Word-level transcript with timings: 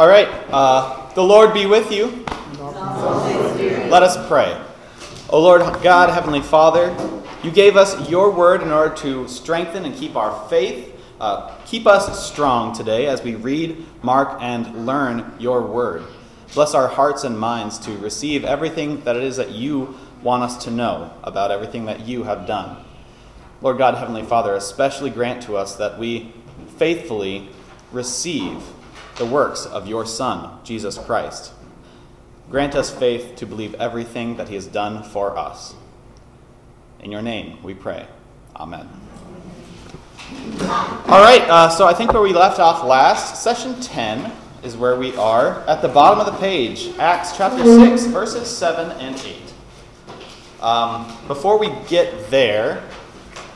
All 0.00 0.08
right, 0.08 0.28
uh, 0.50 1.12
the 1.12 1.22
Lord 1.22 1.52
be 1.52 1.66
with 1.66 1.92
you. 1.92 2.24
Let 3.90 4.02
us 4.02 4.16
pray. 4.28 4.58
O 5.28 5.38
Lord 5.38 5.60
God, 5.82 6.08
Heavenly 6.08 6.40
Father, 6.40 6.96
you 7.42 7.50
gave 7.50 7.76
us 7.76 8.08
your 8.08 8.30
word 8.30 8.62
in 8.62 8.72
order 8.72 8.94
to 8.96 9.28
strengthen 9.28 9.84
and 9.84 9.94
keep 9.94 10.16
our 10.16 10.48
faith. 10.48 10.98
Uh, 11.20 11.54
keep 11.66 11.86
us 11.86 12.26
strong 12.26 12.74
today 12.74 13.08
as 13.08 13.22
we 13.22 13.34
read, 13.34 13.84
mark, 14.02 14.38
and 14.40 14.86
learn 14.86 15.34
your 15.38 15.66
word. 15.66 16.04
Bless 16.54 16.72
our 16.72 16.88
hearts 16.88 17.24
and 17.24 17.38
minds 17.38 17.78
to 17.80 17.94
receive 17.98 18.42
everything 18.42 19.02
that 19.02 19.16
it 19.16 19.22
is 19.22 19.36
that 19.36 19.50
you 19.50 19.98
want 20.22 20.42
us 20.42 20.64
to 20.64 20.70
know 20.70 21.12
about 21.22 21.50
everything 21.50 21.84
that 21.84 22.06
you 22.06 22.22
have 22.22 22.46
done. 22.46 22.82
Lord 23.60 23.76
God, 23.76 23.96
Heavenly 23.96 24.22
Father, 24.22 24.54
especially 24.54 25.10
grant 25.10 25.42
to 25.42 25.58
us 25.58 25.76
that 25.76 25.98
we 25.98 26.32
faithfully 26.78 27.50
receive 27.92 28.62
the 29.20 29.26
works 29.26 29.66
of 29.66 29.86
your 29.86 30.06
Son, 30.06 30.58
Jesus 30.64 30.96
Christ. 30.96 31.52
Grant 32.50 32.74
us 32.74 32.90
faith 32.90 33.36
to 33.36 33.44
believe 33.44 33.74
everything 33.74 34.38
that 34.38 34.48
he 34.48 34.54
has 34.54 34.66
done 34.66 35.02
for 35.02 35.36
us. 35.36 35.74
In 37.00 37.12
your 37.12 37.20
name 37.20 37.62
we 37.62 37.74
pray. 37.74 38.06
Amen. 38.56 38.88
All 40.62 41.20
right, 41.20 41.42
uh, 41.50 41.68
so 41.68 41.86
I 41.86 41.92
think 41.92 42.14
where 42.14 42.22
we 42.22 42.32
left 42.32 42.60
off 42.60 42.82
last, 42.82 43.42
session 43.42 43.78
10 43.78 44.32
is 44.62 44.74
where 44.74 44.96
we 44.96 45.14
are. 45.16 45.68
At 45.68 45.82
the 45.82 45.88
bottom 45.88 46.18
of 46.18 46.24
the 46.24 46.38
page, 46.40 46.88
Acts 46.98 47.36
chapter 47.36 47.62
6, 47.62 48.06
verses 48.06 48.48
7 48.48 48.90
and 49.02 49.16
8. 49.16 50.62
Um, 50.62 51.14
before 51.26 51.58
we 51.58 51.70
get 51.88 52.30
there, 52.30 52.82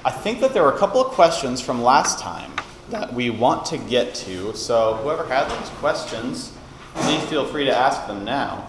I 0.05 0.11
think 0.11 0.41
that 0.41 0.53
there 0.53 0.63
were 0.63 0.75
a 0.75 0.79
couple 0.79 1.01
of 1.01 1.13
questions 1.13 1.63
from 1.63 1.83
last 1.83 2.19
time 2.19 2.54
that 2.95 3.13
we 3.13 3.29
want 3.29 3.67
to 3.67 3.77
get 3.77 4.15
to. 4.15 4.55
So, 4.55 4.95
whoever 5.03 5.27
had 5.27 5.51
those 5.51 5.69
questions, 5.81 6.53
please 6.95 7.21
feel 7.25 7.45
free 7.45 7.65
to 7.65 7.77
ask 7.77 8.07
them 8.07 8.25
now. 8.25 8.69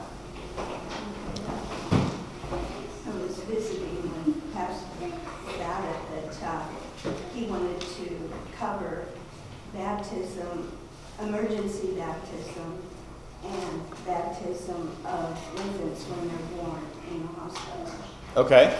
I 2.41 3.11
was 3.21 3.37
visiting 3.43 4.01
when 4.01 4.41
Pastor 4.51 5.05
about 5.55 5.83
it, 5.85 5.99
that 6.09 6.43
uh, 6.43 6.63
he 7.35 7.45
wanted 7.45 7.79
to 7.79 8.31
cover 8.57 9.05
baptism, 9.75 10.71
emergency 11.21 11.91
baptism, 11.95 12.81
and 13.43 13.83
baptism 14.07 14.91
of 15.05 15.37
infants 15.55 16.03
when 16.05 16.27
they're 16.29 16.63
born 16.63 16.81
in 17.11 17.21
the 17.21 17.27
hospital. 17.27 17.91
Okay. 18.37 18.75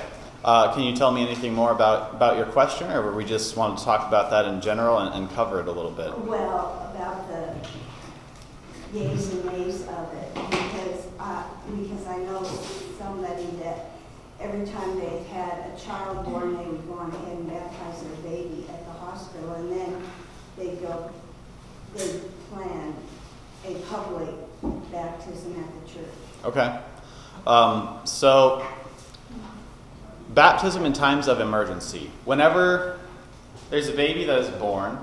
Uh, 0.45 0.71
can 0.75 0.83
you 0.83 0.95
tell 0.95 1.11
me 1.11 1.23
anything 1.25 1.55
more 1.55 1.71
about, 1.71 2.13
about 2.13 2.38
your 2.38 2.45
question, 2.45 2.91
or 2.91 3.11
we 3.11 3.25
just 3.25 3.57
want 3.57 3.79
to 3.79 3.83
talk 3.83 4.07
about 4.07 4.29
that 4.29 4.45
in 4.45 4.61
general 4.61 4.99
and, 4.99 5.11
and 5.15 5.27
cover 5.33 5.59
it 5.59 5.67
a 5.67 5.71
little 5.71 5.89
bit? 5.89 6.15
Well, 6.19 6.88
about 6.93 7.27
the 7.27 7.67
yays 8.95 9.31
and 9.31 9.45
nays 9.45 9.81
of 9.88 10.13
it, 10.13 10.35
because, 10.35 11.07
uh, 11.19 11.43
because 11.66 12.05
I 12.05 12.17
know 12.19 12.43
somebody 12.99 13.47
that 13.63 13.89
every 14.39 14.67
time 14.67 14.99
they 14.99 15.23
had 15.23 15.71
a 15.73 15.79
child 15.79 16.23
born, 16.27 16.55
they 16.57 16.66
would 16.66 16.88
go 16.88 16.93
on 16.93 17.09
ahead 17.09 17.38
and 17.39 17.49
baptize 17.49 18.03
their 18.03 18.31
baby 18.31 18.67
at 18.69 18.85
the 18.85 18.91
hospital, 18.91 19.51
and 19.53 19.71
then 19.71 20.03
they 20.59 20.75
go, 20.75 21.09
they 21.95 22.19
plan 22.51 22.93
a 23.66 23.73
public 23.89 24.29
baptism 24.91 25.55
at 25.59 25.88
the 25.88 25.91
church. 25.91 26.13
Okay. 26.43 26.79
Um, 27.47 28.01
so, 28.05 28.63
baptism 30.36 30.86
in 30.86 30.94
times 30.94 31.28
of 31.28 31.39
emergency. 31.39 32.11
Whenever 32.25 33.00
there's 33.69 33.88
a 33.88 33.94
baby 33.94 34.25
that 34.25 34.39
is 34.39 34.50
born 34.50 35.00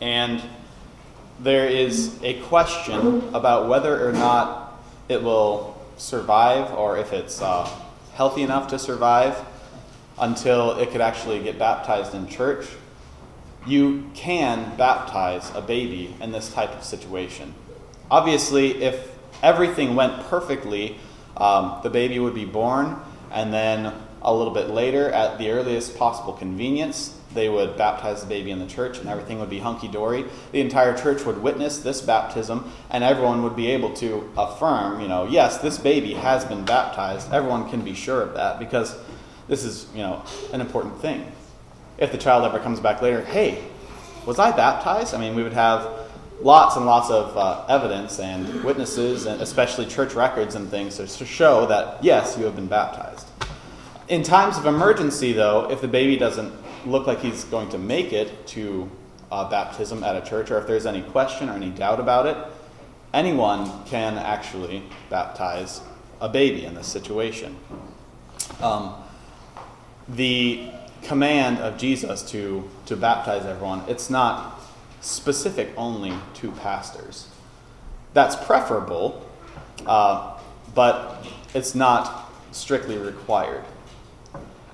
and 0.00 0.42
there 1.40 1.68
is 1.68 2.20
a 2.22 2.40
question 2.42 3.22
about 3.32 3.68
whether 3.68 4.06
or 4.06 4.12
not 4.12 4.82
it 5.08 5.22
will 5.22 5.80
survive 5.96 6.72
or 6.72 6.98
if 6.98 7.12
it's 7.12 7.40
uh, 7.40 7.68
healthy 8.14 8.42
enough 8.42 8.68
to 8.68 8.78
survive 8.78 9.36
until 10.18 10.72
it 10.78 10.90
could 10.90 11.00
actually 11.00 11.42
get 11.42 11.58
baptized 11.58 12.14
in 12.14 12.28
church, 12.28 12.66
you 13.66 14.10
can 14.14 14.76
baptize 14.76 15.50
a 15.54 15.60
baby 15.60 16.14
in 16.20 16.32
this 16.32 16.52
type 16.52 16.70
of 16.70 16.84
situation. 16.84 17.54
Obviously, 18.10 18.82
if 18.82 19.16
everything 19.42 19.94
went 19.94 20.20
perfectly, 20.26 20.98
um, 21.36 21.80
the 21.82 21.90
baby 21.90 22.18
would 22.18 22.34
be 22.34 22.44
born, 22.44 22.96
and 23.32 23.52
then 23.52 23.92
a 24.24 24.34
little 24.34 24.52
bit 24.52 24.70
later, 24.70 25.10
at 25.10 25.38
the 25.38 25.50
earliest 25.50 25.96
possible 25.96 26.32
convenience, 26.32 27.16
they 27.34 27.48
would 27.48 27.76
baptize 27.76 28.22
the 28.22 28.26
baby 28.26 28.50
in 28.50 28.58
the 28.58 28.66
church, 28.66 28.98
and 28.98 29.08
everything 29.08 29.38
would 29.40 29.50
be 29.50 29.58
hunky 29.58 29.88
dory. 29.88 30.24
The 30.52 30.60
entire 30.60 30.96
church 30.96 31.24
would 31.24 31.42
witness 31.42 31.78
this 31.78 32.00
baptism, 32.00 32.70
and 32.90 33.04
everyone 33.04 33.42
would 33.42 33.56
be 33.56 33.68
able 33.68 33.92
to 33.94 34.30
affirm, 34.36 35.00
you 35.00 35.08
know, 35.08 35.26
yes, 35.26 35.58
this 35.58 35.78
baby 35.78 36.14
has 36.14 36.44
been 36.44 36.64
baptized. 36.64 37.32
Everyone 37.32 37.68
can 37.68 37.82
be 37.82 37.94
sure 37.94 38.22
of 38.22 38.34
that 38.34 38.58
because 38.58 38.96
this 39.48 39.64
is, 39.64 39.86
you 39.92 40.00
know, 40.00 40.22
an 40.52 40.60
important 40.60 41.00
thing. 41.00 41.30
If 41.98 42.12
the 42.12 42.18
child 42.18 42.44
ever 42.44 42.58
comes 42.58 42.80
back 42.80 43.02
later, 43.02 43.22
hey, 43.22 43.62
was 44.26 44.38
I 44.38 44.56
baptized? 44.56 45.12
I 45.14 45.18
mean, 45.18 45.34
we 45.34 45.42
would 45.42 45.52
have 45.52 45.88
lots 46.40 46.76
and 46.76 46.86
lots 46.86 47.10
of 47.10 47.36
uh, 47.36 47.64
evidence 47.68 48.18
and 48.18 48.64
witnesses, 48.64 49.26
and 49.26 49.40
especially 49.42 49.86
church 49.86 50.14
records 50.14 50.54
and 50.54 50.68
things, 50.68 50.96
to 50.96 51.26
show 51.26 51.66
that 51.66 52.02
yes, 52.02 52.36
you 52.38 52.44
have 52.44 52.56
been 52.56 52.66
baptized. 52.66 53.26
In 54.06 54.22
times 54.22 54.58
of 54.58 54.66
emergency, 54.66 55.32
though, 55.32 55.70
if 55.70 55.80
the 55.80 55.88
baby 55.88 56.16
doesn't 56.16 56.52
look 56.84 57.06
like 57.06 57.20
he's 57.20 57.44
going 57.44 57.70
to 57.70 57.78
make 57.78 58.12
it 58.12 58.46
to 58.48 58.90
uh, 59.32 59.48
baptism 59.48 60.04
at 60.04 60.14
a 60.14 60.20
church, 60.20 60.50
or 60.50 60.58
if 60.58 60.66
there's 60.66 60.84
any 60.84 61.00
question 61.00 61.48
or 61.48 61.54
any 61.54 61.70
doubt 61.70 62.00
about 62.00 62.26
it, 62.26 62.36
anyone 63.14 63.84
can 63.86 64.18
actually 64.18 64.82
baptize 65.08 65.80
a 66.20 66.28
baby 66.28 66.66
in 66.66 66.74
this 66.74 66.86
situation. 66.86 67.56
Um, 68.60 68.94
the 70.06 70.68
command 71.02 71.58
of 71.60 71.78
Jesus 71.78 72.22
to, 72.30 72.68
to 72.84 72.96
baptize 72.96 73.46
everyone, 73.46 73.84
it's 73.88 74.10
not 74.10 74.60
specific 75.00 75.70
only 75.78 76.12
to 76.34 76.50
pastors. 76.52 77.28
That's 78.12 78.36
preferable, 78.36 79.26
uh, 79.86 80.38
but 80.74 81.26
it's 81.54 81.74
not 81.74 82.30
strictly 82.52 82.98
required. 82.98 83.64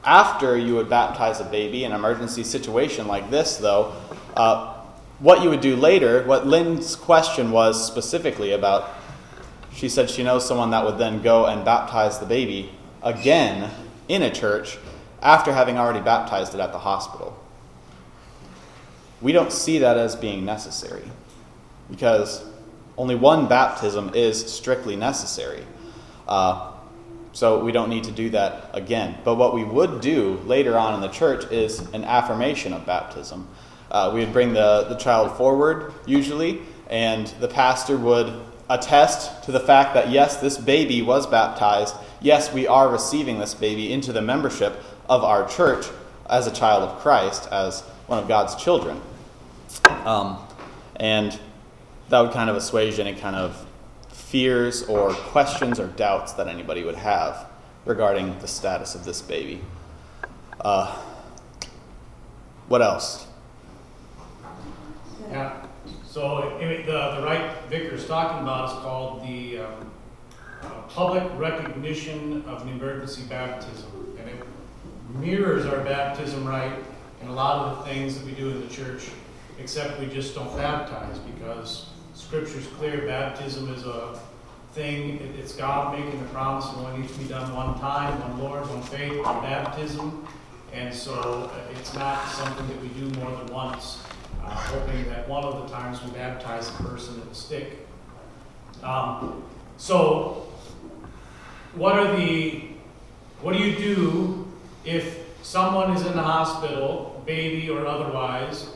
After 0.05 0.57
you 0.57 0.77
would 0.77 0.89
baptize 0.89 1.41
a 1.41 1.45
baby 1.45 1.85
in 1.85 1.93
an 1.93 1.99
emergency 1.99 2.43
situation 2.43 3.07
like 3.07 3.31
this, 3.31 3.59
though, 3.59 3.95
uh, 4.37 4.75
what 5.19 5.43
you 5.43 5.51
would 5.51 5.61
do 5.61 5.77
later, 5.77 6.25
what 6.25 6.47
Lynn's 6.47 6.97
question 6.97 7.51
was 7.51 7.87
specifically 7.87 8.53
about, 8.53 8.89
she 9.75 9.89
said 9.89 10.09
she 10.09 10.23
knows 10.23 10.47
someone 10.47 10.71
that 10.71 10.85
would 10.85 10.99
then 10.99 11.21
go 11.23 11.47
and 11.47 11.65
baptize 11.65 12.19
the 12.19 12.27
baby 12.27 12.71
again 13.03 13.71
in 14.09 14.23
a 14.23 14.31
church 14.31 14.79
after 15.23 15.53
having 15.53 15.79
already 15.79 16.01
baptized 16.01 16.55
it 16.55 16.61
at 16.61 16.73
the 16.73 16.79
hospital. 16.79 17.39
We 19.21 19.33
don't 19.33 19.53
see 19.53 19.79
that 19.79 19.99
as 19.99 20.17
being 20.17 20.47
necessary 20.47 21.05
because 21.91 22.43
only 22.97 23.15
one 23.15 23.49
baptism 23.49 24.13
is 24.15 24.51
strictly 24.51 24.97
necessary. 24.97 25.65
Uh, 26.27 26.70
so 27.33 27.65
we 27.65 27.73
don't 27.73 27.89
need 27.89 28.05
to 28.05 28.13
do 28.13 28.31
that 28.31 28.71
again. 28.73 29.17
But 29.25 29.37
what 29.37 29.55
we 29.55 29.65
would 29.65 30.01
do 30.01 30.41
later 30.47 30.77
on 30.77 30.95
in 30.95 31.01
the 31.01 31.09
church 31.09 31.51
is 31.53 31.81
an 31.93 32.05
affirmation 32.05 32.73
of 32.73 32.85
baptism. 32.87 33.49
Uh, 33.91 34.11
we 34.15 34.21
would 34.21 34.33
bring 34.33 34.53
the, 34.53 34.87
the 34.89 34.97
child 34.97 35.37
forward, 35.37 35.93
usually, 36.07 36.63
and 36.89 37.27
the 37.41 37.49
pastor 37.49 37.97
would 37.97 38.33
attest 38.69 39.45
to 39.45 39.53
the 39.53 39.61
fact 39.61 39.95
that, 39.95 40.11
yes, 40.11 40.37
this 40.37 40.57
baby 40.57 41.03
was 41.03 41.27
baptized. 41.27 41.95
Yes, 42.21 42.53
we 42.53 42.67
are 42.67 42.89
receiving 42.89 43.39
this 43.39 43.55
baby 43.55 43.93
into 43.93 44.13
the 44.13 44.23
membership 44.23 44.81
of 45.09 45.25
our 45.25 45.49
church 45.49 45.87
as 46.29 46.47
a 46.47 46.53
child 46.53 46.85
of 46.85 46.99
Christ, 47.01 47.49
as 47.51 47.81
one 48.07 48.21
of 48.21 48.29
God's 48.29 48.55
children. 48.55 49.01
Um, 50.05 50.39
and 50.97 51.39
that 52.09 52.21
would 52.21 52.33
kind 52.33 52.49
of 52.49 52.57
assuage 52.57 52.99
any 52.99 53.15
kind 53.15 53.35
of 53.35 53.67
fears 54.31 54.85
or 54.85 55.13
questions 55.13 55.81
or 55.81 55.89
doubts 55.89 56.35
that 56.35 56.47
anybody 56.47 56.85
would 56.85 56.95
have 56.95 57.51
regarding 57.85 58.39
the 58.39 58.47
status 58.47 58.95
of 58.95 59.05
this 59.05 59.21
baby. 59.21 59.61
Uh, 60.61 60.97
what 62.69 62.81
else? 62.81 63.27
Yeah, 65.33 65.67
so 66.07 66.57
the, 66.61 66.83
the 66.87 67.23
rite 67.25 67.57
Vicar 67.69 67.97
is 67.97 68.07
talking 68.07 68.43
about 68.43 68.69
is 68.69 68.83
called 68.83 69.27
the 69.27 69.59
um, 69.59 69.91
uh, 70.63 70.69
public 70.83 71.25
recognition 71.37 72.45
of 72.47 72.63
an 72.63 72.69
emergency 72.69 73.23
baptism. 73.29 74.17
And 74.19 74.29
it 74.29 74.47
mirrors 75.17 75.67
our 75.67 75.81
baptism 75.81 76.47
rite 76.47 76.79
and 77.21 77.31
a 77.31 77.33
lot 77.33 77.67
of 77.67 77.79
the 77.79 77.93
things 77.93 78.17
that 78.17 78.25
we 78.25 78.33
do 78.33 78.51
in 78.51 78.61
the 78.61 78.73
church, 78.73 79.09
except 79.59 79.99
we 79.99 80.07
just 80.07 80.37
don't 80.37 80.57
baptize 80.57 81.19
because 81.19 81.90
Scripture's 82.31 82.69
clear, 82.79 83.07
baptism 83.09 83.75
is 83.75 83.85
a 83.85 84.17
thing, 84.73 85.19
it's 85.37 85.53
God 85.57 85.99
making 85.99 86.21
the 86.23 86.29
promise, 86.29 86.65
it 86.67 86.77
only 86.77 87.01
needs 87.01 87.13
to 87.15 87.19
be 87.19 87.25
done 87.25 87.53
one 87.57 87.77
time, 87.81 88.21
one 88.21 88.39
Lord, 88.39 88.71
one 88.71 88.83
faith, 88.83 89.21
one 89.25 89.43
baptism. 89.43 90.29
And 90.73 90.95
so 90.95 91.51
uh, 91.53 91.73
it's 91.73 91.93
not 91.93 92.25
something 92.29 92.69
that 92.69 92.81
we 92.81 92.87
do 92.91 93.11
more 93.19 93.33
than 93.33 93.53
once, 93.53 94.05
uh, 94.45 94.49
hoping 94.49 95.07
that 95.07 95.29
one 95.29 95.43
of 95.43 95.61
the 95.69 95.75
times 95.75 96.05
we 96.05 96.13
baptize 96.13 96.69
a 96.69 96.73
person 96.85 97.19
it 97.19 97.27
will 97.27 97.35
stick. 97.35 97.85
Um, 98.85 99.43
so, 99.77 100.47
what 101.75 101.97
are 101.97 102.17
the, 102.17 102.63
what 103.43 103.55
do 103.55 103.59
you 103.59 103.77
do 103.77 104.47
if 104.85 105.19
someone 105.43 105.97
is 105.97 106.07
in 106.07 106.13
the 106.13 106.23
hospital, 106.23 107.25
baby 107.27 107.69
or 107.69 107.89
otherwise, 107.89 108.69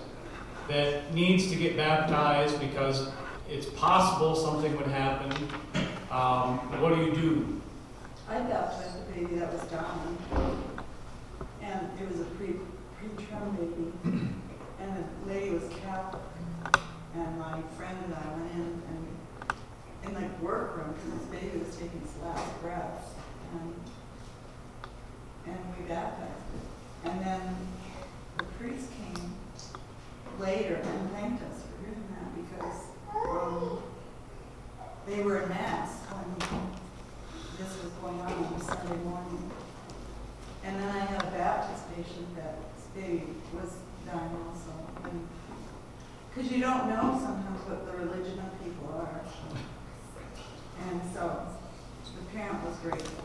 that 0.66 1.14
needs 1.14 1.48
to 1.50 1.54
get 1.54 1.76
baptized 1.76 2.58
because 2.58 3.10
it's 3.49 3.67
possible 3.67 4.35
something 4.35 4.76
would 4.76 4.87
happen? 4.87 5.32
Um, 6.11 6.58
what 6.81 6.94
do 6.94 7.05
you 7.05 7.12
do? 7.12 7.61
I 8.29 8.41
baptized 8.41 8.99
a 8.99 9.12
baby 9.12 9.37
that 9.37 9.52
was 9.52 9.62
dying. 9.70 10.19
And 11.62 11.88
it 12.00 12.11
was 12.11 12.20
a 12.20 12.25
pre, 12.37 12.56
preterm 12.99 13.56
baby. 13.56 13.93
And 14.81 14.96
the 14.96 15.32
lady 15.32 15.50
was 15.50 15.64
Catholic. 15.82 16.23
And 17.14 17.38
my 17.38 17.61
friend 17.76 17.96
and 18.05 18.14
I 18.14 18.37
went 18.37 18.52
in 18.52 18.82
and, 18.88 19.06
in 20.05 20.14
like 20.14 20.43
workroom, 20.43 20.94
because 20.94 21.20
this 21.20 21.41
baby 21.41 21.58
was 21.58 21.76
taking 21.76 22.00
its 22.02 22.14
last 22.23 22.61
breaths. 22.61 23.08
And, 23.52 23.75
and 25.46 25.58
we 25.79 25.88
baptized 25.88 26.31
it. 26.31 27.11
And 27.11 27.20
then 27.25 27.56
the 28.38 28.44
priest 28.58 28.88
came 28.96 29.32
later 30.41 30.76
and 30.76 31.11
thanked 31.12 31.43
us 31.44 31.62
for 31.62 31.87
doing 31.87 32.05
that 32.11 32.29
because, 32.35 32.81
um, 33.14 33.82
they 35.06 35.22
were 35.22 35.42
in 35.42 35.48
mass 35.48 35.90
when 36.10 36.48
this 37.58 37.82
was 37.82 37.92
going 38.00 38.20
on 38.20 38.32
on 38.32 38.60
Sunday 38.60 38.96
morning. 39.04 39.50
And 40.64 40.80
then 40.80 40.88
I 40.88 40.98
had 41.00 41.22
a 41.22 41.30
Baptist 41.30 41.84
patient 41.94 42.34
that 42.36 42.58
they 42.96 43.22
was 43.52 43.76
dying 44.06 44.30
also. 44.48 44.72
Because 46.34 46.50
you 46.50 46.60
don't 46.60 46.88
know 46.88 47.18
sometimes 47.22 47.60
what 47.68 47.86
the 47.86 47.92
religion 47.98 48.38
of 48.40 48.64
people 48.64 48.94
are. 48.98 49.20
And 50.90 51.00
so 51.12 51.46
the 52.18 52.36
parent 52.36 52.64
was 52.64 52.76
grateful. 52.78 53.24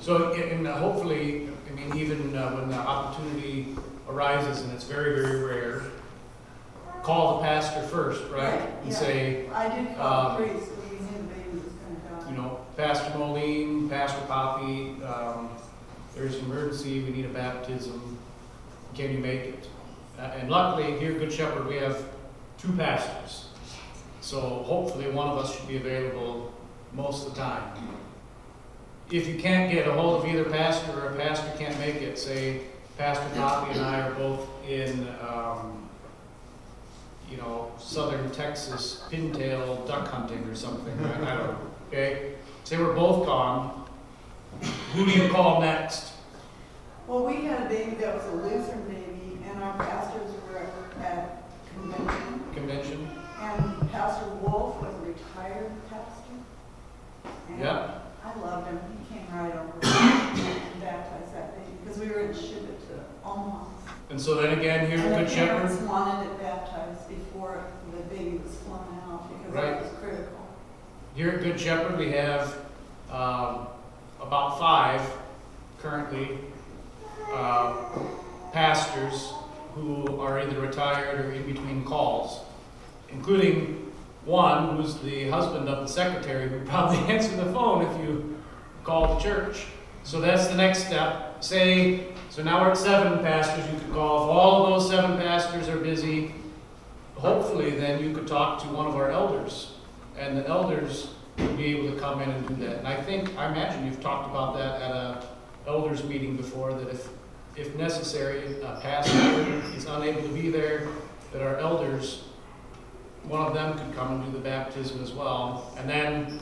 So, 0.00 0.32
and 0.32 0.66
uh, 0.66 0.78
hopefully, 0.78 1.48
I 1.70 1.74
mean, 1.74 1.96
even 1.96 2.34
uh, 2.34 2.52
when 2.52 2.70
the 2.70 2.76
opportunity 2.76 3.76
arises, 4.08 4.62
and 4.62 4.72
it's 4.72 4.84
very, 4.84 5.20
very 5.20 5.44
rare, 5.44 5.82
call 7.02 7.36
the 7.38 7.44
pastor 7.44 7.82
first, 7.82 8.22
right? 8.30 8.60
And 8.82 8.90
yeah. 8.90 8.94
say, 8.98 9.48
I 9.50 9.68
did 9.68 9.96
call 9.96 10.30
Um, 10.30 10.42
the 10.42 10.48
priest 10.48 10.70
because 10.70 10.90
we 10.90 10.96
knew 10.98 11.18
the 11.18 11.34
baby 11.34 11.50
was 11.52 11.72
going 11.74 11.96
to 11.96 12.24
die. 12.24 12.30
you 12.30 12.36
know, 12.38 12.60
Pastor 12.80 13.18
Moline, 13.18 13.90
Pastor 13.90 14.22
Poppy, 14.26 14.96
um, 15.04 15.50
there's 16.14 16.36
an 16.36 16.46
emergency, 16.46 17.02
we 17.02 17.10
need 17.10 17.26
a 17.26 17.28
baptism, 17.28 18.16
can 18.94 19.12
you 19.12 19.18
make 19.18 19.40
it? 19.40 19.68
Uh, 20.18 20.22
and 20.22 20.50
luckily, 20.50 20.98
here 20.98 21.12
at 21.12 21.18
Good 21.18 21.30
Shepherd, 21.30 21.66
we 21.66 21.76
have 21.76 22.02
two 22.56 22.72
pastors. 22.72 23.48
So 24.22 24.40
hopefully, 24.40 25.10
one 25.10 25.28
of 25.28 25.36
us 25.36 25.54
should 25.54 25.68
be 25.68 25.76
available 25.76 26.54
most 26.94 27.26
of 27.26 27.34
the 27.34 27.40
time. 27.40 27.62
If 29.10 29.28
you 29.28 29.38
can't 29.38 29.70
get 29.70 29.86
a 29.86 29.92
hold 29.92 30.24
of 30.24 30.30
either 30.30 30.44
pastor 30.44 30.98
or 30.98 31.12
a 31.12 31.16
pastor 31.16 31.52
can't 31.58 31.78
make 31.80 31.96
it, 31.96 32.18
say, 32.18 32.62
Pastor 32.96 33.26
Poppy 33.36 33.72
and 33.72 33.80
I 33.82 34.00
are 34.00 34.14
both 34.14 34.48
in, 34.66 35.06
um, 35.20 35.86
you 37.30 37.36
know, 37.36 37.72
southern 37.78 38.30
Texas 38.30 39.04
pintail 39.10 39.86
duck 39.86 40.08
hunting 40.08 40.42
or 40.44 40.54
something? 40.54 40.98
I 41.04 41.12
don't 41.12 41.24
know, 41.24 41.58
okay? 41.88 42.36
Say 42.64 42.78
we're 42.78 42.94
both 42.94 43.26
gone, 43.26 43.84
who 44.94 45.04
do 45.04 45.10
you 45.10 45.28
call 45.30 45.60
next? 45.60 46.12
Well, 47.06 47.26
we 47.26 47.44
had 47.44 47.66
a 47.66 47.68
baby 47.68 47.96
that 47.96 48.14
was 48.14 48.24
a 48.26 48.36
Lutheran 48.36 48.84
baby, 48.84 49.38
and 49.50 49.62
our 49.62 49.76
pastors 49.76 50.30
were 50.48 50.58
at 51.02 51.42
convention. 51.74 52.40
Convention? 52.54 53.08
And 53.40 53.90
Pastor 53.90 54.26
Wolf 54.42 54.80
was 54.80 54.94
a 54.94 55.06
retired 55.08 55.72
pastor. 55.88 57.32
And 57.48 57.60
Yeah. 57.60 57.94
I 58.24 58.38
loved 58.38 58.66
him. 58.68 58.78
He 59.08 59.14
came 59.18 59.26
right 59.34 59.50
over 59.52 59.72
and 59.82 60.80
baptized 60.80 61.34
that 61.34 61.56
baby 61.56 61.72
because 61.82 61.98
we 61.98 62.06
were 62.08 62.20
in 62.20 62.32
Shibit 62.34 62.78
to 62.88 63.02
Omaha. 63.24 63.64
And 64.10 64.20
so 64.20 64.34
then 64.34 64.58
again, 64.58 64.86
here 64.86 64.98
And 64.98 65.14
at 65.14 65.18
the 65.18 65.24
Good 65.24 65.32
Shepherd, 65.32 65.56
parents 65.62 65.82
wanted 65.82 66.30
it 66.30 66.40
baptized 66.40 67.08
before 67.08 67.64
the 67.96 68.02
baby 68.14 68.38
was 68.44 68.54
flown 68.58 68.84
out 69.10 69.28
because 69.28 69.52
Right. 69.54 69.80
that 69.80 69.82
was 69.82 69.92
critical. 70.00 70.36
Here 71.14 71.30
at 71.30 71.42
Good 71.42 71.58
Shepherd, 71.58 71.98
we 71.98 72.12
have, 72.12 72.56
um, 73.10 73.66
about 74.20 74.58
five 74.58 75.02
currently, 75.78 76.38
uh, 77.32 77.74
pastors 78.52 79.32
who 79.74 80.20
are 80.20 80.40
either 80.40 80.60
retired 80.60 81.20
or 81.20 81.32
in 81.32 81.44
between 81.46 81.84
calls, 81.84 82.40
including 83.08 83.92
one 84.24 84.76
who's 84.76 84.96
the 84.98 85.28
husband 85.30 85.68
of 85.68 85.86
the 85.86 85.92
secretary 85.92 86.48
who 86.48 86.60
probably 86.66 86.98
answer 87.12 87.36
the 87.36 87.52
phone 87.52 87.84
if 87.84 88.06
you 88.06 88.38
call 88.84 89.14
the 89.14 89.20
church. 89.20 89.66
So 90.04 90.20
that's 90.20 90.46
the 90.48 90.54
next 90.54 90.86
step. 90.86 91.42
Say, 91.42 92.06
so 92.30 92.42
now 92.42 92.62
we're 92.62 92.70
at 92.70 92.76
seven 92.76 93.18
pastors 93.18 93.64
you 93.72 93.78
could 93.78 93.92
call. 93.92 94.24
If 94.24 94.30
all 94.30 94.64
of 94.64 94.70
those 94.80 94.90
seven 94.90 95.18
pastors 95.18 95.68
are 95.68 95.78
busy, 95.78 96.34
hopefully 97.16 97.70
then 97.70 98.02
you 98.02 98.14
could 98.14 98.26
talk 98.26 98.62
to 98.62 98.68
one 98.68 98.86
of 98.86 98.94
our 98.96 99.10
elders. 99.10 99.74
And 100.20 100.36
the 100.36 100.46
elders 100.46 101.08
would 101.38 101.56
be 101.56 101.76
able 101.76 101.90
to 101.94 101.98
come 101.98 102.20
in 102.20 102.28
and 102.30 102.46
do 102.46 102.54
that. 102.66 102.78
And 102.78 102.86
I 102.86 103.00
think, 103.00 103.36
I 103.38 103.50
imagine 103.50 103.86
you've 103.86 104.02
talked 104.02 104.28
about 104.28 104.54
that 104.54 104.82
at 104.82 104.90
a 104.90 105.26
elders 105.66 106.04
meeting 106.04 106.36
before, 106.36 106.74
that 106.74 106.88
if, 106.88 107.08
if 107.56 107.74
necessary, 107.76 108.60
a 108.60 108.78
pastor 108.82 109.18
is 109.74 109.86
unable 109.86 110.22
to 110.22 110.28
be 110.28 110.50
there, 110.50 110.88
that 111.32 111.40
our 111.40 111.56
elders, 111.56 112.24
one 113.24 113.40
of 113.46 113.54
them 113.54 113.78
could 113.78 113.96
come 113.96 114.12
and 114.12 114.24
do 114.26 114.38
the 114.38 114.44
baptism 114.44 115.02
as 115.02 115.12
well. 115.12 115.74
And 115.78 115.88
then, 115.88 116.40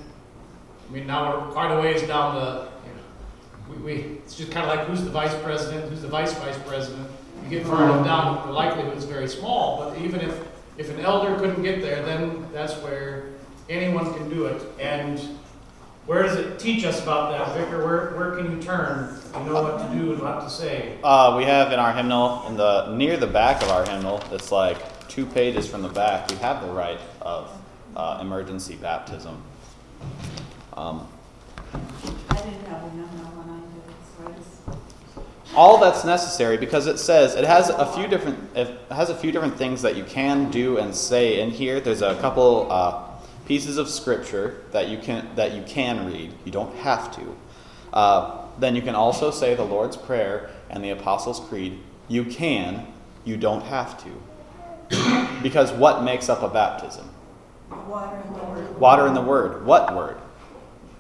I 0.88 0.92
mean, 0.92 1.06
now 1.06 1.46
we're 1.46 1.52
quite 1.52 1.72
a 1.72 1.80
ways 1.80 2.02
down 2.02 2.34
the, 2.34 2.68
you 2.84 2.94
know, 2.94 3.04
we, 3.70 3.76
we, 3.76 4.02
it's 4.18 4.36
just 4.36 4.50
kind 4.50 4.68
of 4.68 4.76
like 4.76 4.88
who's 4.88 5.04
the 5.04 5.10
vice 5.10 5.34
president, 5.42 5.88
who's 5.88 6.02
the 6.02 6.08
vice 6.08 6.32
vice 6.34 6.58
president. 6.66 7.08
You 7.44 7.50
get 7.50 7.66
far 7.66 7.84
enough 7.84 8.04
down, 8.04 8.46
the 8.46 8.52
likelihood 8.52 8.96
is 8.96 9.04
very 9.04 9.28
small, 9.28 9.78
but 9.78 10.00
even 10.02 10.20
if, 10.20 10.36
if 10.78 10.90
an 10.90 11.00
elder 11.00 11.36
couldn't 11.36 11.62
get 11.62 11.80
there, 11.80 12.02
then 12.04 12.48
that's 12.52 12.74
where 12.82 13.37
anyone 13.68 14.12
can 14.14 14.28
do 14.28 14.46
it. 14.46 14.62
And 14.80 15.18
where 16.06 16.22
does 16.22 16.36
it 16.36 16.58
teach 16.58 16.84
us 16.84 17.02
about 17.02 17.32
that, 17.32 17.54
Vicar? 17.54 17.84
Where, 17.84 18.16
where 18.16 18.36
can 18.36 18.50
you 18.50 18.62
turn 18.62 19.20
to 19.32 19.44
know 19.44 19.62
what 19.62 19.78
to 19.78 19.98
do 19.98 20.12
and 20.12 20.22
what 20.22 20.40
to 20.40 20.50
say? 20.50 20.96
Uh, 21.04 21.34
we 21.36 21.44
have 21.44 21.70
in 21.72 21.78
our 21.78 21.92
hymnal, 21.92 22.46
in 22.46 22.56
the 22.56 22.94
near 22.94 23.16
the 23.16 23.26
back 23.26 23.62
of 23.62 23.68
our 23.68 23.84
hymnal, 23.84 24.22
it's 24.32 24.50
like 24.50 25.08
two 25.08 25.26
pages 25.26 25.68
from 25.68 25.82
the 25.82 25.88
back. 25.88 26.30
We 26.30 26.36
have 26.36 26.66
the 26.66 26.72
rite 26.72 27.00
of 27.20 27.50
uh, 27.94 28.18
emergency 28.20 28.76
baptism. 28.76 29.42
Um, 30.74 31.06
I 32.30 32.36
didn't 32.36 32.64
have 32.66 32.84
a 32.84 32.94
memo 32.94 33.24
when 33.36 33.50
I 33.50 34.30
did 34.30 34.36
it, 34.36 34.42
so 34.64 34.78
all 35.54 35.78
that's 35.78 36.04
necessary 36.04 36.56
because 36.56 36.86
it 36.86 36.98
says 36.98 37.34
it 37.34 37.44
has 37.44 37.68
a 37.68 37.86
few 37.92 38.06
different 38.06 38.56
it 38.56 38.78
has 38.90 39.10
a 39.10 39.14
few 39.14 39.32
different 39.32 39.56
things 39.56 39.82
that 39.82 39.96
you 39.96 40.04
can 40.04 40.50
do 40.50 40.78
and 40.78 40.94
say 40.94 41.40
in 41.40 41.50
here. 41.50 41.80
There's 41.80 42.02
a 42.02 42.14
couple 42.20 42.70
uh, 42.70 43.07
pieces 43.48 43.78
of 43.78 43.88
scripture 43.88 44.62
that 44.72 44.88
you 44.88 44.98
can 44.98 45.34
that 45.34 45.54
you 45.54 45.62
can 45.62 46.06
read. 46.06 46.32
You 46.44 46.52
don't 46.52 46.76
have 46.76 47.10
to. 47.16 47.36
Uh, 47.92 48.42
then 48.58 48.76
you 48.76 48.82
can 48.82 48.94
also 48.94 49.30
say 49.30 49.54
the 49.54 49.64
Lord's 49.64 49.96
Prayer 49.96 50.50
and 50.68 50.84
the 50.84 50.90
Apostles' 50.90 51.40
Creed. 51.40 51.80
You 52.06 52.24
can. 52.24 52.86
You 53.24 53.38
don't 53.38 53.62
have 53.62 53.98
to. 54.04 55.40
because 55.42 55.72
what 55.72 56.04
makes 56.04 56.28
up 56.28 56.42
a 56.42 56.48
baptism? 56.48 57.10
water 57.70 58.16
and 58.24 58.34
the 58.34 58.44
word. 58.44 58.78
Water 58.78 59.06
in 59.06 59.14
the 59.14 59.22
Word. 59.22 59.66
What 59.66 59.94
word? 59.94 60.16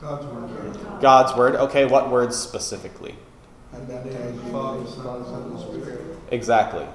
God's 0.00 0.26
word. 0.26 1.00
God's 1.00 1.36
Word. 1.36 1.56
Okay, 1.56 1.84
what 1.86 2.10
words 2.10 2.36
specifically? 2.36 3.14
I 3.72 3.78
baptize 3.78 4.34
the 4.34 4.50
Father, 4.50 4.86
Son, 4.86 5.42
and 5.42 5.58
the 5.58 5.60
Spirit. 5.60 6.16
Exactly. 6.30 6.86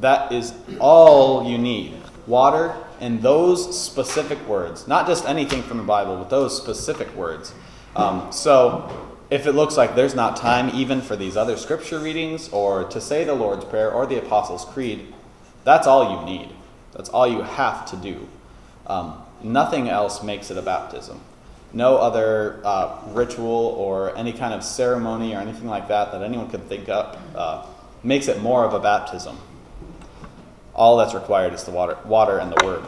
That 0.00 0.32
is 0.32 0.54
all 0.80 1.48
you 1.48 1.58
need. 1.58 2.00
Water 2.26 2.74
and 3.00 3.22
those 3.22 3.78
specific 3.78 4.38
words. 4.48 4.86
Not 4.88 5.06
just 5.06 5.24
anything 5.26 5.62
from 5.62 5.78
the 5.78 5.84
Bible, 5.84 6.16
but 6.16 6.30
those 6.30 6.56
specific 6.56 7.14
words. 7.14 7.52
Um, 7.96 8.30
so, 8.32 9.08
if 9.30 9.46
it 9.46 9.52
looks 9.52 9.76
like 9.76 9.94
there's 9.94 10.14
not 10.14 10.36
time 10.36 10.70
even 10.74 11.02
for 11.02 11.14
these 11.14 11.36
other 11.36 11.56
scripture 11.56 11.98
readings 11.98 12.48
or 12.48 12.84
to 12.84 13.00
say 13.00 13.24
the 13.24 13.34
Lord's 13.34 13.64
Prayer 13.64 13.92
or 13.92 14.06
the 14.06 14.18
Apostles' 14.18 14.64
Creed, 14.64 15.12
that's 15.64 15.86
all 15.86 16.18
you 16.18 16.26
need. 16.26 16.50
That's 16.92 17.10
all 17.10 17.26
you 17.26 17.42
have 17.42 17.84
to 17.90 17.96
do. 17.96 18.26
Um, 18.86 19.22
nothing 19.42 19.88
else 19.88 20.22
makes 20.22 20.50
it 20.50 20.56
a 20.56 20.62
baptism. 20.62 21.20
No 21.72 21.98
other 21.98 22.60
uh, 22.64 22.98
ritual 23.08 23.74
or 23.76 24.16
any 24.16 24.32
kind 24.32 24.54
of 24.54 24.64
ceremony 24.64 25.34
or 25.34 25.40
anything 25.40 25.66
like 25.66 25.88
that 25.88 26.12
that 26.12 26.22
anyone 26.22 26.48
could 26.48 26.66
think 26.66 26.88
up 26.88 27.18
uh, 27.34 27.66
makes 28.02 28.28
it 28.28 28.40
more 28.40 28.64
of 28.64 28.72
a 28.72 28.80
baptism. 28.80 29.38
All 30.78 30.96
that's 30.96 31.12
required 31.12 31.52
is 31.54 31.64
the 31.64 31.72
water, 31.72 31.98
water 32.04 32.38
and 32.38 32.52
the 32.52 32.64
word. 32.64 32.84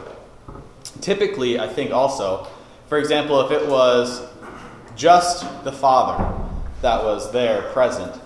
Typically, 1.01 1.59
I 1.59 1.67
think 1.67 1.91
also, 1.91 2.47
for 2.87 2.97
example, 2.97 3.41
if 3.41 3.51
it 3.51 3.67
was 3.67 4.25
just 4.95 5.63
the 5.65 5.73
father 5.73 6.33
that 6.81 7.03
was 7.03 7.33
there 7.33 7.63
present, 7.73 8.19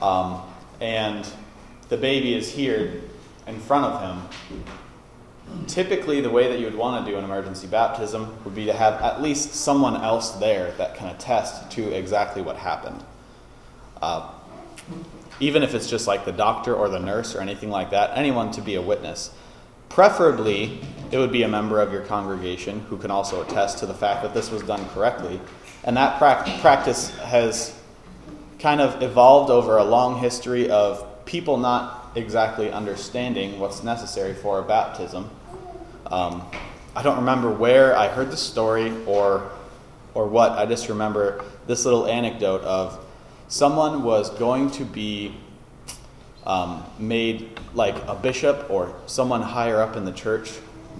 um, 0.00 0.40
and 0.80 1.28
the 1.88 1.96
baby 1.96 2.34
is 2.34 2.48
here 2.48 3.02
in 3.48 3.58
front 3.58 3.86
of 3.86 4.00
him, 4.00 5.66
typically 5.66 6.20
the 6.20 6.30
way 6.30 6.48
that 6.48 6.60
you 6.60 6.66
would 6.66 6.76
want 6.76 7.04
to 7.04 7.10
do 7.10 7.18
an 7.18 7.24
emergency 7.24 7.66
baptism 7.66 8.32
would 8.44 8.54
be 8.54 8.66
to 8.66 8.72
have 8.72 9.00
at 9.02 9.20
least 9.20 9.52
someone 9.52 9.96
else 9.96 10.30
there 10.32 10.70
that 10.72 10.94
can 10.94 11.08
attest 11.08 11.72
to 11.72 11.92
exactly 11.92 12.40
what 12.40 12.56
happened. 12.56 13.02
Uh, 14.00 14.30
even 15.40 15.62
if 15.62 15.74
it's 15.74 15.88
just 15.88 16.06
like 16.06 16.24
the 16.24 16.32
doctor 16.32 16.74
or 16.74 16.88
the 16.88 16.98
nurse 16.98 17.34
or 17.34 17.40
anything 17.40 17.70
like 17.70 17.90
that, 17.90 18.16
anyone 18.16 18.50
to 18.52 18.60
be 18.60 18.74
a 18.74 18.82
witness. 18.82 19.30
Preferably, 19.88 20.80
it 21.10 21.18
would 21.18 21.32
be 21.32 21.42
a 21.42 21.48
member 21.48 21.80
of 21.80 21.92
your 21.92 22.02
congregation 22.02 22.80
who 22.80 22.98
can 22.98 23.10
also 23.10 23.42
attest 23.42 23.78
to 23.78 23.86
the 23.86 23.94
fact 23.94 24.22
that 24.22 24.34
this 24.34 24.50
was 24.50 24.62
done 24.62 24.86
correctly. 24.90 25.40
And 25.84 25.96
that 25.96 26.18
prac- 26.18 26.60
practice 26.60 27.10
has 27.18 27.78
kind 28.58 28.80
of 28.80 29.02
evolved 29.02 29.50
over 29.50 29.78
a 29.78 29.84
long 29.84 30.18
history 30.18 30.68
of 30.68 31.24
people 31.24 31.56
not 31.56 32.10
exactly 32.14 32.72
understanding 32.72 33.60
what's 33.60 33.82
necessary 33.82 34.34
for 34.34 34.58
a 34.58 34.62
baptism. 34.62 35.30
Um, 36.06 36.44
I 36.96 37.02
don't 37.02 37.16
remember 37.16 37.50
where 37.50 37.96
I 37.96 38.08
heard 38.08 38.30
the 38.30 38.36
story 38.36 38.92
or 39.06 39.52
or 40.14 40.26
what. 40.26 40.52
I 40.52 40.66
just 40.66 40.88
remember 40.88 41.44
this 41.66 41.84
little 41.84 42.06
anecdote 42.06 42.62
of 42.62 43.04
someone 43.48 44.02
was 44.02 44.30
going 44.30 44.70
to 44.72 44.84
be 44.84 45.34
um, 46.46 46.84
made 46.98 47.58
like 47.74 47.96
a 48.06 48.14
bishop 48.14 48.70
or 48.70 48.94
someone 49.06 49.42
higher 49.42 49.80
up 49.80 49.96
in 49.96 50.04
the 50.04 50.12
church, 50.12 50.52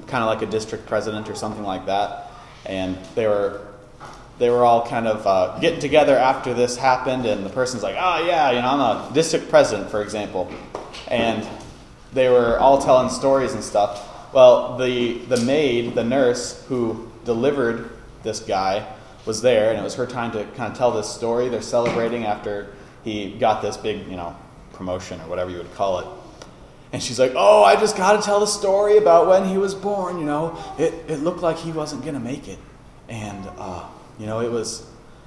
kind 0.06 0.22
of 0.22 0.28
like 0.28 0.42
a 0.42 0.50
district 0.50 0.86
president 0.86 1.28
or 1.28 1.34
something 1.34 1.62
like 1.62 1.86
that, 1.86 2.30
and 2.66 2.98
they 3.14 3.26
were 3.26 3.66
they 4.38 4.50
were 4.50 4.64
all 4.64 4.86
kind 4.86 5.08
of 5.08 5.26
uh, 5.26 5.58
getting 5.58 5.80
together 5.80 6.16
after 6.16 6.54
this 6.54 6.76
happened, 6.76 7.26
and 7.26 7.44
the 7.44 7.50
person's 7.50 7.82
like, 7.82 7.96
"Oh 7.98 8.26
yeah, 8.26 8.50
you 8.50 8.60
know, 8.60 8.68
I'm 8.68 9.10
a 9.10 9.14
district 9.14 9.48
president, 9.48 9.90
for 9.90 10.02
example," 10.02 10.50
and 11.08 11.46
they 12.12 12.28
were 12.28 12.58
all 12.58 12.78
telling 12.78 13.10
stories 13.10 13.54
and 13.54 13.62
stuff. 13.62 14.32
Well, 14.32 14.76
the 14.76 15.18
the 15.26 15.38
maid, 15.38 15.94
the 15.94 16.04
nurse 16.04 16.64
who 16.68 17.10
delivered 17.24 17.90
this 18.22 18.40
guy, 18.40 18.86
was 19.26 19.42
there, 19.42 19.70
and 19.70 19.78
it 19.78 19.82
was 19.82 19.94
her 19.94 20.06
time 20.06 20.32
to 20.32 20.44
kind 20.56 20.72
of 20.72 20.78
tell 20.78 20.90
this 20.90 21.08
story. 21.08 21.48
They're 21.48 21.62
celebrating 21.62 22.24
after 22.24 22.72
he 23.04 23.32
got 23.38 23.62
this 23.62 23.76
big, 23.76 24.06
you 24.08 24.16
know, 24.16 24.36
promotion 24.72 25.20
or 25.20 25.28
whatever 25.28 25.50
you 25.50 25.58
would 25.58 25.74
call 25.74 25.98
it. 26.00 26.06
And 26.92 27.02
she's 27.02 27.18
like, 27.18 27.32
"Oh, 27.36 27.62
I 27.64 27.76
just 27.76 27.96
got 27.96 28.16
to 28.16 28.22
tell 28.22 28.40
the 28.40 28.46
story 28.46 28.96
about 28.96 29.26
when 29.26 29.48
he 29.48 29.58
was 29.58 29.74
born. 29.74 30.18
You 30.18 30.24
know, 30.24 30.58
it 30.78 30.94
it 31.08 31.20
looked 31.20 31.40
like 31.40 31.56
he 31.56 31.72
wasn't 31.72 32.04
gonna 32.04 32.20
make 32.20 32.48
it, 32.48 32.58
and." 33.08 33.48
Uh, 33.58 33.84
you 34.18 34.26
know, 34.26 34.40
it 34.40 34.50
was, 34.50 34.84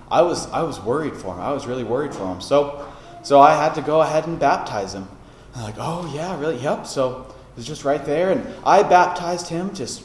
I 0.09 0.21
was, 0.21 0.49
I 0.51 0.63
was 0.63 0.79
worried 0.79 1.15
for 1.15 1.33
him. 1.33 1.41
I 1.41 1.51
was 1.51 1.65
really 1.65 1.83
worried 1.83 2.13
for 2.13 2.27
him. 2.27 2.41
So, 2.41 2.85
so 3.23 3.39
I 3.39 3.55
had 3.55 3.73
to 3.75 3.81
go 3.81 4.01
ahead 4.01 4.27
and 4.27 4.39
baptize 4.39 4.93
him. 4.93 5.07
I'm 5.55 5.63
like, 5.63 5.75
oh 5.77 6.11
yeah, 6.13 6.37
really? 6.39 6.57
Yep. 6.57 6.85
So 6.85 7.21
it 7.29 7.57
was 7.57 7.65
just 7.65 7.85
right 7.85 8.03
there, 8.03 8.31
and 8.31 8.45
I 8.65 8.83
baptized 8.83 9.47
him 9.47 9.73
just 9.73 10.03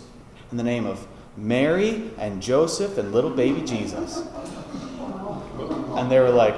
in 0.50 0.56
the 0.56 0.62
name 0.62 0.86
of 0.86 1.06
Mary 1.36 2.10
and 2.18 2.42
Joseph 2.42 2.98
and 2.98 3.12
little 3.12 3.30
baby 3.30 3.62
Jesus. 3.62 4.22
And 5.96 6.10
they 6.10 6.18
were 6.18 6.30
like, 6.30 6.56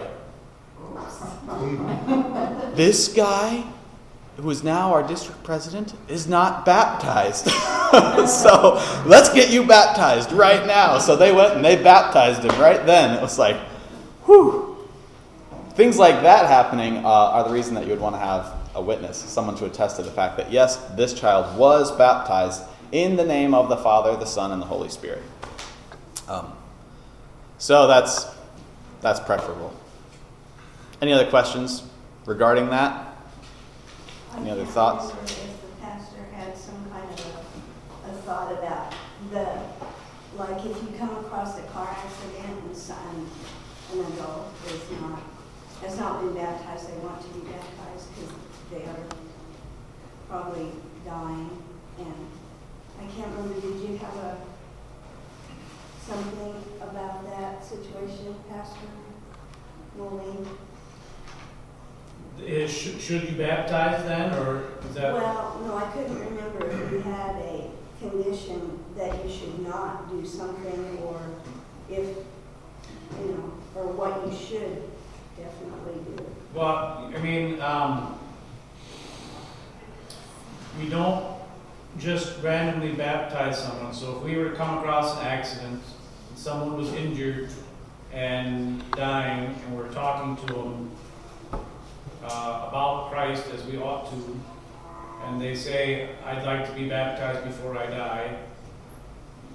this 2.75 3.09
guy 3.09 3.65
who 4.39 4.51
is 4.51 4.63
now 4.63 4.93
our 4.93 5.03
district 5.03 5.43
president, 5.43 5.95
is 6.07 6.29
not 6.29 6.65
baptized. 6.65 7.47
so 8.29 8.75
let's 9.05 9.33
get 9.35 9.51
you 9.51 9.67
baptized 9.67 10.31
right 10.31 10.65
now. 10.65 10.99
So 10.99 11.17
they 11.17 11.33
went 11.33 11.57
and 11.57 11.65
they 11.65 11.83
baptized 11.83 12.45
him 12.45 12.61
right 12.61 12.85
then. 12.87 13.19
It 13.19 13.21
was 13.21 13.37
like, 13.37 13.57
whew. 14.27 14.77
Things 15.71 15.99
like 15.99 16.23
that 16.23 16.47
happening 16.47 16.99
uh, 16.99 17.09
are 17.09 17.45
the 17.45 17.51
reason 17.53 17.75
that 17.75 17.85
you 17.85 17.91
would 17.91 18.01
want 18.01 18.15
to 18.15 18.21
have 18.21 18.55
a 18.77 18.83
witness, 18.83 19.17
someone 19.17 19.57
to 19.57 19.65
attest 19.65 19.97
to 19.97 20.03
the 20.03 20.11
fact 20.11 20.37
that, 20.37 20.53
yes, 20.53 20.77
this 20.95 21.15
child 21.15 21.59
was 21.59 21.91
baptized 21.97 22.63
in 22.93 23.17
the 23.17 23.25
name 23.25 23.55
of 23.55 23.69
the 23.69 23.77
Father, 23.77 24.17
the 24.17 24.27
Son, 24.27 24.53
and 24.53 24.63
the 24.63 24.67
Holy 24.67 24.89
Spirit. 24.89 25.23
Um, 26.29 26.53
so 27.59 27.87
that's, 27.87 28.27
that's 29.01 29.21
preferable. 29.21 29.75
Any 31.01 31.13
other 31.13 31.29
questions 31.29 31.83
regarding 32.27 32.71
that? 32.71 33.17
Any 34.37 34.51
other 34.51 34.65
thoughts? 34.65 35.11
If 35.11 35.61
the 35.63 35.69
pastor 35.81 36.23
had 36.33 36.57
some 36.57 36.91
kind 36.91 37.09
of 37.09 37.27
a, 38.07 38.11
a 38.11 38.13
thought 38.23 38.53
about 38.53 38.95
the, 39.31 39.61
like 40.37 40.65
if 40.65 40.83
you 40.83 40.99
come 40.99 41.17
across 41.25 41.59
a 41.59 41.63
car 41.63 41.89
accident 41.89 42.63
and 42.65 43.29
an 43.93 44.13
adult 44.13 44.53
is 44.67 44.91
not, 45.01 45.23
has 45.83 45.99
not 45.99 46.21
been 46.21 46.35
baptized, 46.35 46.89
they 46.89 46.99
want 46.99 47.21
to 47.23 47.29
be 47.29 47.41
baptized 47.41 48.09
because 48.15 48.35
they 48.71 48.83
are 48.85 49.07
probably 50.29 50.73
dying. 51.05 51.63
And 51.99 52.15
I 53.01 53.07
can't 53.07 53.35
remember, 53.37 53.61
did 53.61 53.81
you 53.89 53.97
have 53.99 54.17
a, 54.17 54.37
something 56.05 56.55
about 56.81 57.25
that 57.31 57.65
situation, 57.65 58.35
Pastor 58.51 58.89
Moline? 59.97 60.47
Is, 62.45 62.71
should, 62.71 63.01
should 63.01 63.29
you 63.29 63.37
baptize 63.37 64.05
then, 64.05 64.33
or 64.35 64.65
is 64.89 64.95
that? 64.95 65.13
Well, 65.15 65.61
no, 65.65 65.77
I 65.77 65.91
couldn't 65.91 66.19
remember 66.19 66.67
if 66.67 66.93
you 66.93 67.01
had 67.01 67.37
a 67.37 67.71
condition 68.01 68.85
that 68.97 69.25
you 69.25 69.31
should 69.31 69.59
not 69.67 70.09
do 70.11 70.25
something, 70.25 70.99
or 71.05 71.21
if, 71.91 72.17
you 73.21 73.27
know, 73.33 73.53
or 73.75 73.87
what 73.93 74.27
you 74.27 74.37
should 74.37 74.83
definitely 75.37 76.17
do. 76.17 76.25
Well, 76.55 77.13
I 77.15 77.19
mean, 77.19 77.61
um, 77.61 78.19
we 80.81 80.89
don't 80.89 81.38
just 81.99 82.43
randomly 82.43 82.93
baptize 82.93 83.59
someone. 83.59 83.93
So 83.93 84.17
if 84.17 84.23
we 84.23 84.37
were 84.37 84.51
to 84.51 84.57
come 84.57 84.79
across 84.79 85.19
an 85.19 85.27
accident, 85.27 85.83
and 86.29 86.39
someone 86.39 86.77
was 86.77 86.93
injured 86.93 87.51
and 88.13 88.89
dying, 88.93 89.55
and 89.65 89.77
we're 89.77 89.93
talking 89.93 90.37
to 90.47 90.53
them 90.53 90.91
uh, 92.23 92.67
about 92.69 93.11
Christ 93.11 93.45
as 93.55 93.65
we 93.65 93.79
ought 93.79 94.11
to, 94.11 94.41
and 95.25 95.41
they 95.41 95.55
say, 95.55 96.11
"I'd 96.25 96.45
like 96.45 96.69
to 96.69 96.75
be 96.75 96.89
baptized 96.89 97.45
before 97.45 97.77
I 97.77 97.87
die," 97.87 98.37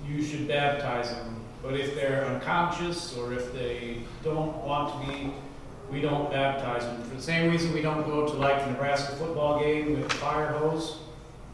you 0.08 0.24
should 0.24 0.48
baptize 0.48 1.10
them. 1.10 1.42
But 1.62 1.76
if 1.76 1.96
they're 1.96 2.26
unconscious 2.26 3.16
or 3.16 3.34
if 3.34 3.54
they 3.54 4.00
don't 4.24 4.58
want 4.58 5.06
to 5.06 5.12
be 5.12 5.34
we 5.94 6.02
don't 6.02 6.32
baptize 6.32 6.84
them. 6.84 7.02
For 7.04 7.16
the 7.16 7.22
same 7.22 7.52
reason 7.52 7.72
we 7.74 7.82
don't 7.82 8.04
go 8.06 8.26
to 8.26 8.34
like 8.34 8.66
the 8.66 8.72
Nebraska 8.72 9.16
football 9.16 9.60
game 9.60 9.94
with 9.94 10.12
a 10.12 10.16
fire 10.16 10.48
hose 10.48 10.98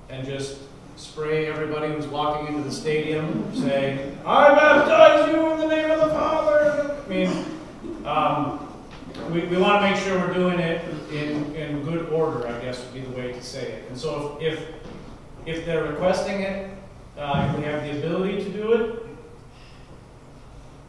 and 0.09 0.25
just 0.25 0.59
spray 0.99 1.47
everybody 1.47 1.93
who's 1.93 2.07
walking 2.07 2.53
into 2.53 2.61
the 2.67 2.71
stadium 2.71 3.55
say, 3.55 4.11
I 4.25 4.49
baptize 4.49 5.31
you 5.31 5.53
in 5.53 5.59
the 5.59 5.67
name 5.67 5.89
of 5.89 5.99
the 5.99 6.09
Father. 6.13 6.97
I 7.05 7.09
mean, 7.09 7.45
um, 8.05 8.67
we, 9.31 9.45
we 9.45 9.57
want 9.57 9.81
to 9.81 9.89
make 9.89 9.97
sure 9.97 10.19
we're 10.19 10.33
doing 10.33 10.59
it 10.59 10.83
in, 11.13 11.55
in 11.55 11.83
good 11.83 12.09
order, 12.09 12.45
I 12.45 12.59
guess 12.59 12.83
would 12.83 12.93
be 12.93 12.99
the 12.99 13.15
way 13.15 13.31
to 13.31 13.41
say 13.41 13.71
it. 13.71 13.89
And 13.89 13.97
so 13.97 14.37
if, 14.41 14.61
if 15.45 15.65
they're 15.65 15.85
requesting 15.85 16.41
it, 16.41 16.69
uh, 17.17 17.45
and 17.47 17.57
we 17.57 17.63
have 17.63 17.83
the 17.83 17.97
ability 17.97 18.43
to 18.43 18.49
do 18.49 18.73
it, 18.73 19.05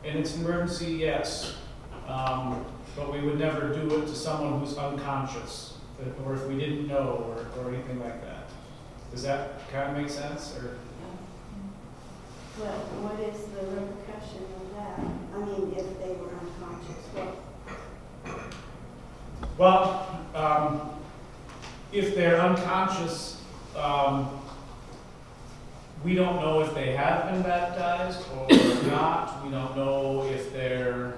and 0.04 0.18
it's 0.18 0.34
an 0.34 0.44
emergency, 0.44 0.92
yes. 0.92 1.54
Um, 2.08 2.64
but 2.96 3.12
we 3.12 3.20
would 3.20 3.38
never 3.38 3.72
do 3.72 4.02
it 4.02 4.06
to 4.06 4.14
someone 4.16 4.58
who's 4.58 4.76
unconscious, 4.76 5.78
or 6.24 6.34
if 6.34 6.44
we 6.46 6.58
didn't 6.58 6.88
know, 6.88 7.24
or, 7.28 7.62
or 7.62 7.72
anything 7.72 8.00
like 8.00 8.20
that. 8.24 8.29
Does 9.12 9.22
that 9.24 9.68
kind 9.70 9.90
of 9.90 10.02
make 10.02 10.10
sense, 10.10 10.56
or? 10.56 10.76
Well, 12.58 12.78
what 13.02 13.18
is 13.20 13.46
the 13.46 13.62
repercussion 13.66 14.44
of 14.54 14.74
that? 14.76 14.98
I 15.34 15.38
mean, 15.44 15.72
if 15.76 15.98
they 15.98 16.12
were 16.14 16.30
unconscious, 16.38 17.02
what, 17.14 17.36
Well, 19.58 20.20
um, 20.34 20.90
if 21.92 22.14
they're 22.14 22.40
unconscious, 22.40 23.42
um, 23.76 24.40
we 26.04 26.14
don't 26.14 26.36
know 26.36 26.60
if 26.60 26.74
they 26.74 26.92
have 26.92 27.30
been 27.32 27.42
baptized 27.42 28.20
or 28.32 28.46
not. 28.88 29.44
We 29.44 29.50
don't 29.50 29.76
know 29.76 30.24
if 30.24 30.52
they're 30.52 31.14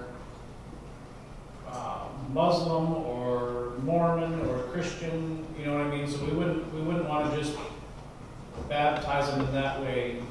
uh, 1.68 2.06
Muslim 2.32 2.92
or 2.94 3.74
Mormon 3.82 4.40
or 4.48 4.62
Christian. 4.72 5.44
You 5.58 5.66
know 5.66 5.74
what 5.74 5.86
I 5.86 5.90
mean? 5.90 6.08
So 6.08 6.24
we 6.24 6.32
wouldn't 6.32 6.72
we 6.74 6.80
wouldn't 6.80 7.08
want 7.08 7.30
to 7.32 7.38
just 7.38 7.56
baptize 8.68 9.30
them 9.30 9.40
in 9.46 9.52
that 9.52 9.80
way 9.80 10.22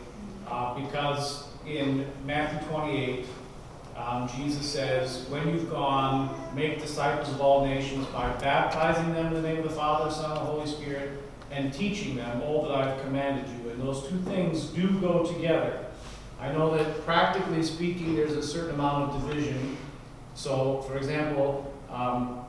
uh, 0.47 0.79
because 0.79 1.47
in 1.65 2.05
Matthew 2.25 2.67
28. 2.69 3.25
Um, 3.97 4.27
Jesus 4.35 4.65
says, 4.65 5.25
When 5.29 5.47
you've 5.49 5.69
gone, 5.69 6.33
make 6.55 6.81
disciples 6.81 7.29
of 7.29 7.41
all 7.41 7.65
nations 7.65 8.05
by 8.07 8.31
baptizing 8.33 9.13
them 9.13 9.27
in 9.27 9.33
the 9.33 9.41
name 9.41 9.59
of 9.59 9.63
the 9.65 9.69
Father, 9.69 10.09
Son, 10.09 10.31
and 10.31 10.39
Holy 10.39 10.65
Spirit, 10.65 11.21
and 11.51 11.73
teaching 11.73 12.15
them 12.15 12.41
all 12.41 12.63
that 12.63 12.71
I've 12.71 13.01
commanded 13.01 13.45
you. 13.49 13.69
And 13.69 13.81
those 13.81 14.07
two 14.07 14.17
things 14.21 14.65
do 14.67 14.99
go 14.99 15.23
together. 15.23 15.85
I 16.39 16.51
know 16.51 16.75
that 16.75 17.05
practically 17.05 17.61
speaking, 17.61 18.15
there's 18.15 18.33
a 18.33 18.41
certain 18.41 18.75
amount 18.75 19.13
of 19.13 19.21
division. 19.21 19.77
So, 20.33 20.81
for 20.87 20.97
example, 20.97 21.71
um, 21.89 22.45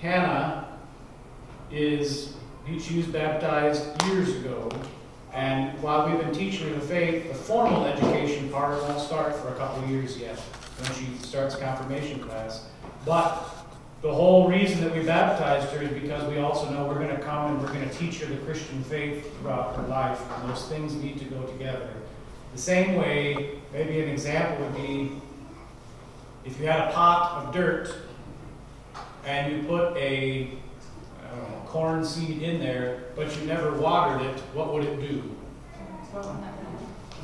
Hannah 0.00 0.76
is, 1.70 2.34
she 2.80 2.96
was 2.96 3.06
baptized 3.06 4.02
years 4.06 4.34
ago, 4.36 4.68
And 5.32 5.80
while 5.82 6.08
we've 6.08 6.18
been 6.18 6.34
teaching 6.34 6.68
her 6.68 6.74
the 6.74 6.80
faith, 6.80 7.28
the 7.28 7.34
formal 7.34 7.84
education 7.84 8.50
part 8.50 8.82
won't 8.82 9.00
start 9.00 9.36
for 9.36 9.48
a 9.48 9.54
couple 9.54 9.86
years 9.88 10.18
yet, 10.18 10.38
when 10.38 10.92
she 10.94 11.16
starts 11.24 11.54
confirmation 11.54 12.20
class. 12.20 12.66
But 13.06 13.46
the 14.02 14.12
whole 14.12 14.48
reason 14.48 14.82
that 14.82 14.94
we 14.94 15.04
baptized 15.04 15.68
her 15.70 15.82
is 15.82 15.90
because 15.90 16.28
we 16.28 16.38
also 16.38 16.70
know 16.70 16.86
we're 16.86 16.98
gonna 16.98 17.20
come 17.20 17.52
and 17.52 17.62
we're 17.62 17.72
gonna 17.72 17.92
teach 17.92 18.18
her 18.20 18.26
the 18.26 18.38
Christian 18.38 18.82
faith 18.84 19.38
throughout 19.38 19.76
her 19.76 19.82
life, 19.84 20.20
and 20.34 20.50
those 20.50 20.66
things 20.68 20.94
need 20.94 21.18
to 21.18 21.26
go 21.26 21.42
together. 21.44 21.90
The 22.52 22.60
same 22.60 22.96
way, 22.96 23.60
maybe 23.72 24.00
an 24.00 24.08
example 24.08 24.64
would 24.64 24.76
be, 24.76 25.12
if 26.44 26.58
you 26.58 26.66
had 26.66 26.88
a 26.88 26.92
pot 26.92 27.44
of 27.44 27.54
dirt, 27.54 27.94
and 29.24 29.52
you 29.52 29.62
put 29.68 29.96
a, 29.96 30.50
know, 31.36 31.62
corn 31.66 32.04
seed 32.04 32.42
in 32.42 32.60
there, 32.60 33.04
but 33.16 33.36
you 33.38 33.46
never 33.46 33.78
watered 33.78 34.22
it, 34.22 34.38
what 34.54 34.72
would 34.72 34.84
it 34.84 35.00
do? 35.00 35.22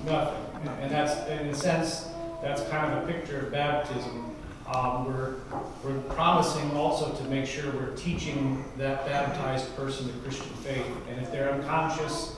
Nothing. 0.05 0.43
And 0.81 0.91
that's, 0.91 1.29
in 1.29 1.49
a 1.49 1.55
sense, 1.55 2.09
that's 2.43 2.63
kind 2.69 2.93
of 2.93 3.09
a 3.09 3.13
picture 3.13 3.41
of 3.41 3.53
baptism. 3.53 4.37
Um, 4.73 5.07
we're, 5.07 5.35
we're 5.85 6.01
promising 6.15 6.71
also 6.73 7.13
to 7.15 7.25
make 7.31 7.47
sure 7.47 7.71
we're 7.73 7.95
teaching 7.95 8.65
that 8.79 9.07
baptized 9.07 9.75
person 9.77 10.07
the 10.09 10.13
Christian 10.25 10.53
faith. 10.57 10.87
And 11.09 11.21
if 11.21 11.31
they're 11.31 11.53
unconscious, 11.53 12.37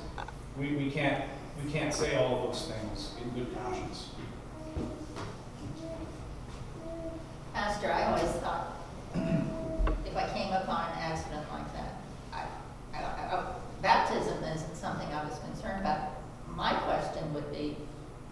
we, 0.58 0.72
we 0.76 0.90
can't, 0.90 1.24
we 1.64 1.70
can't 1.70 1.92
say 1.92 2.16
all 2.16 2.46
those 2.46 2.70
things 2.70 3.14
in 3.22 3.30
good 3.30 3.54
conscience. 3.62 4.10
Pastor, 7.54 7.90
I 7.90 8.04
always 8.04 8.30
thought, 8.36 8.76
if 10.10 10.16
I 10.16 10.28
came 10.32 10.52
upon 10.52 10.90
an 10.92 10.98
accident 10.98 11.46
like 11.52 11.72
that, 11.74 12.00
I, 12.32 12.44
I, 12.96 13.02
I, 13.02 13.28
oh, 13.32 13.56
baptism 13.82 14.42
isn't 14.42 14.76
something 14.76 15.06
I 15.08 15.24
was 15.24 15.38
concerned 15.40 15.80
about. 15.80 16.00
My 16.54 16.72
question 16.74 17.32
would 17.34 17.52
be, 17.52 17.76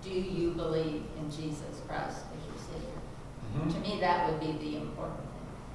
do 0.02 0.10
you 0.10 0.50
believe 0.52 1.02
in 1.18 1.30
Jesus 1.30 1.80
Christ 1.86 2.18
as 2.32 2.46
your 2.46 2.58
Savior? 2.80 3.00
Mm-hmm. 3.58 3.70
To 3.70 3.78
me, 3.88 4.00
that 4.00 4.30
would 4.30 4.40
be 4.40 4.52
the 4.52 4.76
important 4.76 5.20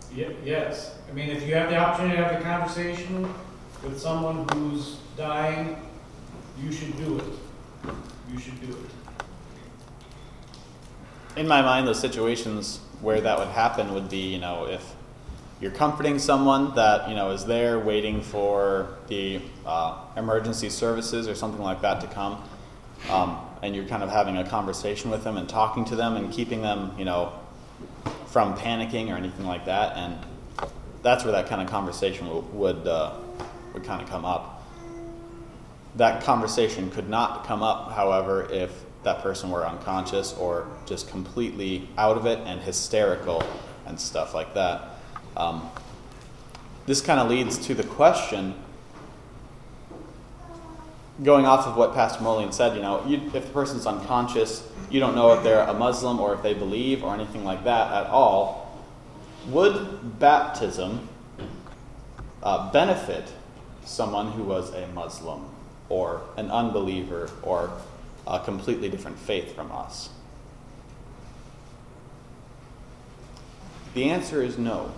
thing. 0.09 0.17
Ye- 0.17 0.35
Yes, 0.43 0.95
I 1.09 1.13
mean, 1.13 1.29
if 1.29 1.47
you 1.47 1.53
have 1.55 1.69
the 1.69 1.77
opportunity 1.77 2.17
to 2.17 2.23
have 2.25 2.37
the 2.37 2.43
conversation 2.43 3.33
with 3.83 3.99
someone 3.99 4.47
who's 4.53 4.97
dying, 5.17 5.77
you 6.61 6.71
should 6.71 6.95
do 6.97 7.17
it. 7.17 7.89
You 8.31 8.39
should 8.39 8.59
do 8.61 8.71
it. 8.73 8.89
in 11.37 11.47
my 11.47 11.61
mind, 11.61 11.87
the 11.87 11.93
situations 11.95 12.79
where 12.99 13.21
that 13.21 13.37
would 13.39 13.47
happen 13.49 13.93
would 13.93 14.09
be, 14.09 14.17
you 14.33 14.37
know, 14.39 14.65
if 14.67 14.95
you're 15.61 15.71
comforting 15.71 16.17
someone 16.17 16.73
that 16.73 17.07
you 17.07 17.15
know 17.15 17.31
is 17.31 17.45
there 17.45 17.79
waiting 17.79 18.21
for 18.21 18.97
the 19.07 19.39
uh, 19.65 20.03
emergency 20.17 20.69
services 20.69 21.27
or 21.27 21.35
something 21.35 21.61
like 21.61 21.81
that 21.81 22.01
to 22.01 22.07
come, 22.07 22.43
um, 23.09 23.37
and 23.61 23.75
you're 23.75 23.85
kind 23.85 24.01
of 24.01 24.09
having 24.09 24.37
a 24.37 24.47
conversation 24.49 25.11
with 25.11 25.23
them 25.23 25.37
and 25.37 25.47
talking 25.47 25.85
to 25.85 25.95
them 25.95 26.17
and 26.17 26.33
keeping 26.33 26.63
them, 26.63 26.91
you 26.97 27.05
know, 27.05 27.31
from 28.25 28.55
panicking 28.57 29.11
or 29.11 29.15
anything 29.15 29.45
like 29.45 29.65
that, 29.65 29.95
and 29.95 30.17
that's 31.03 31.23
where 31.23 31.31
that 31.31 31.47
kind 31.47 31.61
of 31.61 31.69
conversation 31.69 32.27
would 32.27 32.53
would, 32.53 32.87
uh, 32.87 33.13
would 33.73 33.83
kind 33.83 34.01
of 34.01 34.09
come 34.09 34.25
up. 34.25 34.63
That 35.95 36.23
conversation 36.23 36.89
could 36.89 37.09
not 37.09 37.45
come 37.45 37.61
up, 37.61 37.91
however, 37.91 38.47
if 38.51 38.71
that 39.03 39.21
person 39.21 39.49
were 39.51 39.67
unconscious 39.67 40.33
or 40.33 40.67
just 40.85 41.09
completely 41.09 41.87
out 41.97 42.17
of 42.17 42.25
it 42.25 42.39
and 42.45 42.61
hysterical 42.61 43.43
and 43.85 43.99
stuff 43.99 44.33
like 44.33 44.53
that. 44.53 44.90
Um, 45.37 45.69
this 46.85 47.01
kind 47.01 47.19
of 47.19 47.29
leads 47.29 47.57
to 47.67 47.75
the 47.75 47.83
question 47.83 48.55
going 51.23 51.45
off 51.45 51.67
of 51.67 51.75
what 51.77 51.93
Pastor 51.93 52.23
Moline 52.23 52.51
said, 52.51 52.75
you 52.75 52.81
know, 52.81 53.05
you, 53.05 53.21
if 53.33 53.45
the 53.45 53.51
person's 53.51 53.85
unconscious, 53.85 54.67
you 54.89 54.99
don't 54.99 55.15
know 55.15 55.33
if 55.33 55.43
they're 55.43 55.61
a 55.61 55.73
Muslim 55.73 56.19
or 56.19 56.33
if 56.33 56.41
they 56.41 56.53
believe 56.53 57.03
or 57.03 57.13
anything 57.13 57.43
like 57.43 57.63
that 57.63 57.93
at 57.93 58.09
all. 58.09 58.79
Would 59.49 60.19
baptism 60.19 61.07
uh, 62.41 62.71
benefit 62.71 63.31
someone 63.85 64.31
who 64.31 64.43
was 64.43 64.73
a 64.73 64.87
Muslim 64.87 65.45
or 65.89 66.21
an 66.37 66.49
unbeliever 66.49 67.29
or 67.43 67.71
a 68.25 68.39
completely 68.39 68.89
different 68.89 69.19
faith 69.19 69.55
from 69.55 69.71
us? 69.71 70.09
The 73.93 74.09
answer 74.09 74.41
is 74.41 74.57
no. 74.57 74.91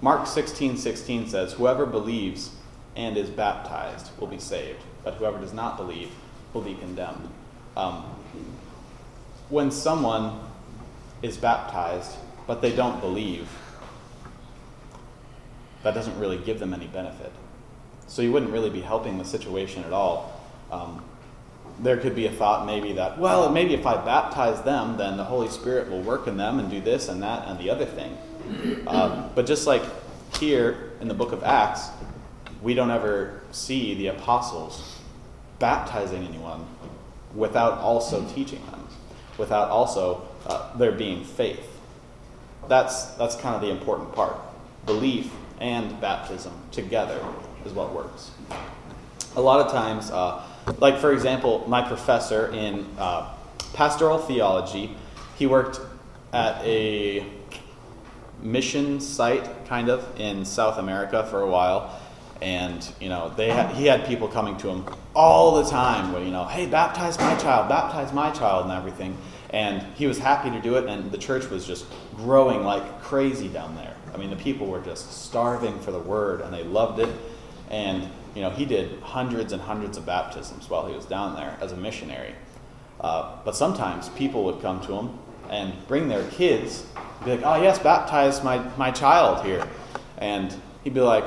Mark 0.00 0.26
16 0.26 0.76
16 0.76 1.28
says, 1.28 1.52
Whoever 1.54 1.86
believes 1.86 2.50
and 2.94 3.16
is 3.16 3.30
baptized 3.30 4.10
will 4.18 4.26
be 4.26 4.38
saved, 4.38 4.82
but 5.04 5.14
whoever 5.14 5.38
does 5.38 5.52
not 5.52 5.76
believe 5.76 6.10
will 6.52 6.62
be 6.62 6.74
condemned. 6.74 7.28
Um, 7.76 8.04
when 9.48 9.70
someone 9.70 10.40
is 11.22 11.36
baptized, 11.36 12.16
but 12.46 12.60
they 12.60 12.74
don't 12.74 13.00
believe, 13.00 13.48
that 15.82 15.94
doesn't 15.94 16.18
really 16.18 16.38
give 16.38 16.58
them 16.58 16.74
any 16.74 16.86
benefit. 16.86 17.32
So 18.06 18.22
you 18.22 18.32
wouldn't 18.32 18.52
really 18.52 18.70
be 18.70 18.80
helping 18.80 19.18
the 19.18 19.24
situation 19.24 19.84
at 19.84 19.92
all. 19.92 20.40
Um, 20.70 21.04
there 21.80 21.96
could 21.98 22.14
be 22.14 22.26
a 22.26 22.32
thought 22.32 22.66
maybe 22.66 22.92
that, 22.94 23.18
well, 23.18 23.50
maybe 23.50 23.74
if 23.74 23.86
I 23.86 24.02
baptize 24.02 24.62
them, 24.62 24.96
then 24.96 25.16
the 25.16 25.24
Holy 25.24 25.48
Spirit 25.48 25.90
will 25.90 26.00
work 26.00 26.26
in 26.26 26.36
them 26.36 26.58
and 26.58 26.70
do 26.70 26.80
this 26.80 27.08
and 27.08 27.22
that 27.22 27.46
and 27.48 27.58
the 27.58 27.70
other 27.70 27.84
thing. 27.84 28.16
Um, 28.86 29.30
but 29.34 29.46
just 29.46 29.66
like 29.66 29.82
here 30.38 30.92
in 31.00 31.08
the 31.08 31.14
book 31.14 31.32
of 31.32 31.42
Acts, 31.42 31.88
we 32.62 32.74
don't 32.74 32.90
ever 32.90 33.42
see 33.52 33.94
the 33.94 34.08
apostles 34.08 34.98
baptizing 35.58 36.26
anyone 36.26 36.66
without 37.34 37.78
also 37.78 38.24
teaching 38.34 38.64
them, 38.66 38.86
without 39.38 39.68
also 39.68 40.26
uh, 40.46 40.76
there 40.76 40.92
being 40.92 41.24
faith. 41.24 41.68
That's, 42.68 43.06
that's 43.12 43.36
kind 43.36 43.54
of 43.54 43.60
the 43.60 43.70
important 43.70 44.12
part. 44.14 44.36
Belief 44.86 45.30
and 45.60 46.00
baptism 46.00 46.52
together 46.72 47.22
is 47.64 47.72
what 47.72 47.92
works. 47.92 48.30
A 49.36 49.40
lot 49.40 49.64
of 49.64 49.72
times, 49.72 50.10
uh, 50.10 50.42
like 50.78 50.98
for 50.98 51.12
example, 51.12 51.64
my 51.68 51.82
professor 51.86 52.52
in 52.52 52.86
uh, 52.98 53.34
pastoral 53.72 54.18
theology, 54.18 54.96
he 55.36 55.46
worked 55.46 55.80
at 56.32 56.62
a 56.64 57.24
mission 58.42 59.00
site 59.00 59.66
kind 59.66 59.88
of 59.88 60.20
in 60.20 60.44
South 60.44 60.78
America 60.78 61.26
for 61.30 61.40
a 61.40 61.48
while. 61.48 62.00
And 62.42 62.86
you 63.00 63.08
know, 63.08 63.32
they 63.36 63.48
had, 63.48 63.74
he 63.74 63.86
had 63.86 64.06
people 64.06 64.28
coming 64.28 64.56
to 64.58 64.68
him 64.68 64.84
all 65.14 65.62
the 65.62 65.70
time, 65.70 66.12
where 66.12 66.22
you 66.22 66.30
know, 66.30 66.44
hey, 66.44 66.66
baptize 66.66 67.18
my 67.18 67.34
child, 67.36 67.68
baptize 67.68 68.12
my 68.12 68.30
child, 68.30 68.64
and 68.64 68.74
everything. 68.74 69.16
And 69.50 69.82
he 69.94 70.06
was 70.06 70.18
happy 70.18 70.50
to 70.50 70.60
do 70.60 70.76
it, 70.76 70.86
and 70.86 71.10
the 71.10 71.18
church 71.18 71.48
was 71.48 71.66
just 71.66 71.86
growing 72.14 72.62
like 72.62 73.00
crazy 73.00 73.48
down 73.48 73.74
there. 73.74 73.94
I 74.12 74.18
mean, 74.18 74.30
the 74.30 74.36
people 74.36 74.66
were 74.66 74.80
just 74.80 75.24
starving 75.24 75.78
for 75.80 75.92
the 75.92 75.98
word, 75.98 76.42
and 76.42 76.52
they 76.52 76.62
loved 76.62 76.98
it. 77.00 77.08
And 77.70 78.10
you 78.34 78.42
know, 78.42 78.50
he 78.50 78.66
did 78.66 79.00
hundreds 79.00 79.52
and 79.54 79.62
hundreds 79.62 79.96
of 79.96 80.04
baptisms 80.04 80.68
while 80.68 80.86
he 80.86 80.94
was 80.94 81.06
down 81.06 81.36
there 81.36 81.56
as 81.62 81.72
a 81.72 81.76
missionary. 81.76 82.34
Uh, 83.00 83.36
but 83.44 83.56
sometimes 83.56 84.10
people 84.10 84.44
would 84.44 84.60
come 84.60 84.80
to 84.82 84.92
him 84.92 85.18
and 85.50 85.74
bring 85.88 86.08
their 86.08 86.24
kids, 86.30 86.86
be 87.24 87.32
like, 87.32 87.42
"Oh 87.44 87.60
yes, 87.60 87.78
baptize 87.78 88.42
my 88.44 88.58
my 88.76 88.90
child 88.90 89.44
here," 89.44 89.66
and 90.18 90.54
he'd 90.84 90.94
be 90.94 91.00
like, 91.00 91.24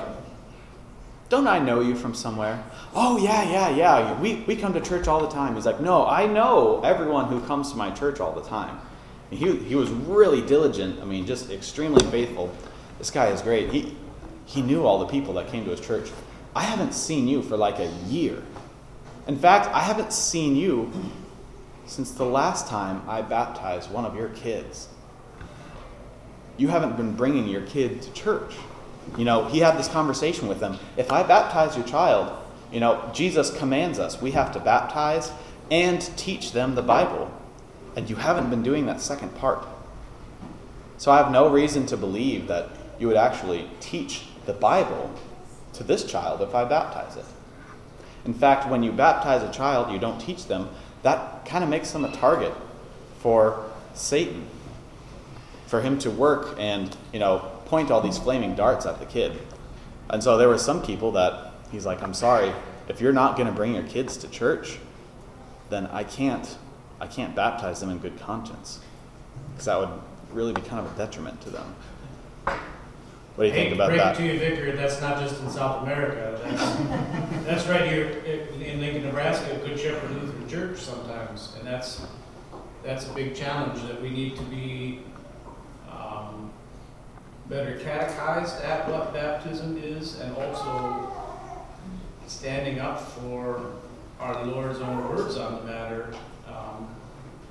don't 1.30 1.46
I 1.46 1.60
know 1.60 1.80
you 1.80 1.96
from 1.96 2.16
somewhere? 2.16 2.64
Oh, 2.96 3.20
yeah, 3.20 3.44
yeah, 3.44 3.70
yeah. 3.70 4.20
We, 4.20 4.44
we 4.48 4.56
come 4.56 4.74
to 4.74 4.82
church 4.82 5.08
all 5.08 5.22
the 5.22 5.30
time. 5.30 5.54
He's 5.54 5.66
like, 5.66 5.80
No, 5.80 6.06
I 6.08 6.26
know 6.26 6.82
everyone 6.84 7.26
who 7.26 7.40
comes 7.42 7.72
to 7.72 7.78
my 7.78 7.92
church 7.92 8.20
all 8.20 8.34
the 8.34 8.42
time. 8.42 8.80
And 9.30 9.40
he, 9.40 9.56
he 9.58 9.76
was 9.76 9.92
really 9.92 10.42
diligent. 10.42 11.00
I 11.00 11.06
mean, 11.06 11.28
just 11.28 11.52
extremely 11.52 12.04
faithful. 12.08 12.54
This 12.98 13.12
guy 13.12 13.28
is 13.28 13.44
great. 13.44 13.70
He, 13.70 13.96
he 14.46 14.64
knew 14.64 14.86
all 14.86 14.98
the 14.98 15.06
people 15.06 15.36
that 15.36 15.50
came 15.50 15.66
to 15.66 15.72
his 15.72 15.80
church. 15.80 16.10
I 16.56 16.64
haven't 16.64 16.94
seen 16.94 17.28
you 17.28 17.44
for 17.44 17.56
like 17.56 17.78
a 17.78 17.92
year. 18.08 18.42
In 19.28 19.38
fact, 19.38 19.68
I 19.68 19.82
haven't 19.82 20.12
seen 20.12 20.56
you 20.56 20.92
since 21.90 22.12
the 22.12 22.26
last 22.26 22.68
time 22.68 23.02
I 23.10 23.24
baptized 23.24 23.90
one 23.90 24.06
of 24.06 24.16
your 24.16 24.30
kids. 24.30 24.90
You 26.56 26.68
haven't 26.68 26.98
been 26.98 27.16
bringing 27.16 27.48
your 27.48 27.62
kid 27.62 28.02
to 28.04 28.14
church. 28.14 28.54
You 29.18 29.26
know, 29.26 29.46
he 29.46 29.60
had 29.60 29.78
this 29.78 29.88
conversation 29.88 30.48
with 30.48 30.60
them. 30.60 30.78
If 30.98 31.12
I 31.12 31.24
baptize 31.24 31.76
your 31.76 31.86
child, 31.88 32.38
you 32.72 32.80
know, 32.80 33.10
Jesus 33.12 33.50
commands 33.58 33.98
us. 33.98 34.22
We 34.22 34.32
have 34.32 34.52
to 34.54 34.60
baptize 34.60 35.32
and 35.72 36.02
teach 36.16 36.52
them 36.52 36.76
the 36.76 36.84
Bible. 36.84 37.32
And 37.96 38.08
you 38.08 38.18
haven't 38.18 38.52
been 38.52 38.62
doing 38.62 38.86
that 38.86 39.02
second 39.02 39.36
part. 39.36 39.66
So 40.98 41.12
I 41.12 41.18
have 41.18 41.32
no 41.32 41.50
reason 41.50 41.88
to 41.88 41.98
believe 41.98 42.48
that 42.48 42.70
you 43.00 43.08
would 43.08 43.18
actually 43.18 43.68
teach 43.80 44.26
the 44.46 44.54
Bible 44.54 45.12
to 45.74 45.84
this 45.84 46.04
child 46.04 46.42
if 46.42 46.54
I 46.54 46.66
baptize 46.66 47.16
it. 47.16 47.26
In 48.26 48.34
fact, 48.34 48.70
when 48.70 48.84
you 48.84 48.92
baptize 48.92 49.42
a 49.42 49.52
child, 49.52 49.92
you 49.92 49.98
don't 49.98 50.20
teach 50.20 50.46
them, 50.46 50.70
that 51.04 51.46
kind 51.46 51.64
of 51.64 51.70
makes 51.70 51.92
them 51.92 52.06
a 52.06 52.12
target 52.12 52.54
for 53.20 53.70
Satan. 53.94 54.48
For 55.68 55.82
him 55.82 56.00
to 56.00 56.10
work 56.10 56.56
and, 56.58 56.96
you 57.14 57.20
know, 57.20 57.40
point 57.66 57.92
all 57.92 58.02
these 58.02 58.18
flaming 58.18 58.56
darts 58.56 58.86
at 58.86 59.00
the 59.00 59.06
kid. 59.06 59.38
And 60.10 60.24
so 60.24 60.38
there 60.38 60.48
were 60.48 60.58
some 60.58 60.82
people 60.82 61.12
that 61.12 61.54
he's 61.72 61.86
like, 61.86 62.02
I'm 62.02 62.16
sorry, 62.16 62.52
if 62.88 63.00
you're 63.00 63.14
not 63.14 63.36
going 63.38 63.48
to 63.48 63.54
bring 63.54 63.76
your 63.76 63.84
kids 63.84 64.18
to 64.18 64.28
church, 64.30 64.80
then 65.70 65.86
I 65.88 66.04
can't 66.04 66.58
I 67.02 67.08
can't 67.08 67.34
baptize 67.34 67.80
them 67.80 67.90
in 67.92 68.00
good 68.00 68.20
conscience 68.20 68.80
because 69.52 69.66
that 69.66 69.80
would 69.80 69.90
really 70.34 70.52
be 70.52 70.62
kind 70.62 70.86
of 70.86 70.94
a 70.94 70.98
detriment 70.98 71.40
to 71.42 71.50
them. 71.50 71.76
What 72.46 72.58
do 73.38 73.46
you 73.46 73.52
hate 73.52 73.70
think 73.70 73.76
about 73.76 73.92
that? 73.92 74.16
it 74.16 74.18
to 74.18 74.34
you, 74.34 74.38
Vicar, 74.40 74.76
that's 74.76 75.00
not 75.00 75.20
just 75.20 75.40
in 75.42 75.50
South 75.50 75.84
America. 75.84 76.38
That's, 76.44 77.46
that's 77.46 77.68
right 77.68 77.90
here 77.90 78.10
in- 78.26 78.62
in 78.62 78.82
Lincoln, 78.82 79.04
Nebraska, 79.06 79.58
Good 79.64 79.80
Shepherd 79.80 80.12
Church 80.50 80.80
sometimes. 80.80 81.56
And 81.58 81.68
that's, 81.68 82.02
that's 82.84 83.08
a 83.08 83.14
big 83.14 83.36
challenge 83.36 83.82
that 83.84 84.02
we 84.02 84.10
need 84.10 84.36
to 84.36 84.44
be 84.44 85.00
um, 85.92 86.52
better 87.48 87.80
catechized 87.80 88.62
at 88.64 88.90
what 88.90 89.14
baptism 89.14 89.78
is 89.78 90.20
and 90.20 90.36
also 90.36 91.12
standing 92.28 92.80
up 92.80 93.02
for 93.02 93.74
our 94.20 94.46
Lord's 94.46 94.80
own 94.80 95.10
words 95.10 95.38
on 95.38 95.56
the 95.56 95.72
matter. 95.72 96.14
Um, 96.48 96.88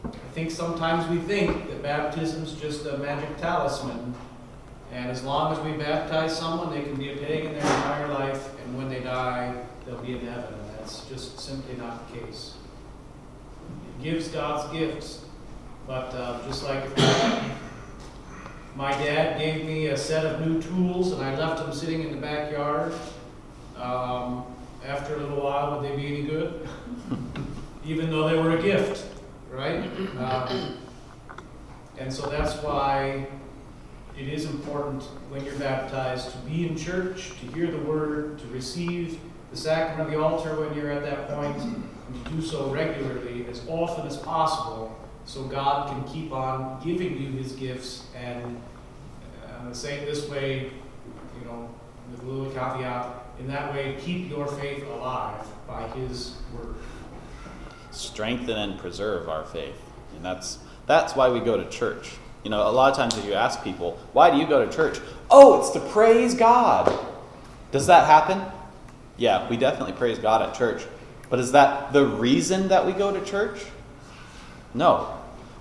I 0.04 0.30
think 0.34 0.50
sometimes 0.50 1.08
we 1.08 1.18
think 1.18 1.68
that 1.68 1.82
baptism 1.82 2.44
is 2.44 2.52
just 2.54 2.86
a 2.86 2.98
magic 2.98 3.36
talisman 3.38 4.14
and 4.92 5.10
as 5.10 5.22
long 5.22 5.52
as 5.52 5.60
we 5.60 5.72
baptize 5.72 6.36
someone, 6.36 6.70
they 6.70 6.82
can 6.82 6.96
be 6.96 7.12
a 7.12 7.16
pagan 7.16 7.52
their 7.52 7.60
entire 7.60 8.08
life, 8.08 8.48
and 8.64 8.76
when 8.76 8.88
they 8.88 9.00
die, 9.00 9.54
they'll 9.84 10.00
be 10.00 10.18
in 10.18 10.26
heaven. 10.26 10.54
That's 10.78 11.04
just 11.06 11.38
simply 11.38 11.76
not 11.76 12.10
the 12.10 12.20
case. 12.20 12.54
Gives 14.02 14.28
God's 14.28 14.72
gifts, 14.72 15.24
but 15.86 16.14
uh, 16.14 16.40
just 16.46 16.62
like 16.64 16.96
my, 16.96 17.50
my 18.76 18.92
dad 18.92 19.38
gave 19.38 19.66
me 19.66 19.88
a 19.88 19.96
set 19.96 20.24
of 20.24 20.46
new 20.46 20.62
tools 20.62 21.12
and 21.12 21.22
I 21.22 21.34
left 21.36 21.60
them 21.60 21.72
sitting 21.72 22.02
in 22.04 22.12
the 22.12 22.18
backyard, 22.18 22.92
um, 23.76 24.44
after 24.86 25.14
a 25.14 25.18
little 25.18 25.42
while, 25.42 25.80
would 25.80 25.90
they 25.90 25.96
be 25.96 26.06
any 26.06 26.22
good? 26.22 26.68
Even 27.84 28.10
though 28.10 28.28
they 28.28 28.36
were 28.36 28.56
a 28.56 28.62
gift, 28.62 29.04
right? 29.50 29.84
Um, 30.18 30.78
and 31.98 32.12
so 32.12 32.28
that's 32.28 32.54
why 32.62 33.26
it 34.18 34.28
is 34.28 34.44
important 34.44 35.02
when 35.30 35.44
you're 35.44 35.58
baptized 35.58 36.32
to 36.32 36.38
be 36.38 36.66
in 36.68 36.76
church, 36.76 37.30
to 37.40 37.46
hear 37.52 37.70
the 37.70 37.78
word, 37.78 38.38
to 38.40 38.46
receive 38.48 39.18
the 39.50 39.56
sacrament 39.56 40.08
of 40.08 40.10
the 40.10 40.20
altar 40.20 40.60
when 40.60 40.74
you're 40.74 40.90
at 40.90 41.02
that 41.02 41.28
point, 41.28 41.84
and 42.08 42.24
to 42.24 42.30
do 42.32 42.42
so 42.42 42.70
regularly 42.70 43.46
as 43.50 43.62
often 43.68 44.06
as 44.06 44.16
possible 44.16 44.98
so 45.24 45.44
God 45.44 45.90
can 45.90 46.04
keep 46.12 46.32
on 46.32 46.80
giving 46.82 47.20
you 47.20 47.30
his 47.32 47.52
gifts. 47.52 48.06
And 48.16 48.56
uh, 49.44 49.52
I'm 49.54 49.60
going 49.62 49.72
to 49.72 49.78
say 49.78 49.98
it 49.98 50.06
this 50.06 50.28
way, 50.28 50.70
you 51.38 51.44
know, 51.44 51.68
with 52.10 52.22
a 52.22 52.26
little 52.26 52.50
caveat, 52.52 53.24
in 53.38 53.46
that 53.48 53.72
way, 53.72 53.96
keep 54.00 54.30
your 54.30 54.46
faith 54.46 54.84
alive 54.84 55.46
by 55.66 55.86
his 55.88 56.34
word. 56.54 56.74
strengthen 57.90 58.56
and 58.56 58.78
preserve 58.78 59.28
our 59.28 59.44
faith. 59.44 59.80
And 60.16 60.24
that's 60.24 60.58
that's 60.86 61.14
why 61.14 61.28
we 61.28 61.40
go 61.40 61.56
to 61.56 61.68
church. 61.68 62.12
You 62.42 62.50
know, 62.50 62.66
a 62.66 62.70
lot 62.70 62.90
of 62.90 62.96
times 62.96 63.16
if 63.18 63.24
you 63.26 63.34
ask 63.34 63.62
people, 63.62 63.98
why 64.12 64.30
do 64.30 64.38
you 64.38 64.46
go 64.46 64.64
to 64.64 64.72
church? 64.74 64.98
Oh, 65.30 65.60
it's 65.60 65.70
to 65.70 65.80
praise 65.80 66.34
God. 66.34 66.96
Does 67.70 67.86
that 67.88 68.06
happen? 68.06 68.42
Yeah, 69.18 69.48
we 69.50 69.56
definitely 69.56 69.92
praise 69.92 70.18
God 70.18 70.40
at 70.40 70.54
church. 70.54 70.82
But 71.30 71.38
is 71.38 71.52
that 71.52 71.92
the 71.92 72.06
reason 72.06 72.68
that 72.68 72.86
we 72.86 72.92
go 72.92 73.12
to 73.12 73.24
church? 73.24 73.64
No. 74.74 75.14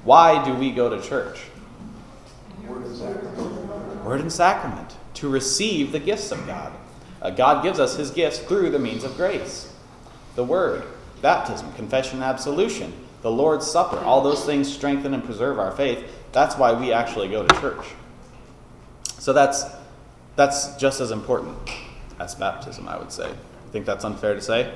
Why 0.04 0.44
do 0.44 0.54
we 0.54 0.72
go 0.72 0.90
to 0.90 1.02
church? 1.02 1.40
Word 2.68 2.86
and 2.86 2.96
sacrament. 2.96 4.06
Word 4.06 4.22
and 4.22 4.32
sacrament 4.32 4.96
to 5.16 5.30
receive 5.30 5.92
the 5.92 6.00
gifts 6.00 6.32
of 6.32 6.46
God. 6.46 6.72
Uh, 7.22 7.32
God 7.32 7.64
gives 7.64 7.80
us 7.80 7.98
his 7.98 8.12
gifts 8.12 8.40
through 8.40 8.70
the 8.70 8.80
means 8.80 9.04
of 9.04 9.16
grace. 9.18 9.74
The 10.36 10.44
word, 10.44 10.84
baptism, 11.22 11.74
confession, 11.74 12.16
and 12.18 12.24
absolution, 12.24 12.94
the 13.24 13.32
Lord's 13.32 13.66
Supper, 13.66 13.98
all 13.98 14.22
those 14.22 14.46
things 14.46 14.72
strengthen 14.72 15.14
and 15.14 15.24
preserve 15.24 15.60
our 15.60 15.72
faith. 15.72 16.06
That's 16.32 16.56
why 16.56 16.74
we 16.74 16.94
actually 16.94 17.28
go 17.30 17.46
to 17.46 17.60
church. 17.60 17.86
So 19.20 19.34
that's 19.34 19.66
that's 20.36 20.76
just 20.78 21.02
as 21.02 21.10
important 21.10 21.58
as 22.20 22.36
baptism, 22.36 22.88
I 22.88 22.98
would 22.98 23.12
say. 23.12 23.30
I 23.30 23.72
think 23.72 23.86
that's 23.88 24.06
unfair 24.06 24.36
to 24.36 24.42
say. 24.42 24.72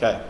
Okay. 0.00 0.22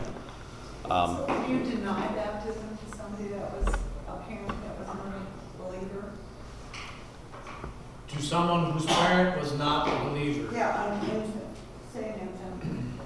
Um, 0.90 1.16
So 1.16 1.26
if 1.42 1.50
you 1.50 1.62
deny 1.62 2.06
baptism 2.14 2.78
to 2.78 2.96
somebody 2.96 3.28
that 3.28 3.52
was 3.52 3.68
a 4.08 4.16
parent 4.26 4.48
that 4.48 4.78
was 4.78 4.86
not 4.86 5.04
a 5.14 5.62
believer? 5.62 6.12
To 8.08 8.22
someone 8.22 8.70
whose 8.70 8.86
parent 8.86 9.38
was 9.38 9.58
not 9.58 9.86
a 9.86 10.08
believer, 10.08 10.54
Yeah, 10.54 10.94
an 10.94 11.10
infant, 11.10 11.44
say 11.92 12.14
an 12.14 12.20
infant. 12.20 12.98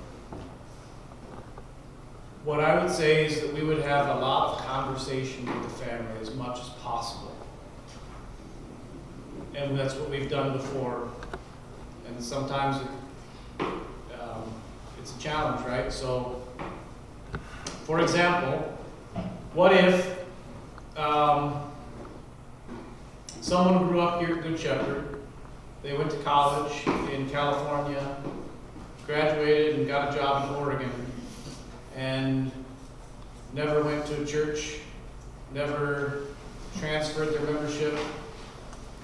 What 2.45 2.61
I 2.61 2.81
would 2.81 2.93
say 2.93 3.27
is 3.27 3.41
that 3.41 3.53
we 3.53 3.65
would 3.65 3.83
have 3.83 4.17
a 4.17 4.21
lot 4.21 4.61
of 4.61 4.65
conversation 4.65 5.47
with 5.47 5.65
the 5.65 5.85
family 5.85 6.21
as 6.21 6.33
much 6.37 6.61
as 6.61 6.69
possible. 6.81 7.35
And 9.57 9.77
that's 9.77 9.95
what 9.95 10.09
we've 10.11 10.31
done 10.31 10.53
before. 10.53 11.09
And 12.07 12.23
sometimes 12.23 12.81
it, 12.81 13.67
um, 14.21 14.45
it's 15.01 15.17
a 15.17 15.19
challenge, 15.19 15.67
right? 15.67 15.93
So, 15.93 16.42
for 17.85 18.01
example, 18.01 18.79
what 19.55 19.73
if 19.73 20.19
um, 20.97 21.61
someone 23.41 23.89
grew 23.89 24.01
up 24.01 24.21
here 24.21 24.37
at 24.37 24.43
Good 24.43 24.59
Shepherd, 24.59 25.21
they 25.83 25.97
went 25.97 26.11
to 26.11 26.17
college 26.19 26.87
in 27.13 27.29
California, 27.29 28.17
graduated 29.05 29.81
and 29.81 29.89
got 29.89 30.15
a 30.15 30.17
job 30.17 30.49
in 30.49 30.57
Oregon, 30.57 30.91
and 31.97 32.53
never 33.53 33.83
went 33.83 34.07
to 34.07 34.23
a 34.23 34.27
church, 34.27 34.79
never 35.53 36.23
transferred 36.79 37.35
their 37.35 37.41
membership. 37.41 37.99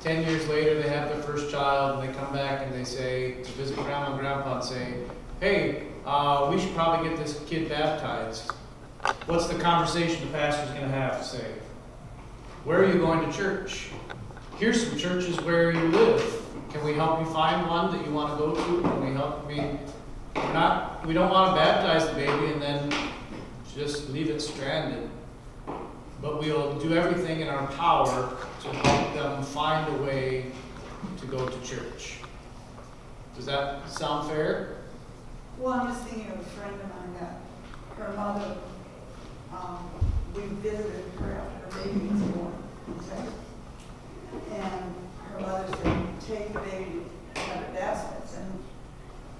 Ten 0.03 0.25
years 0.25 0.47
later, 0.49 0.81
they 0.81 0.89
have 0.89 1.09
their 1.09 1.21
first 1.23 1.51
child, 1.51 1.99
and 1.99 2.09
they 2.09 2.17
come 2.17 2.33
back 2.33 2.65
and 2.65 2.73
they 2.73 2.85
say, 2.85 3.43
to 3.43 3.51
visit 3.53 3.77
grandma 3.77 4.13
and 4.13 4.21
grandpa 4.21 4.55
and 4.55 4.65
say, 4.65 4.95
hey, 5.41 5.89
uh, 6.07 6.49
we 6.51 6.61
should 6.61 6.75
probably 6.75 7.09
get 7.09 7.19
this 7.19 7.43
kid 7.47 7.69
baptized. 7.69 8.53
What's 9.27 9.47
the 9.47 9.59
conversation 9.59 10.27
the 10.27 10.33
pastor's 10.33 10.71
gonna 10.75 10.89
have 10.89 11.19
to 11.19 11.25
say? 11.25 11.55
Where 12.65 12.83
are 12.83 12.87
you 12.93 12.99
going 12.99 13.31
to 13.31 13.37
church? 13.37 13.91
Here's 14.59 14.87
some 14.87 14.99
churches 14.99 15.41
where 15.43 15.71
you 15.71 15.89
live. 15.89 16.43
Can 16.73 16.85
we 16.85 16.95
help 16.95 17.21
you 17.21 17.27
find 17.33 17.69
one 17.69 17.97
that 17.97 18.05
you 18.05 18.13
wanna 18.13 18.37
go 18.37 18.55
to? 18.55 18.83
Can 18.83 19.07
we 19.07 19.13
help, 19.13 19.45
I 19.45 19.49
mean, 19.49 19.79
we're 20.35 20.53
not, 20.53 21.07
we 21.07 21.15
don't 21.15 21.31
want 21.31 21.55
to 21.55 21.57
baptize 21.57 22.09
the 22.09 22.15
baby 22.15 22.53
and 22.53 22.61
then 22.63 22.93
just 23.75 24.11
leave 24.11 24.29
it 24.31 24.41
stranded. 24.41 25.09
But 26.21 26.41
we'll 26.41 26.79
do 26.79 26.95
everything 26.95 27.41
in 27.41 27.49
our 27.49 27.67
power 27.69 28.37
to 28.63 28.69
help 28.69 29.15
them 29.15 29.43
find 29.43 29.95
a 29.95 30.03
way 30.03 30.51
to 31.21 31.27
go 31.27 31.49
to 31.49 31.63
church. 31.63 32.19
Does 33.37 33.47
that 33.47 33.89
sound 33.89 34.29
fair? 34.29 34.79
Well, 35.59 35.75
I'm 35.75 35.87
just 35.89 36.03
thinking 36.05 36.33
of 36.33 36.41
a 36.41 36.45
friend 36.45 36.75
of 36.75 36.89
mine 36.89 37.15
that 37.21 37.41
her 37.99 38.13
mother, 38.15 38.57
um, 39.53 39.91
we 40.35 40.43
visited 40.63 41.05
her 41.19 41.41
after 41.41 41.79
her 41.79 41.85
baby 41.85 42.07
was 42.07 42.23
born. 42.23 42.55
okay? 42.99 43.25
And 44.53 44.95
her 45.33 45.41
mother 45.41 45.77
said, 45.83 46.21
take 46.27 46.53
the 46.53 46.61
baby 46.61 47.03
have 47.49 47.63
it 47.63 47.75
baskets. 47.75 48.37
And, 48.37 48.53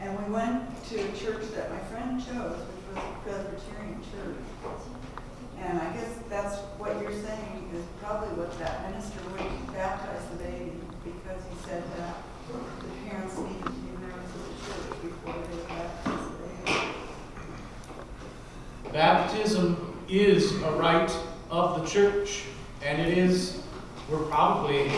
and 0.01 0.25
we 0.25 0.33
went 0.33 0.85
to 0.87 0.95
a 0.97 1.13
church 1.17 1.51
that 1.55 1.71
my 1.71 1.81
friend 1.91 2.21
chose, 2.25 2.59
which 2.59 2.85
was 2.95 3.05
a 3.05 3.13
Presbyterian 3.25 4.01
church. 4.13 4.45
And 5.61 5.79
I 5.79 5.93
guess 5.93 6.19
that's 6.31 6.57
what 6.79 7.01
you're 7.01 7.13
saying 7.13 7.71
is 7.75 7.85
probably 8.01 8.29
what 8.39 8.57
that 8.61 8.89
minister 8.91 9.19
would 9.31 9.75
baptize 9.75 10.23
the 10.31 10.45
baby 10.45 10.73
because 11.03 11.43
he 11.51 11.69
said 11.69 11.83
that 11.99 12.15
the 12.49 13.11
parents 13.11 13.37
needed 13.37 13.65
to 13.65 13.71
be 13.71 13.91
members 13.99 14.31
of 14.39 14.43
the 14.47 14.55
church 14.65 15.03
before 15.03 15.35
they 15.35 15.57
would 15.57 15.69
baptize 15.69 16.25
the 16.31 16.37
baby. 16.65 16.79
Baptism 18.93 19.88
is 20.09 20.55
a 20.63 20.71
rite 20.73 21.15
of 21.51 21.81
the 21.81 21.87
church, 21.87 22.45
and 22.83 23.01
it 23.01 23.17
is, 23.19 23.61
we're 24.11 24.25
probably, 24.25 24.91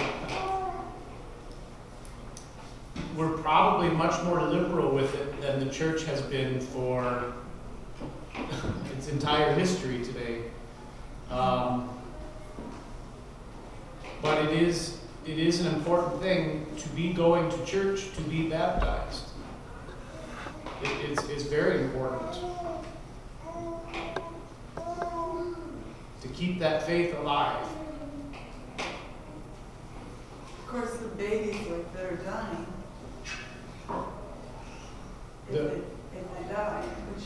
we're 3.16 3.36
probably 3.38 3.90
much 3.90 4.22
more 4.24 4.42
liberal 4.42 4.94
with 4.94 5.14
it 5.16 5.40
than 5.40 5.60
the 5.60 5.72
church 5.72 6.04
has 6.04 6.22
been 6.22 6.60
for 6.60 7.32
its 8.96 9.08
entire 9.08 9.52
history 9.52 10.04
today. 10.04 10.42
Um, 11.30 11.88
but 14.22 14.44
it 14.44 14.62
is, 14.62 14.98
it 15.26 15.38
is 15.38 15.60
an 15.60 15.74
important 15.74 16.20
thing 16.20 16.66
to 16.78 16.88
be 16.90 17.12
going 17.12 17.50
to 17.50 17.64
church, 17.64 18.14
to 18.14 18.22
be 18.22 18.48
baptized. 18.48 19.24
It, 20.82 21.10
it's, 21.10 21.24
it's 21.28 21.44
very 21.44 21.82
important. 21.82 22.38
To 26.20 26.28
keep 26.28 26.58
that 26.58 26.82
faith 26.86 27.16
alive. 27.18 27.66
Of 28.78 30.66
course, 30.66 30.92
the 30.98 31.08
babies 31.08 31.66
like 31.68 31.92
that 31.94 32.04
are 32.04 32.16
dying. 32.16 32.66
If 35.48 35.52
The- 35.54 35.66
it- 35.66 35.84
if 36.14 36.24
I 36.38 36.52
died, 36.52 36.84
which 36.84 37.24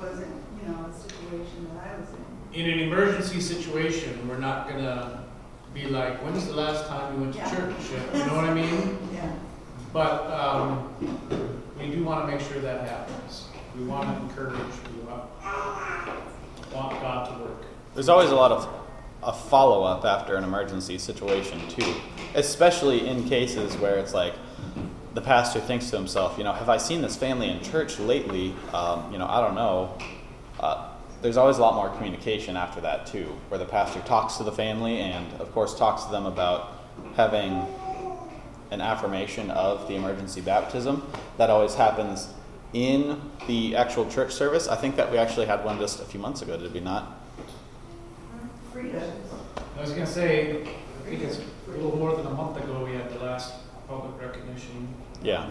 wasn't, 0.00 0.34
you 0.60 0.68
know, 0.68 0.86
a 0.90 0.92
situation 1.00 1.68
that 1.74 1.86
I 1.94 2.00
was 2.00 2.08
in. 2.10 2.60
In 2.60 2.70
an 2.70 2.80
emergency 2.80 3.40
situation, 3.40 4.28
we're 4.28 4.36
not 4.38 4.68
gonna 4.68 5.24
be 5.72 5.86
like, 5.88 6.18
when's 6.22 6.46
the 6.46 6.54
last 6.54 6.86
time 6.88 7.14
you 7.14 7.20
went 7.22 7.32
to 7.34 7.38
Yeah. 7.38 7.50
church? 7.50 7.74
You 8.12 8.18
know 8.26 8.34
what 8.34 8.44
I 8.44 8.52
mean? 8.54 8.98
Yeah. 9.14 9.30
But, 9.94 10.30
um, 10.30 10.88
we 11.78 11.90
do 11.90 12.04
wanna 12.04 12.26
make 12.26 12.40
sure 12.40 12.60
that 12.60 12.86
happens. 12.86 13.46
We 13.78 13.84
wanna 13.84 14.14
encourage, 14.20 14.58
we 14.94 15.00
want, 15.08 15.22
want 16.74 17.00
God 17.00 17.26
to 17.26 17.44
work. 17.44 17.64
There's 17.94 18.08
always 18.08 18.30
a 18.30 18.34
lot 18.34 18.52
of 18.52 18.68
a 19.22 19.32
follow 19.32 19.84
up 19.84 20.04
after 20.04 20.36
an 20.36 20.42
emergency 20.42 20.98
situation 20.98 21.60
too, 21.68 21.94
especially 22.34 23.06
in 23.06 23.28
cases 23.28 23.76
where 23.76 23.96
it's 23.98 24.14
like 24.14 24.34
the 25.14 25.20
pastor 25.20 25.60
thinks 25.60 25.90
to 25.90 25.96
himself, 25.96 26.38
you 26.38 26.44
know, 26.44 26.52
have 26.52 26.68
I 26.68 26.78
seen 26.78 27.02
this 27.02 27.16
family 27.16 27.48
in 27.48 27.62
church 27.62 27.98
lately? 27.98 28.54
Um, 28.72 29.12
you 29.12 29.18
know, 29.18 29.26
I 29.26 29.40
don't 29.40 29.54
know. 29.54 29.96
Uh, 30.58 30.88
there's 31.20 31.36
always 31.36 31.58
a 31.58 31.60
lot 31.60 31.74
more 31.74 31.90
communication 31.90 32.56
after 32.56 32.80
that 32.80 33.06
too, 33.06 33.26
where 33.48 33.58
the 33.58 33.66
pastor 33.66 34.00
talks 34.00 34.38
to 34.38 34.42
the 34.42 34.50
family 34.52 34.98
and, 34.98 35.32
of 35.40 35.52
course, 35.52 35.78
talks 35.78 36.04
to 36.04 36.10
them 36.10 36.26
about 36.26 36.72
having 37.14 37.64
an 38.70 38.80
affirmation 38.80 39.50
of 39.50 39.86
the 39.86 39.94
emergency 39.94 40.40
baptism. 40.40 41.06
That 41.36 41.50
always 41.50 41.74
happens 41.74 42.28
in 42.72 43.20
the 43.46 43.76
actual 43.76 44.08
church 44.10 44.32
service. 44.32 44.68
I 44.68 44.76
think 44.76 44.96
that 44.96 45.10
we 45.10 45.18
actually 45.18 45.46
had 45.46 45.64
one 45.64 45.78
just 45.78 46.00
a 46.00 46.04
few 46.04 46.20
months 46.20 46.42
ago, 46.42 46.56
did 46.56 46.72
we 46.72 46.80
not? 46.80 47.18
I 48.74 49.80
was 49.80 49.90
gonna 49.90 50.06
say, 50.06 50.62
I 50.62 51.08
think 51.08 51.22
it's 51.22 51.40
a 51.68 51.70
little 51.70 51.96
more 51.96 52.16
than 52.16 52.26
a 52.26 52.30
month 52.30 52.56
ago, 52.56 52.84
we 52.84 52.92
had 52.92 53.10
the 53.12 53.18
last 53.18 53.54
public 53.88 54.20
recognition. 54.20 54.88
Yeah. 55.22 55.48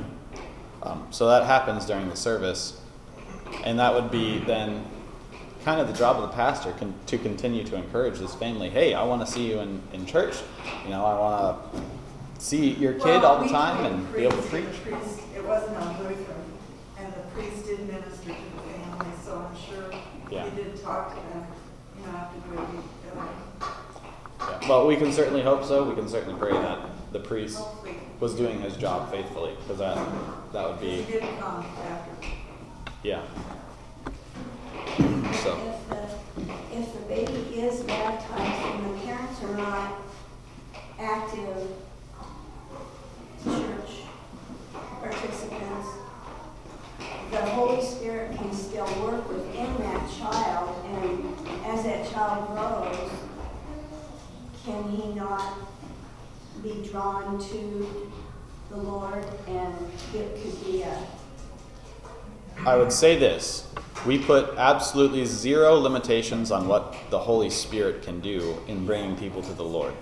Um, 0.84 1.08
so 1.12 1.28
that 1.28 1.46
happens 1.46 1.86
during 1.86 2.10
the 2.10 2.16
service, 2.16 2.82
and 3.64 3.78
that 3.80 3.94
would 3.94 4.10
be 4.10 4.40
then 4.40 4.84
kind 5.64 5.80
of 5.80 5.88
the 5.88 5.94
job 5.94 6.16
of 6.18 6.24
the 6.24 6.36
pastor 6.36 6.74
con- 6.80 6.96
to 7.06 7.18
continue 7.20 7.64
to 7.64 7.76
encourage 7.76 8.18
this 8.18 8.34
family. 8.34 8.70
Hey, 8.70 8.94
I 8.96 9.04
want 9.04 9.26
to 9.26 9.32
see 9.32 9.52
you 9.52 9.60
in, 9.60 9.82
in 9.94 10.06
church. 10.06 10.38
You 10.84 10.90
know, 10.90 11.06
I 11.06 11.20
want 11.20 11.74
to 11.74 12.44
see 12.44 12.72
your 12.72 12.94
kid 12.94 13.06
Well, 13.06 13.26
all 13.26 13.44
the 13.44 13.50
time 13.50 13.86
and 13.86 14.08
the 14.08 14.18
be 14.18 14.24
able 14.24 14.38
to 14.38 14.50
preach. 14.50 14.66
It 15.36 15.46
wasn't 15.46 15.78
on 15.78 16.00
Lutheran, 16.00 16.41
and 17.42 17.52
the 17.52 17.56
priest 17.56 17.66
did 17.68 17.88
minister 17.88 18.30
to 18.30 18.34
the 18.56 18.62
family, 18.62 19.16
so 19.24 19.46
I'm 19.50 19.56
sure 19.56 19.92
Yeah. 20.30 20.50
he 20.50 20.56
did 20.64 20.82
talk 20.82 21.10
to 21.10 21.16
them, 21.16 21.46
you 21.98 22.06
know, 22.06 22.18
after 22.18 22.40
the, 22.50 22.62
uh, 23.22 23.66
Yeah. 24.62 24.68
Well, 24.70 24.88
we 24.88 24.96
can 24.98 25.12
certainly 25.12 25.44
hope 25.44 25.64
so. 25.64 25.84
We 25.84 25.96
can 25.96 26.08
certainly 26.10 26.38
pray 26.40 26.52
that 26.54 26.80
the 27.12 27.20
priest 27.20 27.58
hopefully. 27.60 27.96
was 28.20 28.34
doing 28.36 28.60
his 28.62 28.76
job 28.76 29.12
faithfully, 29.12 29.56
because 29.62 29.78
that 29.80 29.98
that 30.54 30.68
would 30.70 30.80
He 30.80 31.02
be 31.04 31.12
did 31.12 31.24
come 31.40 31.64
after. 31.90 32.28
yeah. 33.04 33.22
So 35.44 35.58
If 35.58 35.90
the, 35.90 36.78
if 36.78 36.94
the 36.94 37.00
baby 37.08 37.60
is 37.62 37.82
baptized 37.84 38.66
and 38.66 38.96
the 38.96 39.00
parents 39.06 39.42
are 39.44 39.56
not 39.58 39.92
active 41.00 41.68
church 43.44 43.92
participants, 45.02 45.88
the 47.32 47.38
Holy 47.38 47.82
Spirit 47.82 48.38
can 48.38 48.54
still 48.54 48.86
work 49.04 49.28
within 49.30 49.74
that 49.78 50.12
child, 50.20 50.86
and 50.86 51.66
as 51.66 51.84
that 51.84 52.12
child 52.12 52.48
grows, 52.50 53.10
can 54.66 54.84
he 54.92 55.14
not 55.14 55.58
be 56.62 56.88
drawn 56.92 57.40
to 57.40 58.12
the 58.70 58.78
Lord, 58.78 59.26
and 59.48 59.74
it 60.14 60.42
could 60.42 60.66
be 60.66 60.84
a 60.84 61.08
I 62.66 62.76
would 62.76 62.92
say 62.92 63.18
this. 63.18 63.68
We 64.06 64.20
put 64.20 64.56
absolutely 64.58 65.26
zero 65.26 65.76
limitations 65.76 66.52
on 66.52 66.68
what 66.68 66.96
the 67.10 67.18
Holy 67.18 67.50
Spirit 67.50 68.04
can 68.04 68.20
do 68.20 68.58
in 68.68 68.86
bringing 68.86 69.16
people 69.16 69.42
to 69.42 69.54
the 69.54 69.64
Lord. 69.64 69.94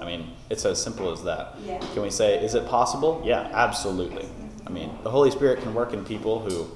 I 0.00 0.04
mean, 0.04 0.32
it's 0.48 0.64
as 0.64 0.82
simple 0.82 1.12
as 1.12 1.22
that. 1.24 1.56
Yeah. 1.64 1.78
Can 1.92 2.02
we 2.02 2.10
say, 2.10 2.42
is 2.42 2.54
it 2.54 2.66
possible? 2.66 3.22
Yeah, 3.24 3.48
absolutely. 3.52 4.26
I 4.70 4.72
mean, 4.72 4.96
the 5.02 5.10
Holy 5.10 5.32
Spirit 5.32 5.62
can 5.62 5.74
work 5.74 5.92
in 5.92 6.04
people 6.04 6.38
who, 6.38 6.70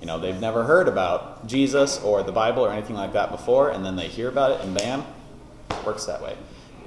you 0.00 0.06
know, 0.06 0.18
they've 0.18 0.40
never 0.40 0.64
heard 0.64 0.88
about 0.88 1.46
Jesus 1.46 2.00
or 2.02 2.22
the 2.22 2.32
Bible 2.32 2.64
or 2.64 2.72
anything 2.72 2.96
like 2.96 3.12
that 3.12 3.30
before, 3.30 3.70
and 3.70 3.84
then 3.84 3.94
they 3.94 4.08
hear 4.08 4.30
about 4.30 4.52
it, 4.52 4.62
and 4.62 4.74
bam, 4.74 5.04
it 5.70 5.84
works 5.84 6.06
that 6.06 6.22
way. 6.22 6.34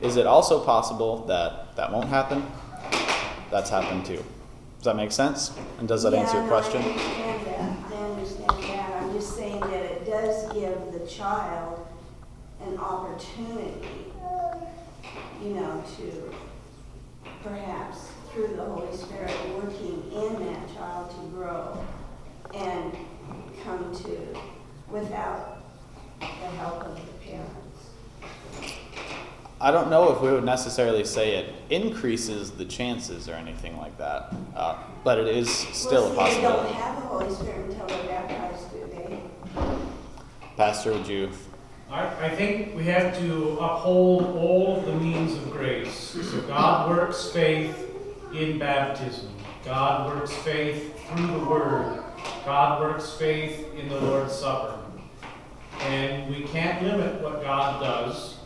Is 0.02 0.16
it 0.16 0.26
also 0.26 0.60
possible 0.66 1.24
that 1.28 1.76
that 1.76 1.92
won't 1.92 2.10
happen? 2.10 2.44
That's 3.52 3.70
happened 3.70 4.08
too. 4.08 4.24
Does 4.78 4.86
that 4.86 4.96
make 4.96 5.12
sense? 5.12 5.52
And 5.78 5.88
does 5.88 6.02
that 6.02 6.16
answer 6.16 6.38
your 6.38 6.46
Yeah, 6.46 6.50
question? 6.50 6.82
I 6.82 6.86
understand 6.86 7.46
that, 7.46 7.94
I 7.94 8.04
understand 8.06 8.50
that, 8.50 9.04
I'm 9.04 9.14
just 9.14 9.36
saying 9.36 9.60
that 9.60 9.84
it 9.84 10.06
does 10.08 10.52
give 10.54 10.94
the 10.94 11.06
child 11.06 11.86
an 12.66 12.80
opportunity, 12.80 13.88
you 15.44 15.50
know, 15.54 15.84
to 15.98 16.34
perhaps 17.44 17.89
through 18.46 18.56
the 18.56 18.64
Holy 18.64 18.96
Spirit 18.96 19.32
working 19.56 20.10
in 20.14 20.46
that 20.46 20.74
child 20.74 21.12
to 21.12 21.18
grow 21.36 21.86
and 22.54 22.94
come 23.66 23.94
to 23.94 24.18
without 24.90 25.62
the 26.22 26.26
help 26.26 26.84
of 26.86 26.96
the 26.96 27.30
parents. 27.30 27.90
I 29.60 29.72
don't 29.72 29.90
know 29.90 30.14
if 30.16 30.22
we 30.22 30.32
would 30.32 30.46
necessarily 30.46 31.04
say 31.04 31.36
it 31.36 31.54
increases 31.70 32.52
the 32.52 32.64
chances 32.64 33.28
or 33.28 33.34
anything 33.34 33.76
like 33.78 33.98
that, 33.98 34.34
uh, 34.56 34.84
but 35.04 35.18
it 35.18 35.28
is 35.28 35.50
still 35.50 36.14
a 36.14 36.16
Well, 36.16 36.28
see, 36.30 36.36
they 36.38 36.42
don't 36.42 36.54
possibility. 36.60 36.74
have 36.76 36.96
the 36.96 37.08
Holy 37.08 37.34
Spirit 37.34 37.72
until 37.72 37.88
they're 37.88 38.08
baptized, 38.08 38.72
do 38.72 38.90
they? 38.90 39.22
Pastor, 40.56 40.94
would 40.94 41.08
you? 41.08 41.30
I, 41.92 42.06
I 42.28 42.30
think 42.30 42.74
we 42.74 42.86
have 42.86 43.18
to 43.20 43.60
uphold 43.60 44.24
all 44.38 44.78
of 44.78 44.86
the 44.86 44.94
means 44.94 45.34
of 45.34 45.52
grace. 45.52 45.92
So 45.92 46.40
God 46.42 46.90
works 46.90 47.30
faith 47.32 47.89
in 48.34 48.60
baptism. 48.60 49.30
God 49.66 50.14
works 50.14 50.34
faith 50.34 51.00
through 51.10 51.28
the 51.28 51.46
Word. 51.46 52.04
God 52.46 52.82
works 52.82 53.14
faith 53.14 53.74
in 53.76 53.90
the 53.90 54.00
Lord's 54.00 54.34
Supper. 54.34 54.80
And 55.82 56.34
we 56.34 56.44
can't 56.44 56.84
limit 56.84 57.22
what 57.22 57.42
God 57.42 57.82
does, 57.82 58.38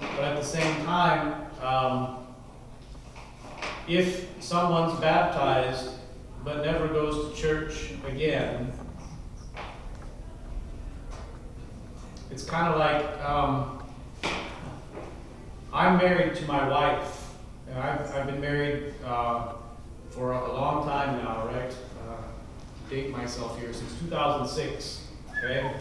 but 0.00 0.20
at 0.20 0.36
the 0.36 0.44
same 0.44 0.84
time, 0.84 1.46
um, 1.62 2.26
if 3.86 4.28
someone's 4.40 4.98
baptized 5.00 5.90
but 6.42 6.64
never 6.64 6.88
goes 6.88 7.34
to 7.34 7.40
church 7.40 7.90
again, 8.06 8.72
it's 12.30 12.44
kind 12.44 12.72
of 12.72 12.78
like 12.78 13.04
um, 13.22 13.82
I'm 15.72 15.98
married 15.98 16.34
to 16.36 16.44
my 16.46 16.66
wife, 16.68 17.19
and 17.70 17.78
I've, 17.78 18.14
I've 18.14 18.26
been 18.26 18.40
married 18.40 18.94
uh, 19.04 19.52
for 20.10 20.32
a, 20.32 20.52
long 20.52 20.84
time 20.84 21.22
now, 21.22 21.46
right? 21.46 21.72
Uh, 22.08 22.22
date 22.88 23.10
myself 23.10 23.58
here 23.60 23.72
since 23.72 23.94
2006. 24.00 25.06
Okay, 25.38 25.72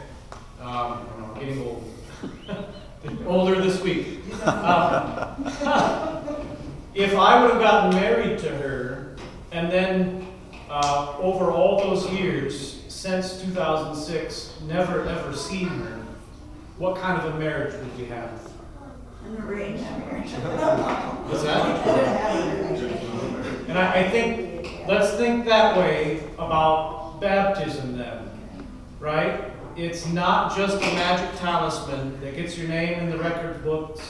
um, 0.62 1.08
I'm 1.18 1.34
getting 1.40 1.62
old. 1.62 1.94
Older 3.26 3.62
this 3.62 3.82
week. 3.82 4.20
Um, 4.46 5.46
if 6.94 7.16
I 7.16 7.42
would 7.42 7.52
have 7.52 7.62
gotten 7.62 7.92
married 7.92 8.40
to 8.40 8.50
her, 8.50 9.16
and 9.54 9.72
then 9.72 10.28
uh, 10.70 11.16
over 11.18 11.50
all 11.50 11.80
those 11.80 12.12
years 12.12 12.84
since 12.90 13.42
2006, 13.42 14.60
never 14.68 15.06
ever 15.06 15.34
seen 15.34 15.70
her, 15.70 16.02
what 16.78 16.98
kind 16.98 17.22
of 17.22 17.34
a 17.34 17.40
marriage 17.40 17.74
would 17.74 17.98
we 17.98 18.06
have? 18.06 18.49
An 19.26 19.44
arranged 19.44 19.84
marriage. 19.84 20.32
What's 20.32 21.44
that? 21.44 21.66
And 23.68 23.78
I, 23.78 24.00
I 24.00 24.10
think, 24.10 24.88
let's 24.88 25.16
think 25.16 25.46
that 25.46 25.78
way 25.78 26.24
about 26.36 27.20
baptism 27.20 27.98
then, 27.98 28.30
right? 29.00 29.52
It's 29.76 30.08
not 30.08 30.56
just 30.56 30.78
a 30.78 30.80
magic 30.80 31.40
talisman 31.40 32.20
that 32.22 32.36
gets 32.36 32.58
your 32.58 32.68
name 32.68 33.00
in 33.00 33.10
the 33.10 33.18
record 33.18 33.64
books, 33.64 34.02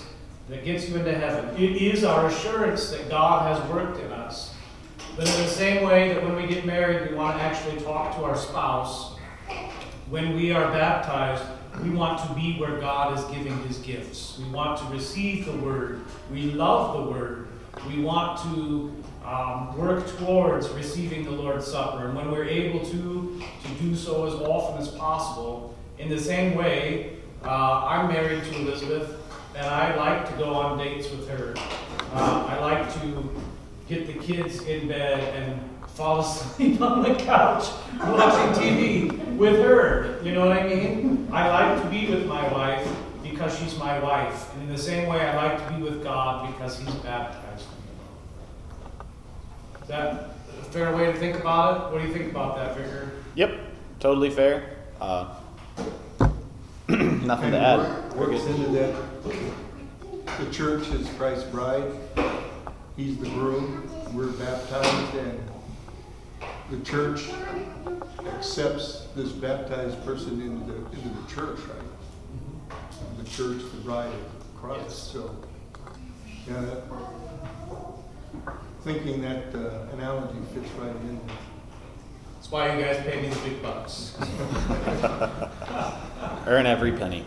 that 0.48 0.64
gets 0.64 0.90
you 0.90 0.96
into 0.96 1.14
heaven. 1.14 1.56
It 1.62 1.82
is 1.82 2.04
our 2.04 2.28
assurance 2.28 2.90
that 2.90 3.10
God 3.10 3.56
has 3.56 3.70
worked 3.70 4.00
in 4.00 4.12
us. 4.12 4.54
But 5.16 5.28
in 5.28 5.44
the 5.44 5.50
same 5.50 5.86
way 5.86 6.14
that 6.14 6.24
when 6.24 6.36
we 6.36 6.48
get 6.48 6.66
married, 6.66 7.10
we 7.10 7.16
want 7.16 7.38
to 7.38 7.44
actually 7.44 7.80
talk 7.82 8.16
to 8.16 8.24
our 8.24 8.38
spouse, 8.38 9.16
when 10.10 10.36
we 10.36 10.52
are 10.52 10.72
baptized, 10.72 11.44
we 11.84 11.90
want 11.92 12.28
to 12.28 12.34
be 12.34 12.60
where 12.60 12.80
God 12.80 13.18
is 13.18 13.24
giving 13.26 13.58
his 13.68 13.78
gifts. 13.78 14.40
We 14.40 14.50
want 14.52 14.80
to 14.80 14.86
receive 14.86 15.46
the 15.46 15.54
word. 15.54 16.02
We 16.32 16.52
love 16.52 16.98
the 16.98 17.12
word. 17.12 17.48
We 17.88 18.02
want 18.02 18.42
to 18.44 18.94
um, 19.26 19.78
work 19.78 20.08
towards 20.18 20.70
receiving 20.70 21.24
the 21.24 21.32
Lord's 21.32 21.68
Supper. 21.68 22.08
And 22.08 22.16
when 22.16 22.32
we're 22.32 22.46
able 22.46 22.84
to, 22.86 23.42
to 23.64 23.70
do 23.82 23.96
so 23.96 24.28
as 24.28 24.34
often 24.34 24.82
as 24.82 24.90
possible, 24.90 25.76
in 25.98 26.10
the 26.10 26.20
same 26.20 26.56
way, 26.56 27.18
uh, 27.44 27.86
I'm 27.86 28.08
married 28.08 28.44
to 28.44 28.56
Elizabeth, 28.56 29.16
and 29.56 29.66
I 29.66 29.96
like 29.96 30.30
to 30.30 30.36
go 30.38 30.54
on 30.54 30.78
dates 30.78 31.10
with 31.10 31.30
her. 31.30 31.54
Uh, 32.14 32.46
I 32.50 32.60
like 32.60 32.94
to 33.02 33.30
get 33.88 34.08
the 34.08 34.14
kids 34.14 34.62
in 34.64 34.88
bed 34.88 35.20
and 35.36 35.69
fall 36.00 36.22
asleep 36.22 36.80
on 36.90 37.04
the 37.04 37.14
couch 37.16 37.66
watching 38.00 38.54
TV 38.64 39.36
with 39.36 39.60
her. 39.62 40.18
You 40.24 40.32
know 40.32 40.48
what 40.48 40.58
I 40.58 40.66
mean? 40.66 41.28
I 41.30 41.50
like 41.50 41.84
to 41.84 41.90
be 41.90 42.10
with 42.10 42.26
my 42.26 42.52
wife 42.54 42.88
because 43.22 43.60
she's 43.60 43.78
my 43.78 44.00
wife. 44.00 44.52
And 44.54 44.64
in 44.64 44.70
the 44.70 44.82
same 44.82 45.10
way, 45.10 45.20
I 45.20 45.36
like 45.36 45.68
to 45.68 45.74
be 45.76 45.84
with 45.84 46.02
God 46.02 46.48
because 46.54 46.80
He's 46.80 46.96
baptized 46.96 47.66
me. 47.68 47.76
Is 49.82 49.88
that 49.90 50.30
a 50.62 50.64
fair 50.72 50.96
way 50.96 51.08
to 51.08 51.14
think 51.14 51.38
about 51.38 51.90
it? 51.90 51.94
What 51.94 52.02
do 52.02 52.08
you 52.08 52.14
think 52.14 52.32
about 52.32 52.56
that, 52.56 52.78
Vicar? 52.78 53.12
Yep, 53.36 53.60
totally 54.00 54.30
fair. 54.30 54.78
Uh, 55.02 55.36
nothing 56.88 57.54
And 57.54 57.54
to 57.54 57.60
add. 57.60 57.80
work- 58.16 58.30
Works 58.30 58.46
into 58.46 58.70
that, 58.72 58.96
the 60.40 60.52
church 60.52 60.88
is 60.90 61.10
Christ's 61.18 61.44
bride, 61.50 61.84
he's 62.98 63.18
the 63.18 63.30
groom, 63.30 63.90
we're 64.14 64.28
baptized, 64.28 65.16
and 65.16 65.40
the 66.70 66.80
church 66.86 67.30
accepts 68.28 69.08
this 69.16 69.32
baptized 69.32 70.04
person 70.06 70.42
into 70.42 70.72
the, 70.72 70.76
into 70.96 71.10
the 71.10 71.28
church, 71.34 71.60
right? 71.60 72.78
The 73.18 73.24
church, 73.30 73.62
the 73.74 73.82
bride 73.84 74.08
of 74.08 74.14
Yes. 74.14 74.62
Christ, 74.62 75.14
so, 75.14 75.36
yeah, 76.46 76.60
that, 76.60 76.84
thinking 78.84 79.22
that 79.22 79.56
uh, 79.56 79.88
analogy 79.94 80.38
fits 80.54 80.70
right 80.74 80.94
in 80.94 81.18
there. 81.26 81.38
That's 82.36 82.52
why 82.52 82.76
you 82.76 82.84
guys 82.84 82.98
pay 83.06 83.22
me 83.22 83.30
the 83.30 83.40
big 83.50 83.62
bucks. 83.62 84.18
Earn 86.48 86.66
every 86.66 86.92
penny. 86.92 87.24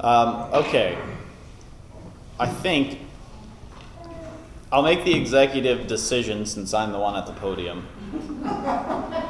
Um, 0.00 0.34
okay. 0.52 0.98
I 2.40 2.46
think 2.48 2.98
I'll 4.72 4.82
make 4.82 5.04
the 5.04 5.14
executive 5.14 5.86
decision 5.86 6.46
since 6.46 6.72
I'm 6.72 6.92
the 6.92 6.98
one 6.98 7.14
at 7.14 7.26
the 7.26 7.34
podium. 7.34 7.86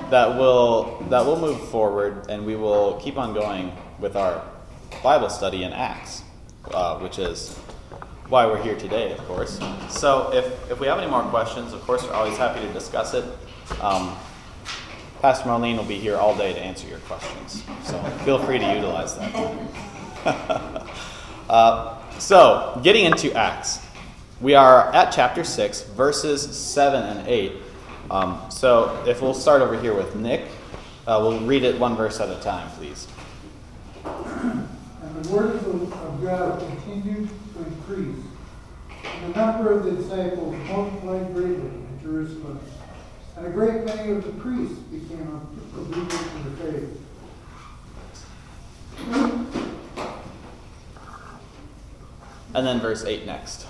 that 0.09 0.39
will 0.39 1.01
that 1.11 1.27
will 1.27 1.39
move 1.39 1.69
forward, 1.69 2.27
and 2.29 2.47
we 2.47 2.55
will 2.55 3.01
keep 3.01 3.19
on 3.19 3.35
going 3.35 3.73
with 3.99 4.15
our 4.15 4.45
Bible 5.03 5.29
study 5.29 5.65
in 5.65 5.73
Acts, 5.73 6.23
uh, 6.73 7.01
which 7.01 7.19
is 7.19 7.57
why 8.29 8.47
we're 8.47 8.63
here 8.63 8.77
today, 8.77 9.11
of 9.11 9.19
course. 9.27 9.59
So, 9.89 10.33
if 10.33 10.71
if 10.71 10.79
we 10.79 10.87
have 10.87 11.01
any 11.01 11.11
more 11.11 11.25
questions, 11.25 11.73
of 11.73 11.81
course, 11.81 12.05
we're 12.05 12.13
always 12.13 12.39
happy 12.39 12.61
to 12.61 12.73
discuss 12.73 13.13
it. 13.13 13.25
Um, 13.81 14.17
Pastor 15.23 15.49
Marlene 15.49 15.77
will 15.77 15.85
be 15.85 15.99
here 15.99 16.19
all 16.19 16.37
day 16.37 16.53
to 16.53 16.61
answer 16.61 16.87
your 16.87 17.01
questions, 17.01 17.65
so 17.83 18.01
feel 18.25 18.39
free 18.39 18.61
to 18.61 18.75
utilize 18.75 19.19
that. 19.19 19.35
uh, 21.49 21.99
so, 22.21 22.81
getting 22.85 23.07
into 23.07 23.33
Acts, 23.33 23.81
we 24.43 24.57
are 24.57 24.93
at 24.93 25.13
chapter 25.13 25.45
6, 25.45 25.83
verses 25.91 26.43
7 26.59 27.01
and 27.01 27.29
8. 27.29 27.53
Um, 28.11 28.41
so, 28.51 29.03
if 29.07 29.23
we'll 29.23 29.35
start 29.35 29.63
over 29.63 29.81
here 29.81 29.95
with 29.95 30.17
Nick, 30.17 30.49
uh, 31.07 31.19
we'll 31.23 31.41
read 31.41 31.63
it 31.63 31.79
one 31.79 31.95
verse 31.95 32.19
at 32.21 32.29
a 32.29 32.41
time, 32.43 32.69
please. 32.73 33.07
And 34.05 34.69
the 35.25 35.33
word 35.33 35.55
of 35.55 36.23
God 36.23 36.59
continued 36.59 37.29
to 37.55 37.65
increase, 37.65 38.25
and 39.05 39.33
the 39.33 39.39
number 39.39 39.73
of 39.73 39.85
the 39.85 39.93
disciples 39.93 40.57
multiplied 40.69 41.33
greatly 41.33 41.55
in 41.55 41.99
Jerusalem. 42.03 42.59
And 43.37 43.47
a 43.47 43.51
great 43.51 43.85
many 43.85 44.11
of 44.13 44.25
the 44.25 44.33
priests 44.33 44.77
became 44.91 45.41
obedient 45.79 46.11
to 46.11 46.51
the 46.51 46.57
faith. 46.57 46.99
And 52.55 52.67
then 52.67 52.81
verse 52.81 53.05
8 53.05 53.25
next. 53.25 53.67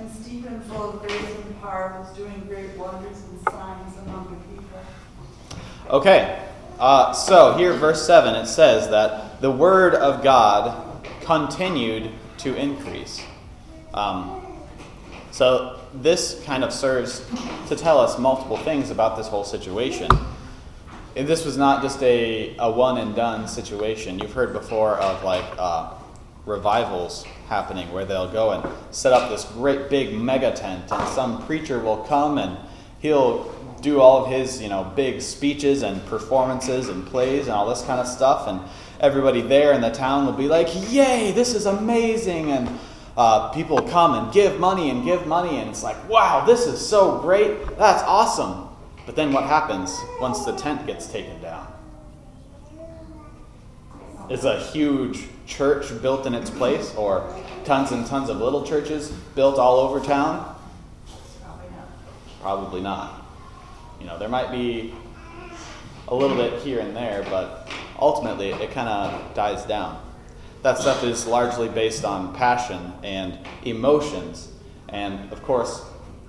And 0.00 0.10
Stephen, 0.10 0.62
full 0.62 0.94
of 0.94 1.02
grace 1.02 1.34
and 1.44 1.60
power, 1.60 1.94
was 2.00 2.16
doing 2.16 2.46
great 2.48 2.74
wonders 2.78 3.22
and 3.22 3.42
signs 3.50 3.98
among 3.98 4.30
the 4.30 4.54
people. 4.54 4.80
Okay, 5.90 6.42
uh, 6.78 7.12
so 7.12 7.52
here, 7.58 7.74
verse 7.74 8.06
7, 8.06 8.34
it 8.34 8.46
says 8.46 8.88
that 8.88 9.42
the 9.42 9.50
word 9.50 9.94
of 9.94 10.24
God 10.24 11.06
continued 11.20 12.12
to 12.38 12.54
increase. 12.54 13.22
Um, 13.92 14.40
so 15.32 15.78
this 15.92 16.42
kind 16.46 16.64
of 16.64 16.72
serves 16.72 17.22
to 17.68 17.76
tell 17.76 17.98
us 17.98 18.18
multiple 18.18 18.56
things 18.56 18.90
about 18.90 19.18
this 19.18 19.28
whole 19.28 19.44
situation. 19.44 20.08
And 21.14 21.28
this 21.28 21.44
was 21.44 21.58
not 21.58 21.82
just 21.82 22.02
a, 22.02 22.56
a 22.58 22.70
one 22.70 22.96
and 22.96 23.14
done 23.14 23.46
situation. 23.46 24.18
You've 24.18 24.32
heard 24.32 24.54
before 24.54 24.96
of 24.96 25.22
like 25.22 25.44
uh, 25.58 25.92
revivals 26.46 27.26
happening 27.50 27.92
where 27.92 28.04
they'll 28.04 28.30
go 28.30 28.52
and 28.52 28.94
set 28.94 29.12
up 29.12 29.28
this 29.28 29.44
great 29.44 29.90
big 29.90 30.14
mega 30.14 30.52
tent, 30.52 30.90
and 30.90 31.08
some 31.08 31.44
preacher 31.46 31.80
will 31.80 31.98
come 32.04 32.38
and 32.38 32.56
he'll 33.00 33.52
do 33.82 34.00
all 34.00 34.24
of 34.24 34.30
his 34.30 34.62
you 34.62 34.68
know 34.68 34.84
big 34.94 35.20
speeches 35.20 35.82
and 35.82 36.04
performances 36.06 36.88
and 36.88 37.04
plays 37.06 37.46
and 37.46 37.50
all 37.50 37.68
this 37.68 37.82
kind 37.82 38.00
of 38.00 38.06
stuff, 38.06 38.46
and 38.46 38.60
everybody 39.00 39.40
there 39.40 39.72
in 39.72 39.80
the 39.80 39.90
town 39.90 40.24
will 40.24 40.32
be 40.32 40.48
like, 40.48 40.68
"Yay, 40.92 41.32
this 41.32 41.54
is 41.54 41.66
amazing!" 41.66 42.52
and 42.52 42.78
uh, 43.16 43.48
people 43.50 43.82
come 43.82 44.14
and 44.14 44.32
give 44.32 44.60
money 44.60 44.88
and 44.88 45.04
give 45.04 45.26
money, 45.26 45.58
and 45.58 45.68
it's 45.68 45.82
like, 45.82 46.08
"Wow, 46.08 46.44
this 46.46 46.66
is 46.66 46.80
so 46.80 47.18
great! 47.18 47.76
That's 47.76 48.02
awesome!" 48.04 48.68
But 49.06 49.16
then 49.16 49.32
what 49.32 49.44
happens 49.44 49.98
once 50.20 50.44
the 50.44 50.52
tent 50.52 50.86
gets 50.86 51.08
taken 51.08 51.42
down? 51.42 51.69
Is 54.30 54.44
a 54.44 54.60
huge 54.60 55.26
church 55.44 55.90
built 56.00 56.24
in 56.24 56.34
its 56.34 56.50
place, 56.50 56.94
or 56.94 57.34
tons 57.64 57.90
and 57.90 58.06
tons 58.06 58.30
of 58.30 58.36
little 58.36 58.64
churches 58.64 59.10
built 59.34 59.58
all 59.58 59.80
over 59.80 59.98
town? 59.98 60.56
Probably 62.40 62.80
not. 62.80 63.26
You 64.00 64.06
know, 64.06 64.20
there 64.20 64.28
might 64.28 64.52
be 64.52 64.94
a 66.06 66.14
little 66.14 66.36
bit 66.36 66.62
here 66.62 66.78
and 66.78 66.94
there, 66.94 67.26
but 67.28 67.72
ultimately 67.98 68.50
it 68.50 68.70
kind 68.70 68.88
of 68.88 69.34
dies 69.34 69.64
down. 69.64 70.00
That 70.62 70.78
stuff 70.78 71.02
is 71.02 71.26
largely 71.26 71.68
based 71.68 72.04
on 72.04 72.32
passion 72.32 72.92
and 73.02 73.36
emotions. 73.64 74.52
And 74.88 75.32
of 75.32 75.42
course, 75.42 75.84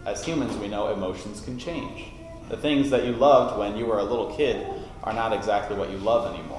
as 0.08 0.26
humans, 0.26 0.58
we 0.58 0.68
know 0.68 0.92
emotions 0.92 1.40
can 1.40 1.60
change. 1.60 2.06
The 2.50 2.58
things 2.58 2.90
that 2.90 3.06
you 3.06 3.12
loved 3.12 3.60
when 3.60 3.78
you 3.78 3.86
were 3.86 4.00
a 4.00 4.04
little 4.04 4.36
kid 4.36 4.68
are 5.04 5.14
not 5.14 5.34
exactly 5.34 5.78
what 5.78 5.92
you 5.92 5.98
love 5.98 6.34
anymore. 6.34 6.51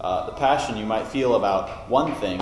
Uh, 0.00 0.26
the 0.26 0.32
passion 0.32 0.76
you 0.76 0.86
might 0.86 1.06
feel 1.08 1.34
about 1.34 1.88
one 1.90 2.14
thing 2.16 2.38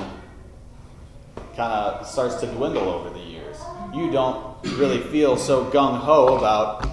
kind 1.57 1.73
of 1.73 2.07
starts 2.07 2.35
to 2.37 2.47
dwindle 2.47 2.89
over 2.89 3.09
the 3.09 3.25
years. 3.25 3.57
You 3.95 4.11
don't 4.11 4.57
really 4.77 5.01
feel 5.01 5.39
so 5.39 5.65
gung 5.71 5.99
ho 5.99 6.37
about, 6.37 6.87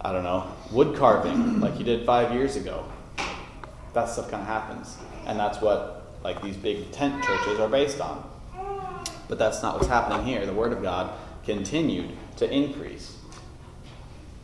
I 0.00 0.12
don't 0.12 0.22
know, 0.22 0.46
wood 0.70 0.96
carving 0.96 1.58
like 1.58 1.76
you 1.78 1.84
did 1.84 2.06
five 2.06 2.32
years 2.32 2.54
ago. 2.54 2.84
That 3.94 4.08
stuff 4.08 4.30
kind 4.30 4.42
of 4.42 4.46
happens. 4.46 4.96
And 5.26 5.38
that's 5.38 5.60
what 5.60 6.18
like 6.22 6.40
these 6.40 6.56
big 6.56 6.92
tent 6.92 7.24
churches 7.24 7.58
are 7.58 7.68
based 7.68 8.00
on. 8.00 8.30
But 9.26 9.38
that's 9.38 9.60
not 9.60 9.74
what's 9.74 9.88
happening 9.88 10.24
here. 10.24 10.46
The 10.46 10.52
Word 10.52 10.72
of 10.72 10.82
God 10.82 11.12
continued 11.44 12.10
to 12.36 12.48
increase 12.48 13.16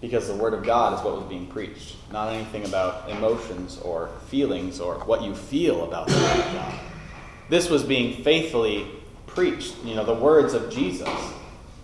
because 0.01 0.29
the 0.29 0.35
Word 0.35 0.55
of 0.55 0.65
God 0.65 0.99
is 0.99 1.05
what 1.05 1.15
was 1.17 1.25
being 1.25 1.47
preached, 1.47 1.97
not 2.11 2.33
anything 2.33 2.65
about 2.65 3.09
emotions 3.11 3.79
or 3.79 4.09
feelings 4.29 4.81
or 4.81 4.95
what 5.01 5.23
you 5.23 5.35
feel 5.35 5.85
about 5.85 6.09
the 6.09 6.15
Word 6.15 6.47
of 6.47 6.53
God. 6.55 6.81
This 7.51 7.69
was 7.69 7.83
being 7.83 8.23
faithfully 8.23 8.87
preached, 9.27 9.77
you 9.85 9.95
know, 9.95 10.05
the 10.05 10.15
words 10.15 10.55
of 10.55 10.71
Jesus. 10.71 11.09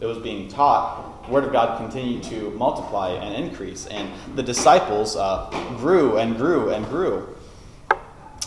It 0.01 0.07
was 0.07 0.19
being 0.19 0.49
taught. 0.49 1.27
The 1.27 1.33
Word 1.33 1.45
of 1.45 1.53
God 1.53 1.79
continued 1.79 2.23
to 2.25 2.51
multiply 2.53 3.11
and 3.11 3.45
increase, 3.45 3.87
and 3.87 4.11
the 4.35 4.43
disciples 4.43 5.17
uh, 5.17 5.51
grew 5.77 6.17
and 6.19 6.37
grew 6.37 6.71
and 6.71 6.87
grew. 6.87 7.29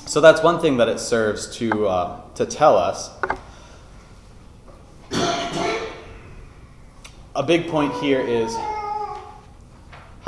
So 0.06 0.22
that's 0.22 0.42
one 0.42 0.60
thing 0.60 0.78
that 0.78 0.90
it 0.90 1.00
serves 1.00 1.56
to, 1.58 1.88
uh, 1.88 2.22
to 2.36 2.46
tell 2.46 2.76
us. 2.76 3.12
A 7.36 7.44
big 7.44 7.68
point 7.68 7.94
here 7.96 8.20
is 8.20 8.56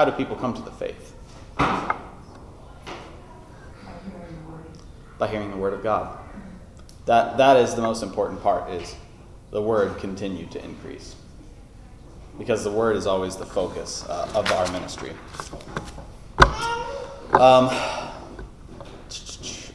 how 0.01 0.05
do 0.05 0.11
people 0.13 0.35
come 0.35 0.51
to 0.51 0.63
the 0.63 0.71
faith? 0.71 1.13
By 5.19 5.27
hearing 5.27 5.51
the 5.51 5.57
word 5.57 5.73
of 5.73 5.83
God. 5.83 6.17
That, 7.05 7.37
that 7.37 7.57
is 7.57 7.75
the 7.75 7.83
most 7.83 8.01
important 8.01 8.41
part 8.41 8.71
is 8.71 8.95
the 9.51 9.61
word 9.61 9.99
continued 9.99 10.49
to 10.53 10.65
increase. 10.65 11.15
Because 12.39 12.63
the 12.63 12.71
word 12.71 12.95
is 12.95 13.05
always 13.05 13.35
the 13.35 13.45
focus 13.45 14.03
uh, 14.09 14.27
of 14.33 14.51
our 14.51 14.71
ministry. 14.71 15.11
Um, 17.33 17.69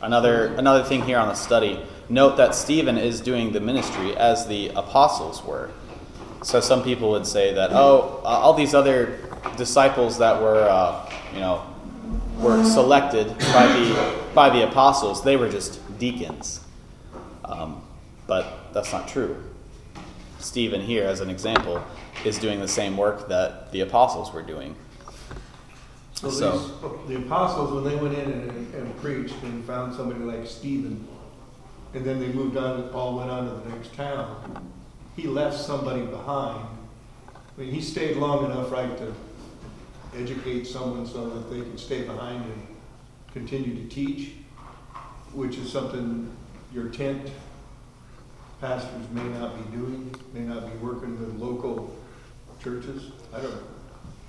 another, 0.02 0.56
another 0.56 0.82
thing 0.82 1.02
here 1.02 1.18
on 1.18 1.28
the 1.28 1.34
study 1.34 1.80
note 2.08 2.36
that 2.38 2.56
Stephen 2.56 2.98
is 2.98 3.20
doing 3.20 3.52
the 3.52 3.60
ministry 3.60 4.16
as 4.16 4.48
the 4.48 4.70
apostles 4.70 5.44
were. 5.44 5.70
So 6.46 6.60
some 6.60 6.84
people 6.84 7.10
would 7.10 7.26
say 7.26 7.54
that, 7.54 7.70
oh, 7.72 8.20
uh, 8.22 8.28
all 8.28 8.54
these 8.54 8.72
other 8.72 9.18
disciples 9.56 10.18
that 10.18 10.40
were, 10.40 10.62
uh, 10.62 11.10
you 11.34 11.40
know, 11.40 11.66
were 12.38 12.62
selected 12.62 13.36
by 13.52 13.66
the 13.66 14.14
by 14.32 14.50
the 14.50 14.62
apostles, 14.62 15.24
they 15.24 15.36
were 15.36 15.48
just 15.48 15.80
deacons. 15.98 16.60
Um, 17.44 17.82
but 18.28 18.72
that's 18.72 18.92
not 18.92 19.08
true. 19.08 19.42
Stephen 20.38 20.80
here, 20.80 21.02
as 21.02 21.18
an 21.20 21.30
example, 21.30 21.84
is 22.24 22.38
doing 22.38 22.60
the 22.60 22.68
same 22.68 22.96
work 22.96 23.26
that 23.28 23.72
the 23.72 23.80
apostles 23.80 24.32
were 24.32 24.42
doing. 24.42 24.76
So 26.14 26.30
So- 26.30 26.58
these, 27.08 27.08
the 27.08 27.26
apostles, 27.26 27.72
when 27.72 27.82
they 27.92 27.96
went 28.00 28.16
in 28.16 28.30
and, 28.30 28.72
and 28.74 28.96
preached 28.98 29.34
and 29.42 29.64
found 29.64 29.96
somebody 29.96 30.20
like 30.20 30.46
Stephen, 30.46 31.08
and 31.92 32.04
then 32.04 32.20
they 32.20 32.28
moved 32.28 32.56
on, 32.56 32.88
Paul 32.90 33.16
went 33.16 33.30
on 33.32 33.48
to 33.48 33.68
the 33.68 33.74
next 33.74 33.94
town, 33.96 34.70
he 35.16 35.26
left 35.26 35.58
somebody 35.58 36.02
behind. 36.02 36.66
I 37.34 37.60
mean, 37.60 37.72
he 37.72 37.80
stayed 37.80 38.16
long 38.16 38.44
enough, 38.44 38.70
right, 38.70 38.96
to 38.98 39.14
educate 40.14 40.66
someone 40.66 41.06
so 41.06 41.28
that 41.30 41.50
they 41.50 41.60
could 41.60 41.80
stay 41.80 42.02
behind 42.02 42.44
and 42.44 42.66
continue 43.32 43.74
to 43.74 43.88
teach, 43.88 44.32
which 45.32 45.56
is 45.56 45.72
something 45.72 46.30
your 46.72 46.88
tent 46.88 47.30
pastors 48.60 49.08
may 49.12 49.24
not 49.38 49.54
be 49.56 49.76
doing, 49.76 50.14
may 50.32 50.40
not 50.40 50.66
be 50.66 50.76
working 50.78 51.18
with 51.18 51.34
local 51.40 51.94
churches. 52.62 53.10
I 53.32 53.40
don't 53.40 53.50
know. 53.50 53.62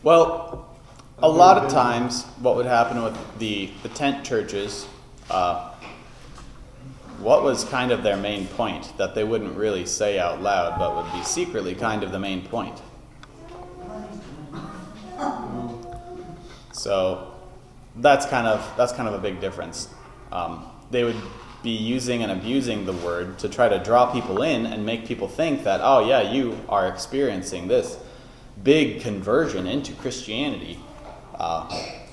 Well, 0.04 0.78
a 1.20 1.28
I've 1.28 1.34
lot 1.34 1.64
of 1.64 1.72
times, 1.72 2.26
what 2.42 2.56
would 2.56 2.66
happen 2.66 3.02
with 3.04 3.18
the, 3.40 3.70
the 3.84 3.90
tent 3.90 4.26
churches, 4.26 4.86
uh, 5.30 5.74
what 7.20 7.44
was 7.44 7.64
kind 7.64 7.92
of 7.92 8.04
their 8.04 8.18
main 8.18 8.48
point 8.48 8.96
that 8.98 9.16
they 9.16 9.24
wouldn't 9.24 9.58
really 9.58 9.86
say 9.86 10.20
out 10.20 10.42
loud, 10.42 10.78
but 10.78 10.96
would 10.96 11.12
be 11.14 11.24
secretly 11.24 11.74
kind 11.74 12.04
of 12.04 12.12
the 12.12 12.20
main 12.20 12.44
point? 12.48 12.80
So 16.72 17.34
that's 17.96 18.26
kind 18.28 18.48
of 18.48 18.72
that's 18.78 18.94
kind 18.94 19.08
of 19.08 19.16
a 19.16 19.20
big 19.20 19.42
difference. 19.42 19.90
Um, 20.32 20.66
they 20.92 21.04
would 21.04 21.20
be 21.64 21.72
using 21.72 22.22
and 22.22 22.32
abusing 22.32 22.86
the 22.86 22.94
word 22.94 23.40
to 23.40 23.50
try 23.50 23.68
to 23.68 23.80
draw 23.80 24.12
people 24.12 24.44
in 24.44 24.68
and 24.68 24.86
make 24.86 25.06
people 25.06 25.28
think 25.28 25.64
that 25.64 25.82
oh 25.84 26.08
yeah 26.08 26.22
you 26.22 26.58
are 26.70 26.88
experiencing 26.88 27.68
this 27.68 27.98
big 28.64 29.02
conversion 29.02 29.66
into 29.66 29.94
Christianity, 29.94 30.80
uh, 31.36 31.68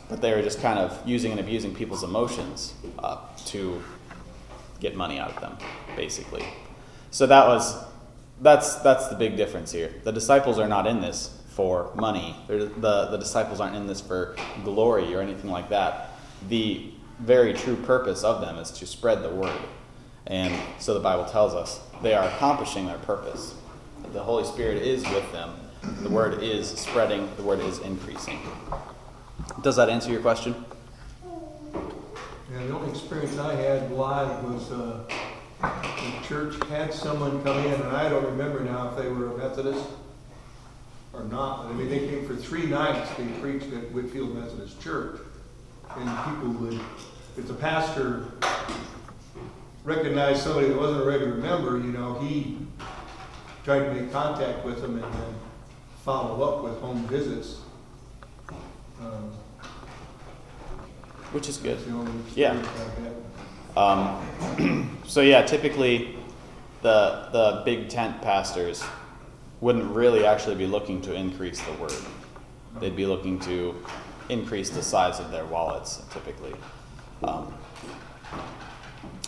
but 0.08 0.20
they 0.20 0.34
were 0.34 0.42
just 0.42 0.60
kind 0.60 0.78
of 0.78 1.06
using 1.06 1.30
and 1.30 1.40
abusing 1.40 1.74
people's 1.74 2.02
emotions 2.02 2.74
uh, 2.98 3.18
to 3.46 3.82
get 4.80 4.96
money 4.96 5.18
out 5.18 5.30
of 5.30 5.40
them, 5.40 5.56
basically. 5.96 6.44
So 7.10 7.26
that 7.26 7.46
was 7.46 7.76
that's 8.40 8.76
that's 8.76 9.08
the 9.08 9.16
big 9.16 9.36
difference 9.36 9.72
here. 9.72 9.92
The 10.02 10.12
disciples 10.12 10.58
are 10.58 10.68
not 10.68 10.86
in 10.86 11.00
this 11.00 11.40
for 11.50 11.92
money. 11.94 12.36
They're, 12.48 12.64
the 12.64 13.06
the 13.06 13.16
disciples 13.16 13.60
aren't 13.60 13.76
in 13.76 13.86
this 13.86 14.00
for 14.00 14.36
glory 14.64 15.14
or 15.14 15.20
anything 15.20 15.50
like 15.50 15.68
that. 15.68 16.10
The 16.48 16.90
very 17.20 17.54
true 17.54 17.76
purpose 17.76 18.24
of 18.24 18.40
them 18.40 18.56
is 18.58 18.70
to 18.72 18.86
spread 18.86 19.22
the 19.22 19.30
word, 19.30 19.60
and 20.26 20.52
so 20.78 20.94
the 20.94 21.00
Bible 21.00 21.24
tells 21.26 21.54
us 21.54 21.80
they 22.02 22.14
are 22.14 22.28
accomplishing 22.28 22.86
their 22.86 22.98
purpose. 22.98 23.54
The 24.12 24.22
Holy 24.22 24.44
Spirit 24.44 24.82
is 24.82 25.02
with 25.10 25.30
them. 25.32 25.54
The 26.02 26.08
word 26.08 26.42
is 26.42 26.68
spreading. 26.68 27.28
The 27.36 27.42
word 27.42 27.60
is 27.60 27.78
increasing. 27.80 28.40
Does 29.62 29.76
that 29.76 29.88
answer 29.88 30.10
your 30.10 30.20
question? 30.20 30.54
Yeah, 32.54 32.66
the 32.66 32.74
only 32.74 32.90
experience 32.90 33.36
I 33.36 33.52
had 33.56 33.90
live 33.90 34.44
was, 34.44 34.70
uh, 34.70 35.02
the 35.60 36.28
church 36.28 36.54
had 36.68 36.94
someone 36.94 37.42
come 37.42 37.58
in, 37.58 37.80
and 37.80 37.96
I 37.96 38.08
don't 38.08 38.24
remember 38.26 38.60
now 38.60 38.90
if 38.90 38.96
they 38.96 39.08
were 39.08 39.32
a 39.32 39.36
Methodist 39.36 39.84
or 41.12 41.24
not. 41.24 41.66
I 41.66 41.72
mean, 41.72 41.88
they 41.88 41.98
came 41.98 42.24
for 42.24 42.36
three 42.36 42.66
nights, 42.66 43.10
they 43.16 43.26
preached 43.40 43.72
at 43.72 43.90
Whitfield 43.90 44.36
Methodist 44.36 44.80
Church. 44.80 45.18
And 45.96 46.08
people 46.24 46.52
would, 46.60 46.80
if 47.36 47.48
the 47.48 47.54
pastor 47.54 48.26
recognized 49.82 50.42
somebody 50.42 50.68
that 50.68 50.78
wasn't 50.78 51.02
a 51.02 51.04
regular 51.04 51.34
member, 51.34 51.78
you 51.78 51.90
know, 51.90 52.20
he 52.20 52.58
tried 53.64 53.80
to 53.80 53.94
make 53.94 54.12
contact 54.12 54.64
with 54.64 54.80
them 54.80 55.02
and 55.02 55.12
then 55.12 55.34
follow 56.04 56.44
up 56.44 56.62
with 56.62 56.78
home 56.80 57.04
visits. 57.08 57.62
Um, 59.00 59.32
Which 61.34 61.48
is 61.48 61.56
good. 61.56 61.76
That's 61.78 61.86
the 61.88 61.92
only 61.94 62.12
Yeah. 62.36 62.54
experience 62.54 62.68
I've 62.80 63.74
had. 63.74 63.82
Um, 64.60 65.00
so 65.06 65.20
yeah, 65.20 65.42
typically 65.42 66.16
the 66.82 67.28
the 67.32 67.62
big 67.64 67.88
tent 67.88 68.22
pastors 68.22 68.84
wouldn't 69.60 69.90
really 69.92 70.24
actually 70.24 70.54
be 70.54 70.66
looking 70.66 71.00
to 71.02 71.12
increase 71.12 71.60
the 71.60 71.72
word. 71.72 71.94
They'd 72.78 72.94
be 72.94 73.06
looking 73.06 73.40
to 73.40 73.74
increase 74.28 74.70
the 74.70 74.82
size 74.82 75.18
of 75.18 75.32
their 75.32 75.44
wallets 75.44 76.02
typically. 76.10 76.54
Um, 77.24 77.52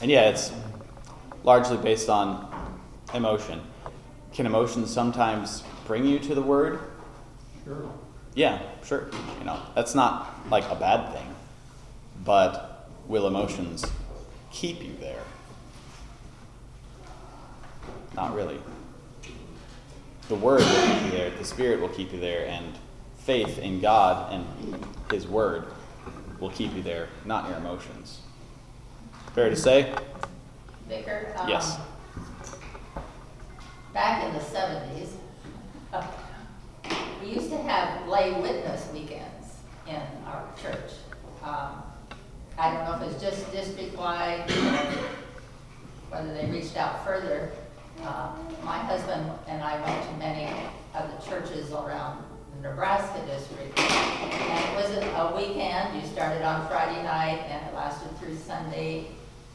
and 0.01 0.09
yeah, 0.09 0.29
it's 0.29 0.53
largely 1.43 1.77
based 1.77 2.09
on 2.09 2.47
emotion. 3.15 3.61
Can 4.33 4.47
emotion 4.47 4.87
sometimes 4.87 5.65
bring 5.89 6.05
you 6.07 6.21
to 6.21 6.37
the 6.37 6.43
word? 6.43 6.79
Sure. 7.65 7.91
Yeah, 8.35 8.61
sure. 8.85 9.09
You 9.41 9.45
know, 9.47 9.59
that's 9.75 9.95
not 9.97 10.49
like 10.51 10.71
a 10.71 10.77
bad 10.77 11.13
thing. 11.13 11.26
But 12.27 12.89
will 13.07 13.29
emotions 13.29 13.87
keep 14.51 14.83
you 14.83 14.95
there? 15.01 15.22
Not 18.14 18.35
really. 18.35 18.59
The 20.29 20.35
Word 20.35 20.61
will 20.61 20.87
keep 20.89 21.05
you 21.05 21.11
there, 21.12 21.31
the 21.31 21.45
Spirit 21.45 21.81
will 21.81 21.89
keep 21.89 22.12
you 22.12 22.18
there, 22.18 22.47
and 22.47 22.66
faith 23.18 23.59
in 23.59 23.81
God 23.81 24.33
and 24.33 24.85
His 25.11 25.24
Word 25.27 25.66
will 26.41 26.51
keep 26.51 26.74
you 26.74 26.83
there, 26.83 27.09
not 27.24 27.49
your 27.49 27.59
emotions. 27.59 28.20
Fair 29.33 29.49
to 29.49 29.57
say? 29.57 29.95
Vicar? 30.89 31.33
um, 31.39 31.49
Yes. 31.49 31.79
Back 33.95 34.24
in 34.24 34.35
the 34.35 34.41
seventies, 34.41 35.14
we 37.22 37.29
used 37.29 37.51
to 37.51 37.59
have 37.59 38.09
lay 38.09 38.33
witness 38.41 38.91
weekends 38.93 39.59
in 39.87 40.01
our 40.27 40.45
church. 40.61 40.91
Um, 41.43 41.83
I 42.59 42.72
don't 42.72 42.85
know 42.85 43.07
if 43.07 43.12
it's 43.12 43.22
just 43.22 43.53
district-wide, 43.67 44.49
whether 46.11 46.33
they 46.35 46.47
reached 46.47 46.77
out 46.77 47.05
further. 47.05 47.51
Uh, 48.03 48.29
My 48.62 48.79
husband 48.79 49.31
and 49.49 49.62
I 49.62 49.81
went 49.83 50.09
to 50.09 50.17
many 50.19 50.49
of 50.95 51.11
the 51.11 51.29
churches 51.29 51.73
around 51.73 52.23
the 52.55 52.69
Nebraska 52.69 53.21
district. 53.27 53.79
And 53.79 54.64
it 54.64 54.77
was 54.77 54.97
a 54.97 55.35
weekend, 55.37 56.01
you 56.01 56.07
started 56.09 56.43
on 56.43 56.69
Friday 56.69 57.03
night 57.03 57.43
and 57.49 57.67
it 57.67 57.75
lasted 57.75 58.17
through 58.19 58.37
Sunday. 58.37 59.07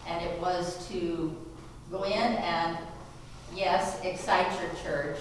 And 0.08 0.24
it 0.26 0.40
was 0.42 0.88
to 0.90 1.36
go 1.90 2.04
in 2.04 2.14
and, 2.14 2.78
yes, 3.56 4.02
excite 4.04 4.48
your 4.60 4.72
church, 4.84 5.20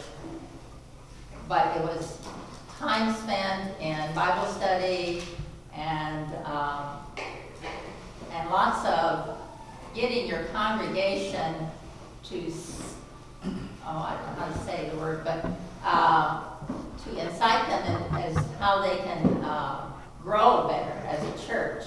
but 1.49 1.77
it 1.77 1.83
was 1.83 2.19
time 2.79 3.15
spent 3.15 3.79
in 3.81 4.15
Bible 4.15 4.47
study 4.47 5.23
and, 5.77 6.27
um, 6.47 7.00
and 8.33 8.51
lots 8.51 8.87
of 8.87 9.39
getting 9.95 10.27
your 10.27 10.45
congregation 10.45 11.55
to, 12.25 12.53
oh, 13.45 13.49
I 13.85 14.17
don't 14.17 14.39
know 14.39 14.45
how 14.45 14.53
to 14.53 14.59
say 14.65 14.89
the 14.91 14.97
word, 14.99 15.25
but, 15.25 15.45
uh, 15.85 16.43
to 17.05 17.27
incite 17.27 17.67
them 17.69 17.97
in, 17.97 18.17
as 18.23 18.37
how 18.59 18.81
they 18.83 18.99
can, 18.99 19.45
uh, 19.45 19.87
grow 20.23 20.69
better 20.69 21.07
as 21.07 21.23
a 21.25 21.47
church 21.47 21.85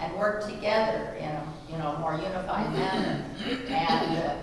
and 0.00 0.14
work 0.18 0.44
together 0.44 1.16
in 1.18 1.28
a, 1.28 1.42
you 1.70 1.78
know, 1.78 1.96
more 1.98 2.14
unified 2.14 2.72
manner. 2.72 3.24
And, 3.68 4.18
uh, 4.18 4.34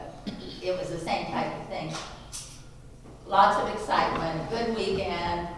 it 0.61 0.79
was 0.79 0.89
the 0.89 0.99
same 0.99 1.25
type 1.27 1.53
of 1.61 1.67
thing. 1.67 1.93
Lots 3.27 3.57
of 3.57 3.69
excitement, 3.75 4.49
good 4.49 4.75
weekend, 4.75 5.49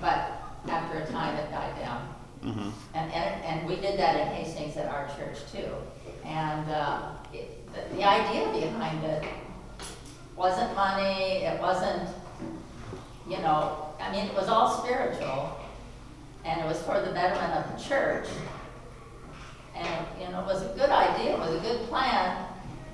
but 0.00 0.42
after 0.68 0.98
a 0.98 1.06
time 1.06 1.36
it 1.36 1.50
died 1.50 1.78
down. 1.78 2.15
Mm-hmm. 2.42 2.70
And, 2.94 3.12
and, 3.12 3.44
and 3.44 3.68
we 3.68 3.76
did 3.76 3.98
that 3.98 4.16
in 4.20 4.28
Hastings 4.34 4.76
at 4.76 4.88
our 4.88 5.08
church 5.16 5.38
too. 5.52 5.68
And, 6.24 6.70
uh, 6.70 7.10
it, 7.32 7.66
the, 7.72 7.96
the 7.96 8.04
idea 8.04 8.50
behind 8.52 9.04
it 9.04 9.24
wasn't 10.36 10.74
money, 10.74 11.44
it 11.44 11.60
wasn't, 11.60 12.08
you 13.28 13.38
know, 13.38 13.94
I 14.00 14.12
mean, 14.12 14.26
it 14.26 14.34
was 14.34 14.48
all 14.48 14.82
spiritual. 14.82 15.58
And 16.44 16.60
it 16.60 16.66
was 16.66 16.80
for 16.82 17.00
the 17.00 17.10
betterment 17.10 17.52
of 17.54 17.76
the 17.76 17.88
church. 17.88 18.28
And, 19.74 20.06
you 20.20 20.28
know, 20.28 20.40
it 20.40 20.46
was 20.46 20.62
a 20.62 20.74
good 20.74 20.90
idea, 20.90 21.34
it 21.34 21.38
was 21.38 21.54
a 21.54 21.60
good 21.60 21.88
plan, 21.88 22.46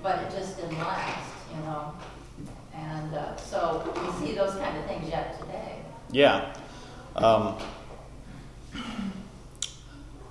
but 0.02 0.18
it 0.20 0.30
just 0.30 0.56
didn't 0.56 0.78
last, 0.78 1.28
you 1.54 1.62
know? 1.64 1.92
And, 2.74 3.14
uh, 3.14 3.36
so 3.36 3.92
we 3.94 4.26
see 4.26 4.34
those 4.34 4.54
kind 4.54 4.76
of 4.78 4.86
things 4.86 5.08
yet 5.08 5.38
today. 5.38 5.82
Yeah. 6.10 6.54
Um, 7.16 7.56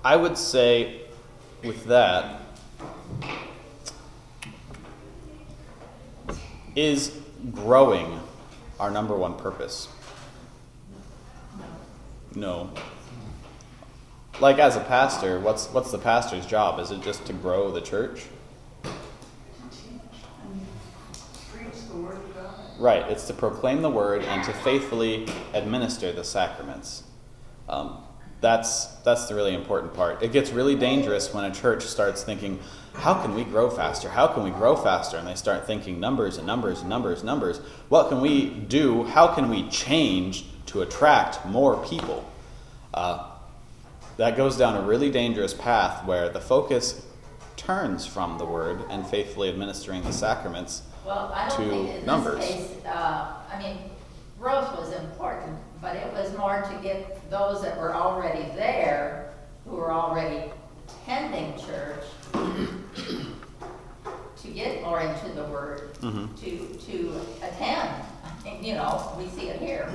I 0.04 0.16
would 0.16 0.36
say 0.36 1.02
with 1.62 1.84
that 1.84 2.40
is 6.74 7.20
growing 7.52 8.20
our 8.80 8.90
number 8.90 9.16
one 9.16 9.36
purpose. 9.36 9.88
No. 12.34 12.70
Like 14.40 14.58
as 14.58 14.76
a 14.76 14.80
pastor, 14.80 15.38
what's 15.38 15.66
what's 15.68 15.92
the 15.92 15.98
pastor's 15.98 16.46
job? 16.46 16.80
Is 16.80 16.90
it 16.90 17.02
just 17.02 17.24
to 17.26 17.32
grow 17.32 17.70
the 17.70 17.80
church? 17.80 18.24
Right, 22.78 23.08
it's 23.08 23.28
to 23.28 23.34
proclaim 23.34 23.82
the 23.82 23.90
word 23.90 24.24
and 24.24 24.42
to 24.44 24.52
faithfully 24.52 25.28
administer 25.52 26.10
the 26.10 26.24
sacraments. 26.24 27.04
Um, 27.68 27.98
that's 28.42 28.86
that's 29.04 29.26
the 29.28 29.34
really 29.34 29.54
important 29.54 29.94
part. 29.94 30.22
It 30.22 30.32
gets 30.32 30.50
really 30.50 30.74
dangerous 30.74 31.32
when 31.32 31.44
a 31.44 31.54
church 31.54 31.84
starts 31.84 32.22
thinking, 32.22 32.58
"How 32.94 33.14
can 33.14 33.34
we 33.34 33.44
grow 33.44 33.70
faster? 33.70 34.10
How 34.10 34.26
can 34.26 34.42
we 34.42 34.50
grow 34.50 34.76
faster?" 34.76 35.16
And 35.16 35.26
they 35.26 35.36
start 35.36 35.66
thinking 35.66 35.98
numbers 35.98 36.36
and 36.36 36.46
numbers 36.46 36.80
and 36.80 36.90
numbers 36.90 37.20
and 37.20 37.26
numbers. 37.26 37.58
What 37.88 38.08
can 38.10 38.20
we 38.20 38.50
do? 38.50 39.04
How 39.04 39.28
can 39.28 39.48
we 39.48 39.68
change 39.70 40.44
to 40.66 40.82
attract 40.82 41.46
more 41.46 41.76
people? 41.86 42.28
Uh, 42.92 43.28
that 44.18 44.36
goes 44.36 44.58
down 44.58 44.76
a 44.76 44.82
really 44.82 45.10
dangerous 45.10 45.54
path 45.54 46.04
where 46.04 46.28
the 46.28 46.40
focus 46.40 47.06
turns 47.56 48.04
from 48.06 48.38
the 48.38 48.44
word 48.44 48.82
and 48.90 49.06
faithfully 49.06 49.48
administering 49.48 50.02
the 50.02 50.12
sacraments 50.12 50.82
Well, 51.06 51.30
I 51.32 51.48
don't 51.48 51.86
to 52.00 52.04
numbers. 52.04 52.40
this 52.40 52.50
case, 52.50 52.86
uh, 52.86 53.34
I 53.50 53.58
mean, 53.58 53.78
growth 54.38 54.76
was 54.76 54.92
important, 54.92 55.56
but 55.82 55.96
it 55.96 56.10
was 56.14 56.34
more 56.38 56.62
to 56.62 56.78
get 56.82 57.28
those 57.28 57.60
that 57.62 57.76
were 57.76 57.92
already 57.94 58.44
there, 58.54 59.34
who 59.66 59.76
were 59.76 59.92
already 59.92 60.50
attending 60.88 61.52
church, 61.58 62.04
to 64.42 64.48
get 64.48 64.82
more 64.82 65.00
into 65.00 65.28
the 65.34 65.44
word, 65.44 65.94
Mhm. 66.00 66.28
to, 66.40 66.74
to 66.86 67.20
attend. 67.46 67.90
Mean, 68.44 68.62
You 68.64 68.74
know, 68.74 69.12
we 69.18 69.28
see 69.28 69.48
it 69.48 69.60
here. 69.60 69.88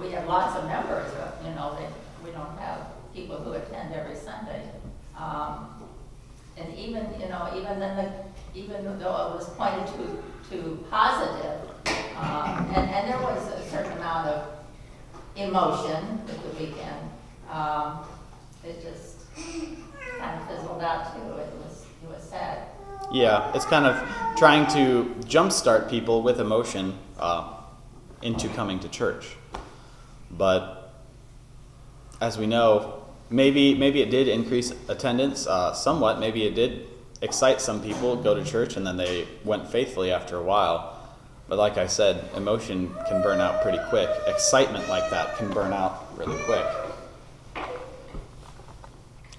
We 0.00 0.10
have 0.12 0.26
lots 0.26 0.56
of 0.56 0.64
members, 0.66 1.12
but, 1.18 1.38
you 1.44 1.54
know, 1.54 1.76
they, 1.78 1.86
we 2.24 2.30
don't 2.32 2.56
have 2.58 2.78
people 3.14 3.36
who 3.36 3.52
attend 3.52 3.94
every 3.94 4.16
Sunday. 4.16 4.62
Um, 5.18 5.68
and 6.56 6.74
even, 6.76 7.06
you 7.20 7.28
know, 7.28 7.48
even 7.56 7.78
then 7.78 7.96
the, 7.96 8.58
even 8.58 8.84
though 8.98 9.28
it 9.28 9.34
was 9.36 9.48
pointed 9.50 9.86
to, 9.94 10.22
to 10.50 10.84
positive, 10.90 11.60
um, 12.18 12.66
and, 12.74 12.90
and 12.90 13.08
there 13.08 13.20
was 13.22 13.46
a 13.52 13.70
certain 13.70 13.92
amount 13.92 14.28
of 14.28 14.51
emotion 15.36 16.20
with 16.26 16.42
the 16.42 16.64
weekend, 16.64 17.10
um, 17.50 18.04
it 18.64 18.82
just 18.82 19.16
kind 20.18 20.40
of 20.40 20.48
fizzled 20.48 20.82
out 20.82 21.14
too. 21.14 21.20
It 21.20 21.52
was, 21.62 21.86
it 22.02 22.08
was 22.08 22.22
sad. 22.22 22.68
Yeah, 23.12 23.52
it's 23.54 23.64
kind 23.64 23.86
of 23.86 24.36
trying 24.36 24.66
to 24.72 25.14
jumpstart 25.26 25.90
people 25.90 26.22
with 26.22 26.40
emotion 26.40 26.98
uh, 27.18 27.54
into 28.22 28.48
coming 28.48 28.78
to 28.80 28.88
church. 28.88 29.36
But 30.30 30.94
as 32.20 32.38
we 32.38 32.46
know, 32.46 33.04
maybe 33.28 33.74
maybe 33.74 34.00
it 34.00 34.10
did 34.10 34.28
increase 34.28 34.72
attendance 34.88 35.46
uh, 35.46 35.74
somewhat. 35.74 36.20
Maybe 36.20 36.44
it 36.44 36.54
did 36.54 36.88
excite 37.20 37.60
some 37.60 37.82
people 37.82 38.16
go 38.16 38.34
to 38.34 38.44
church 38.44 38.76
and 38.76 38.86
then 38.86 38.96
they 38.96 39.26
went 39.44 39.68
faithfully 39.68 40.12
after 40.12 40.36
a 40.36 40.42
while. 40.42 40.91
But 41.52 41.58
like 41.58 41.76
I 41.76 41.86
said, 41.86 42.30
emotion 42.34 42.90
can 43.06 43.20
burn 43.20 43.38
out 43.38 43.60
pretty 43.60 43.78
quick. 43.90 44.08
Excitement 44.26 44.88
like 44.88 45.10
that 45.10 45.36
can 45.36 45.50
burn 45.50 45.74
out 45.74 46.08
really 46.16 46.42
quick. 46.44 46.64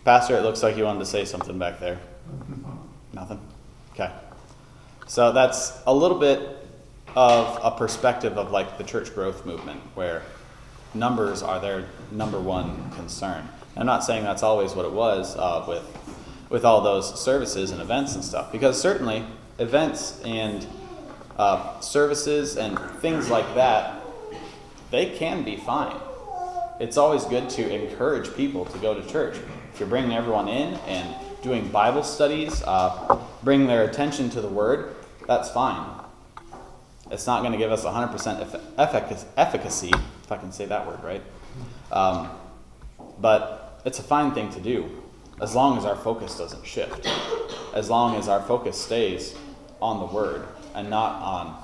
Pastor, 0.06 0.38
it 0.38 0.44
looks 0.44 0.62
like 0.62 0.78
you 0.78 0.84
wanted 0.84 1.00
to 1.00 1.08
say 1.08 1.26
something 1.26 1.58
back 1.58 1.80
there. 1.80 2.00
Nothing? 3.14 3.40
Okay. 3.94 4.12
So 5.08 5.32
that's 5.32 5.82
a 5.88 5.94
little 5.96 6.20
bit 6.20 6.56
of 7.16 7.60
a 7.64 7.72
perspective 7.72 8.38
of 8.38 8.52
like 8.52 8.78
the 8.78 8.84
church 8.84 9.16
growth 9.16 9.44
movement 9.44 9.82
where 9.96 10.22
numbers 10.94 11.42
are 11.42 11.60
their 11.60 11.86
number 12.12 12.40
one 12.40 12.92
concern. 12.92 13.50
I'm 13.76 13.88
not 13.88 14.04
saying 14.04 14.24
that's 14.24 14.44
always 14.44 14.76
what 14.76 14.86
it 14.86 14.94
was 14.94 15.36
uh, 15.36 15.66
with 15.68 15.84
with 16.52 16.64
all 16.64 16.82
those 16.82 17.20
services 17.20 17.72
and 17.72 17.82
events 17.82 18.14
and 18.14 18.24
stuff 18.24 18.52
because 18.52 18.80
certainly 18.80 19.26
events 19.58 20.22
and 20.24 20.68
uh, 21.38 21.80
services 21.80 22.58
and 22.58 22.80
things 23.02 23.30
like 23.30 23.56
that 23.56 24.04
they 24.94 25.10
can 25.10 25.42
be 25.42 25.58
fine. 25.58 26.00
It's 26.80 26.98
always 26.98 27.26
good 27.26 27.50
to 27.50 27.68
encourage 27.68 28.32
people 28.36 28.66
to 28.66 28.78
go 28.78 28.94
to 28.94 29.04
church. 29.10 29.38
If 29.74 29.80
you're 29.80 29.90
bringing 29.90 30.14
everyone 30.14 30.48
in 30.48 30.76
and 30.86 31.16
doing 31.42 31.68
Bible 31.70 32.04
studies, 32.04 32.62
uh, 32.62 33.20
bringing 33.42 33.66
their 33.66 33.86
attention 33.86 34.30
to 34.30 34.40
the 34.40 34.48
Word, 34.48 34.96
that's 35.26 35.50
fine. 35.50 36.00
It's 37.10 37.26
not 37.26 37.42
going 37.42 37.54
to 37.54 37.58
give 37.58 37.72
us 37.72 37.84
100% 37.84 38.42
eff- 38.42 38.76
effic- 38.78 39.26
efficacy, 39.36 39.92
if 40.24 40.32
I 40.32 40.38
can 40.38 40.52
say 40.52 40.68
that 40.68 40.86
word 40.86 41.04
right. 41.04 41.24
Um, 41.92 42.30
but 43.20 43.82
it's 43.86 43.98
a 43.98 44.04
fine 44.04 44.32
thing 44.36 44.52
to 44.52 44.62
do 44.62 45.02
as 45.42 45.56
long 45.56 45.80
as 45.80 45.86
our 45.86 45.96
focus 45.96 46.38
doesn't 46.38 46.68
shift, 46.68 47.08
as 47.74 47.90
long 47.90 48.16
as 48.16 48.28
our 48.28 48.44
focus 48.44 48.80
stays 48.80 49.36
on 49.82 50.00
the 50.00 50.06
Word 50.06 50.46
and 50.76 50.90
not 50.90 51.22
on 51.22 51.56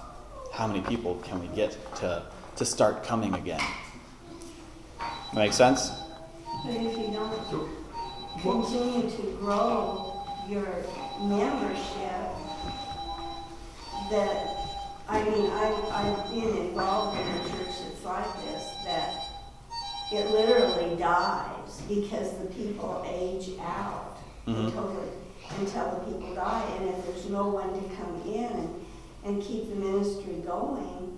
how 0.53 0.67
many 0.67 0.81
people 0.81 1.15
can 1.23 1.39
we 1.39 1.47
get 1.55 1.77
to, 1.97 2.23
to 2.55 2.65
start 2.65 3.03
coming 3.03 3.33
again. 3.33 3.61
Make 5.33 5.53
sense? 5.53 5.91
But 6.65 6.73
if 6.75 6.97
you 6.97 7.07
don't 7.13 7.69
continue 8.41 9.09
to 9.09 9.37
grow 9.39 10.23
your 10.47 10.65
membership, 11.21 12.35
that, 14.09 14.55
I 15.07 15.23
mean, 15.23 15.49
I, 15.51 15.73
I've 15.91 16.31
been 16.31 16.57
involved 16.67 17.19
in 17.19 17.27
a 17.27 17.39
church 17.43 17.75
that's 17.83 18.03
like 18.03 18.35
this, 18.45 18.63
that 18.85 19.23
it 20.11 20.31
literally 20.31 20.95
dies 20.97 21.81
because 21.87 22.37
the 22.39 22.45
people 22.47 23.03
age 23.07 23.51
out. 23.61 24.17
They 24.47 24.53
Mhm. 24.53 24.73
totally, 24.73 25.09
until 25.59 25.91
the 25.91 26.11
people 26.11 26.33
die, 26.33 26.63
and 26.79 26.89
if 26.89 27.05
there's 27.05 27.29
no 27.29 27.47
one 27.49 27.69
to 27.71 27.95
come 27.95 28.21
in 28.25 28.45
and, 28.51 28.85
and 29.25 29.41
keep 29.41 29.69
the 29.69 29.75
ministry 29.75 30.41
going, 30.45 31.17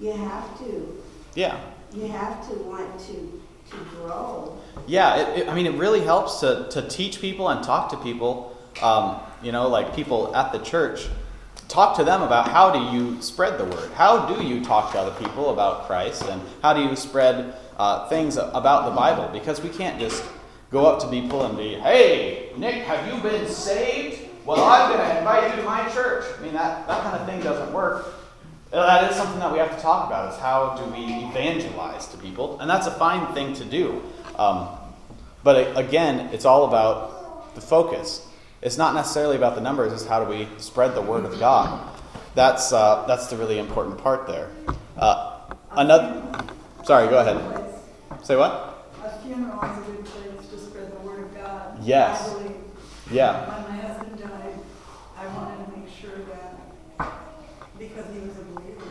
you 0.00 0.12
have 0.12 0.58
to, 0.58 1.02
Yeah. 1.34 1.60
you 1.92 2.08
have 2.08 2.46
to 2.48 2.54
want 2.56 2.98
to, 3.00 3.42
to 3.70 3.76
grow. 3.96 4.56
Yeah, 4.86 5.16
it, 5.16 5.38
it, 5.40 5.48
I 5.48 5.54
mean, 5.54 5.66
it 5.66 5.74
really 5.74 6.00
helps 6.00 6.40
to, 6.40 6.68
to 6.70 6.88
teach 6.88 7.20
people 7.20 7.48
and 7.48 7.62
talk 7.62 7.90
to 7.90 7.96
people, 7.98 8.56
um, 8.82 9.20
you 9.42 9.52
know, 9.52 9.68
like 9.68 9.94
people 9.94 10.34
at 10.34 10.52
the 10.52 10.58
church. 10.58 11.08
Talk 11.68 11.96
to 11.98 12.04
them 12.04 12.22
about 12.22 12.48
how 12.48 12.72
do 12.72 12.96
you 12.96 13.20
spread 13.22 13.56
the 13.58 13.64
word? 13.64 13.92
How 13.92 14.26
do 14.26 14.42
you 14.42 14.64
talk 14.64 14.90
to 14.92 14.98
other 14.98 15.24
people 15.24 15.50
about 15.50 15.86
Christ? 15.86 16.24
And 16.24 16.42
how 16.62 16.72
do 16.74 16.82
you 16.82 16.96
spread 16.96 17.54
uh, 17.78 18.08
things 18.08 18.36
about 18.36 18.86
the 18.86 18.96
Bible? 18.96 19.28
Because 19.32 19.60
we 19.60 19.68
can't 19.68 20.00
just 20.00 20.24
go 20.72 20.86
up 20.86 21.00
to 21.02 21.08
people 21.08 21.44
and 21.46 21.56
be, 21.56 21.74
hey, 21.74 22.50
Nick, 22.56 22.82
have 22.84 23.06
you 23.14 23.20
been 23.22 23.46
saved? 23.46 24.29
Well, 24.50 24.64
I'm 24.64 24.90
going 24.90 25.08
to 25.08 25.18
invite 25.18 25.50
you 25.54 25.62
to 25.62 25.62
my 25.62 25.88
church. 25.90 26.24
I 26.36 26.42
mean, 26.42 26.54
that, 26.54 26.84
that 26.88 27.02
kind 27.04 27.16
of 27.16 27.24
thing 27.24 27.40
doesn't 27.40 27.72
work. 27.72 28.04
Uh, 28.72 28.84
That 28.84 29.08
is 29.08 29.16
something 29.16 29.38
that 29.38 29.52
we 29.52 29.58
have 29.58 29.76
to 29.76 29.80
talk 29.80 30.08
about 30.08 30.32
is 30.32 30.40
how 30.40 30.74
do 30.76 30.90
we 30.90 31.04
evangelize 31.28 32.08
to 32.08 32.16
people? 32.16 32.58
And 32.58 32.68
that's 32.68 32.88
a 32.88 32.90
fine 32.90 33.32
thing 33.32 33.54
to 33.54 33.64
do. 33.64 34.02
Um, 34.36 34.66
but 35.44 35.78
again, 35.78 36.30
it's 36.32 36.44
all 36.44 36.64
about 36.64 37.54
the 37.54 37.60
focus. 37.60 38.26
It's 38.60 38.76
not 38.76 38.92
necessarily 38.92 39.36
about 39.36 39.54
the 39.54 39.60
numbers, 39.60 39.92
it's 39.92 40.04
how 40.04 40.24
do 40.24 40.28
we 40.28 40.48
spread 40.58 40.96
the 40.96 41.02
word 41.02 41.24
of 41.24 41.38
God. 41.38 41.88
That's, 42.34 42.72
uh, 42.72 43.04
that's 43.06 43.28
the 43.28 43.36
really 43.36 43.60
important 43.60 43.98
part 43.98 44.26
there. 44.26 44.50
Uh, 44.96 45.42
another, 45.70 46.44
sorry, 46.82 47.08
go 47.08 47.20
ahead. 47.20 47.38
Say 48.24 48.34
what? 48.34 48.88
A 49.04 49.16
funeral 49.22 49.62
is 49.62 49.78
a 49.78 49.90
good 49.92 50.04
place 50.04 50.48
to 50.48 50.58
spread 50.58 50.90
the 50.92 51.06
word 51.06 51.20
of 51.20 51.34
God. 51.36 51.78
Yes. 51.84 52.34
Yeah. 53.12 53.64
When 53.64 53.76
my 53.76 53.86
husband 53.86 54.20
died, 54.20 54.54
I 55.18 55.26
wanted 55.34 55.64
to 55.66 55.80
make 55.80 55.88
sure 56.00 56.18
that, 56.30 57.12
because 57.76 58.06
he 58.14 58.20
was 58.20 58.36
a 58.38 58.42
believer, 58.42 58.84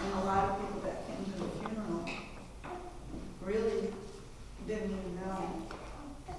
and 0.00 0.12
a 0.14 0.24
lot 0.24 0.50
of 0.50 0.60
people 0.60 0.80
that 0.82 1.06
came 1.06 1.24
to 1.24 1.38
the 1.38 1.68
funeral 1.68 2.04
really 3.40 3.88
didn't 4.66 4.90
even 4.90 5.16
know 5.16 5.62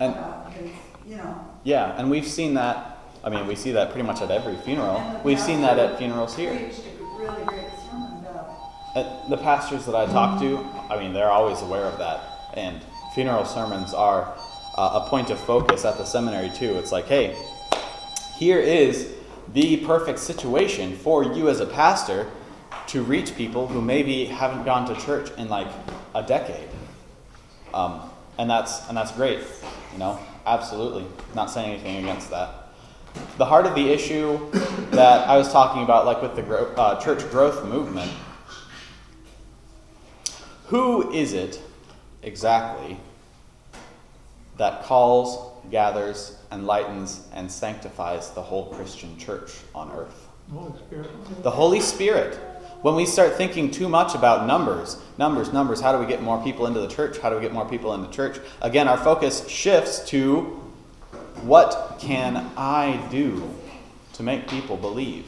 And 0.04 0.72
you 1.08 1.18
know. 1.18 1.48
yeah, 1.64 1.98
and 1.98 2.10
we've 2.10 2.28
seen 2.28 2.54
that. 2.56 3.00
I 3.24 3.30
mean, 3.30 3.48
we 3.48 3.56
see 3.56 3.72
that 3.72 3.92
pretty 3.92 4.06
much 4.06 4.22
at 4.22 4.32
every 4.32 4.56
funeral. 4.58 5.22
We've 5.24 5.40
seen 5.40 5.62
that 5.62 5.80
at 5.80 5.98
funerals 5.98 6.36
here. 6.36 6.56
Preached 6.56 6.82
really 7.18 7.46
great 7.46 7.68
sermon 7.90 8.20
about 8.20 9.30
the 9.30 9.38
pastors 9.38 9.86
that 9.86 9.96
I 9.96 10.06
talk 10.06 10.40
to, 10.42 10.58
I 10.90 11.00
mean, 11.00 11.14
they're 11.14 11.32
always 11.32 11.62
aware 11.62 11.86
of 11.86 11.98
that. 12.00 12.22
And 12.54 12.82
funeral 13.16 13.46
sermons 13.46 13.94
are 13.94 14.36
uh, 14.76 15.02
a 15.04 15.10
point 15.10 15.30
of 15.30 15.40
focus 15.40 15.86
at 15.86 15.98
the 15.98 16.06
seminary, 16.06 16.50
too. 16.50 16.78
It's 16.78 16.92
like, 16.92 17.06
hey, 17.06 17.36
here 18.38 18.60
is 18.60 19.14
the 19.54 19.78
perfect 19.78 20.20
situation 20.20 20.96
for 20.96 21.24
you 21.24 21.50
as 21.50 21.60
a 21.60 21.66
pastor 21.66 22.30
to 22.88 23.02
reach 23.04 23.36
people 23.36 23.68
who 23.68 23.82
maybe 23.82 24.26
haven't 24.26 24.66
gone 24.66 24.88
to 24.94 25.02
church 25.02 25.32
in 25.38 25.50
like 25.50 25.68
a 26.14 26.24
decade. 26.24 26.68
Um, 27.74 28.02
and 28.38 28.50
that's 28.50 28.88
and 28.88 28.98
that's 28.98 29.12
great, 29.12 29.42
you 29.94 30.00
know, 30.00 30.20
absolutely. 30.46 31.06
Not 31.36 31.50
saying 31.50 31.72
anything 31.72 31.98
against 32.04 32.30
that. 32.32 32.70
The 33.38 33.46
heart 33.46 33.66
of 33.66 33.76
the 33.76 33.90
issue 33.90 34.40
that 34.92 35.30
I 35.30 35.38
was 35.38 35.52
talking 35.52 35.84
about, 35.84 36.06
like 36.06 36.22
with 36.22 36.36
the 36.36 36.42
gro- 36.42 36.74
uh, 36.76 37.00
church 37.00 37.30
growth 37.30 37.64
movement, 37.66 38.12
who 40.66 41.12
is 41.12 41.34
it 41.34 41.62
exactly 42.24 43.00
that 44.58 44.84
calls, 44.84 45.52
gathers, 45.70 46.38
enlightens, 46.52 47.28
and 47.34 47.52
sanctifies 47.52 48.32
the 48.32 48.42
whole 48.42 48.74
Christian 48.74 49.18
church 49.18 49.52
on 49.76 49.92
earth? 49.92 50.28
Holy 50.52 50.78
Spirit. 50.80 51.44
The 51.44 51.52
Holy 51.52 51.80
Spirit. 51.80 52.40
When 52.84 52.96
we 52.96 53.06
start 53.06 53.36
thinking 53.36 53.72
too 53.72 53.88
much 53.88 54.14
about 54.14 54.46
numbers, 54.46 54.98
numbers, 55.18 55.54
numbers, 55.54 55.80
how 55.80 55.94
do 55.94 56.00
we 56.00 56.06
get 56.06 56.22
more 56.22 56.44
people 56.44 56.66
into 56.66 56.82
the 56.82 56.90
church? 56.90 57.18
How 57.18 57.30
do 57.30 57.38
we 57.38 57.42
get 57.42 57.54
more 57.54 57.66
people 57.66 57.94
into 57.94 58.08
the 58.08 58.14
church? 58.14 58.42
Again, 58.62 58.90
our 58.90 58.98
focus 58.98 59.48
shifts 59.48 60.06
to 60.10 60.42
what 61.44 61.96
can 62.02 62.52
I 62.58 62.98
do 63.10 63.50
to 64.16 64.24
make 64.24 64.50
people 64.50 64.76
believe? 64.76 65.26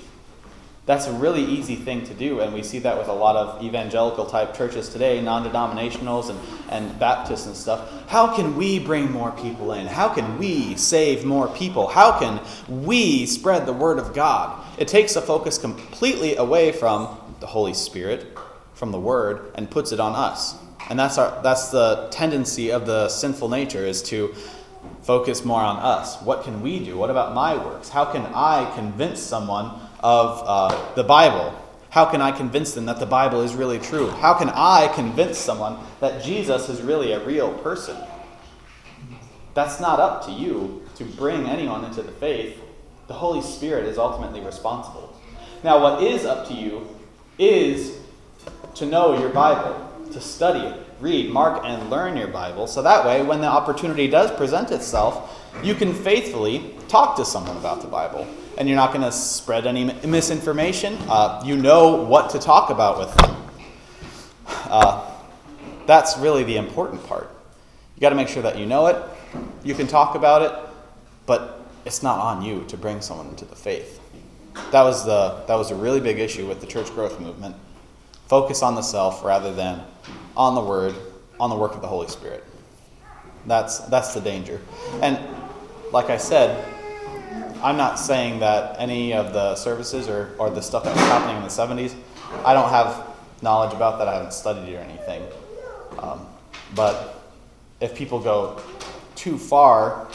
That's 0.86 1.08
a 1.08 1.14
really 1.14 1.46
easy 1.46 1.78
thing 1.78 2.04
to 2.08 2.14
do, 2.14 2.42
and 2.42 2.54
we 2.54 2.62
see 2.62 2.80
that 2.80 2.98
with 2.98 3.08
a 3.08 3.14
lot 3.14 3.38
of 3.38 3.64
evangelical 3.64 4.26
type 4.26 4.54
churches 4.54 4.90
today, 4.90 5.22
non 5.22 5.50
denominationals 5.50 6.30
and, 6.30 6.40
and 6.70 7.00
Baptists 7.00 7.46
and 7.46 7.56
stuff. 7.56 7.90
How 8.10 8.36
can 8.36 8.58
we 8.58 8.80
bring 8.80 9.10
more 9.12 9.32
people 9.32 9.72
in? 9.72 9.88
How 9.88 10.10
can 10.10 10.38
we 10.38 10.76
save 10.76 11.24
more 11.24 11.48
people? 11.48 11.88
How 11.88 12.20
can 12.20 12.42
we 12.84 13.26
spread 13.26 13.66
the 13.66 13.74
Word 13.74 13.98
of 13.98 14.14
God? 14.14 14.62
It 14.78 14.90
takes 14.90 15.16
a 15.16 15.22
focus 15.22 15.58
completely 15.58 16.36
away 16.36 16.74
from 16.74 17.18
the 17.40 17.48
Holy 17.48 17.74
Spirit, 17.74 18.38
from 18.74 18.92
the 18.92 19.00
Word, 19.00 19.52
and 19.56 19.70
puts 19.70 19.92
it 19.92 20.00
on 20.00 20.14
us. 20.16 20.56
And 20.90 21.00
that's, 21.00 21.18
our, 21.18 21.42
that's 21.42 21.70
the 21.70 22.08
tendency 22.12 22.72
of 22.72 22.86
the 22.86 23.10
sinful 23.10 23.50
nature, 23.50 23.86
is 23.86 24.04
to 24.04 24.36
focus 25.02 25.44
more 25.44 25.62
on 25.62 25.78
us. 25.78 26.22
What 26.22 26.44
can 26.44 26.62
we 26.62 26.84
do? 26.84 26.98
What 26.98 27.10
about 27.10 27.34
my 27.34 27.56
works? 27.56 27.90
How 27.90 28.06
can 28.06 28.22
I 28.34 28.72
convince 28.76 29.20
someone 29.20 29.80
of 30.00 30.44
uh, 30.46 30.94
the 30.96 31.04
Bible? 31.04 31.60
How 31.90 32.06
can 32.06 32.22
I 32.22 32.32
convince 32.32 32.74
them 32.74 32.86
that 32.88 33.00
the 33.00 33.06
Bible 33.06 33.42
is 33.42 33.56
really 33.56 33.80
true? 33.80 34.10
How 34.10 34.34
can 34.34 34.50
I 34.50 34.92
convince 34.94 35.38
someone 35.38 35.78
that 36.02 36.24
Jesus 36.24 36.70
is 36.70 36.82
really 36.82 37.14
a 37.14 37.26
real 37.26 37.54
person? 37.60 37.98
That's 39.54 39.80
not 39.80 40.00
up 40.00 40.26
to 40.26 40.32
you 40.32 40.84
to 40.96 41.06
bring 41.06 41.48
anyone 41.48 41.86
into 41.86 42.02
the 42.02 42.12
faith. 42.12 42.60
The 43.08 43.14
Holy 43.14 43.42
Spirit 43.42 43.86
is 43.86 43.98
ultimately 43.98 44.42
responsible. 44.42 45.18
Now, 45.64 45.82
what 45.82 46.04
is 46.04 46.26
up 46.26 46.48
to 46.50 46.54
you 46.54 46.95
is 47.38 47.98
to 48.76 48.86
know 48.86 49.20
your 49.20 49.30
Bible, 49.30 49.90
to 50.12 50.22
study 50.22 50.60
it, 50.60 50.80
read, 51.00 51.30
mark, 51.32 51.62
and 51.64 51.90
learn 51.90 52.16
your 52.18 52.28
Bible, 52.28 52.68
so 52.68 52.82
that 52.82 53.06
way, 53.06 53.22
when 53.24 53.42
the 53.42 53.48
opportunity 53.48 54.08
does 54.08 54.32
present 54.32 54.72
itself, 54.72 55.44
you 55.64 55.76
can 55.76 55.94
faithfully 55.94 56.76
talk 56.88 57.16
to 57.18 57.26
someone 57.26 57.58
about 57.58 57.82
the 57.82 57.88
Bible. 57.88 58.28
And 58.58 58.70
you're 58.70 58.78
not 58.78 58.92
going 58.94 59.04
to 59.04 59.12
spread 59.12 59.68
any 59.68 59.86
misinformation. 60.08 60.98
Uh, 61.10 61.42
you 61.46 61.58
know 61.58 62.04
what 62.04 62.30
to 62.30 62.40
talk 62.40 62.70
about 62.70 62.98
with 62.98 63.14
them. 63.16 63.36
Uh, 64.48 65.12
that's 65.86 66.18
really 66.18 66.44
the 66.44 66.56
important 66.58 67.06
part. 67.06 67.30
You 67.96 68.02
got 68.02 68.10
to 68.10 68.16
make 68.16 68.28
sure 68.28 68.44
that 68.44 68.58
you 68.58 68.66
know 68.66 68.88
it, 68.88 68.98
you 69.64 69.76
can 69.76 69.88
talk 69.88 70.16
about 70.16 70.42
it, 70.42 70.70
but 71.26 71.66
it's 71.86 72.02
not 72.02 72.20
on 72.20 72.42
you 72.42 72.64
to 72.68 72.78
bring 72.78 73.02
someone 73.02 73.28
into 73.28 73.46
the 73.46 73.56
faith. 73.56 74.00
That 74.72 74.84
was 74.84 75.06
the 75.06 75.44
that 75.48 75.56
was 75.56 75.72
a 75.72 75.76
really 75.76 76.00
big 76.00 76.20
issue 76.20 76.48
with 76.48 76.62
the 76.62 76.68
church 76.68 76.90
growth 76.94 77.20
movement. 77.20 77.56
Focus 78.28 78.62
on 78.64 78.76
the 78.76 78.82
self 78.82 79.24
rather 79.24 79.54
than 79.54 79.82
on 80.36 80.56
the 80.56 80.62
word, 80.62 80.96
on 81.40 81.50
the 81.50 81.56
work 81.56 81.76
of 81.76 81.82
the 81.82 81.88
Holy 81.88 82.08
Spirit. 82.08 82.44
That's 83.46 83.80
that's 83.80 84.14
the 84.14 84.22
danger. 84.22 84.62
And 85.02 85.20
like 85.92 86.10
I 86.10 86.18
said, 86.18 86.66
I'm 87.62 87.78
not 87.78 88.00
saying 88.00 88.40
that 88.40 88.76
any 88.80 89.14
of 89.14 89.34
the 89.34 89.56
services 89.56 90.08
or, 90.08 90.36
or 90.38 90.50
the 90.50 90.62
stuff 90.62 90.84
that 90.84 90.96
was 90.96 91.06
happening 91.06 91.38
in 91.38 91.44
the 91.44 91.50
70s, 91.50 91.96
I 92.46 92.54
don't 92.54 92.70
have 92.70 93.08
knowledge 93.42 93.74
about 93.74 93.98
that. 94.00 94.08
I 94.08 94.14
haven't 94.14 94.34
studied 94.34 94.70
it 94.70 94.76
or 94.76 94.80
anything. 94.82 95.24
Um, 96.00 96.28
but 96.76 97.24
if 97.80 97.96
people 97.96 98.20
go 98.20 98.62
too 99.16 99.38
far 99.38 100.08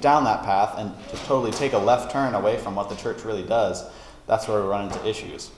down 0.00 0.24
that 0.24 0.42
path 0.44 0.74
and 0.78 0.92
just 1.10 1.24
totally 1.24 1.50
take 1.52 1.72
a 1.72 1.78
left 1.78 2.10
turn 2.10 2.34
away 2.34 2.56
from 2.56 2.74
what 2.74 2.88
the 2.88 2.96
church 2.96 3.24
really 3.24 3.42
does, 3.42 3.84
that's 4.26 4.46
where 4.48 4.62
we 4.62 4.68
run 4.68 4.86
into 4.86 5.06
issues 5.06 5.50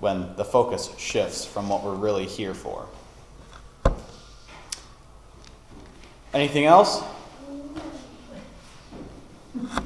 when 0.00 0.34
the 0.36 0.44
focus 0.44 0.90
shifts 0.98 1.44
from 1.44 1.68
what 1.68 1.82
we're 1.82 1.94
really 1.94 2.26
here 2.26 2.54
for. 2.54 2.86
Anything 6.34 6.66
else? 6.66 7.02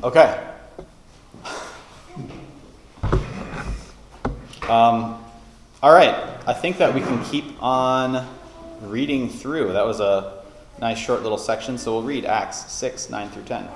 Okay. 0.02 0.46
Um, 4.68 5.22
all 5.82 5.92
right. 5.92 6.14
I 6.46 6.52
think 6.52 6.78
that 6.78 6.94
we 6.94 7.00
can 7.00 7.24
keep 7.24 7.60
on 7.62 8.26
reading 8.82 9.28
through. 9.28 9.72
That 9.72 9.86
was 9.86 10.00
a 10.00 10.39
nice 10.80 10.98
short 10.98 11.22
little 11.22 11.38
section, 11.38 11.76
so 11.76 11.92
we'll 11.92 12.02
read 12.02 12.24
Acts 12.24 12.72
6 12.72 13.10
9 13.10 13.30
through 13.30 13.42
10. 13.44 13.68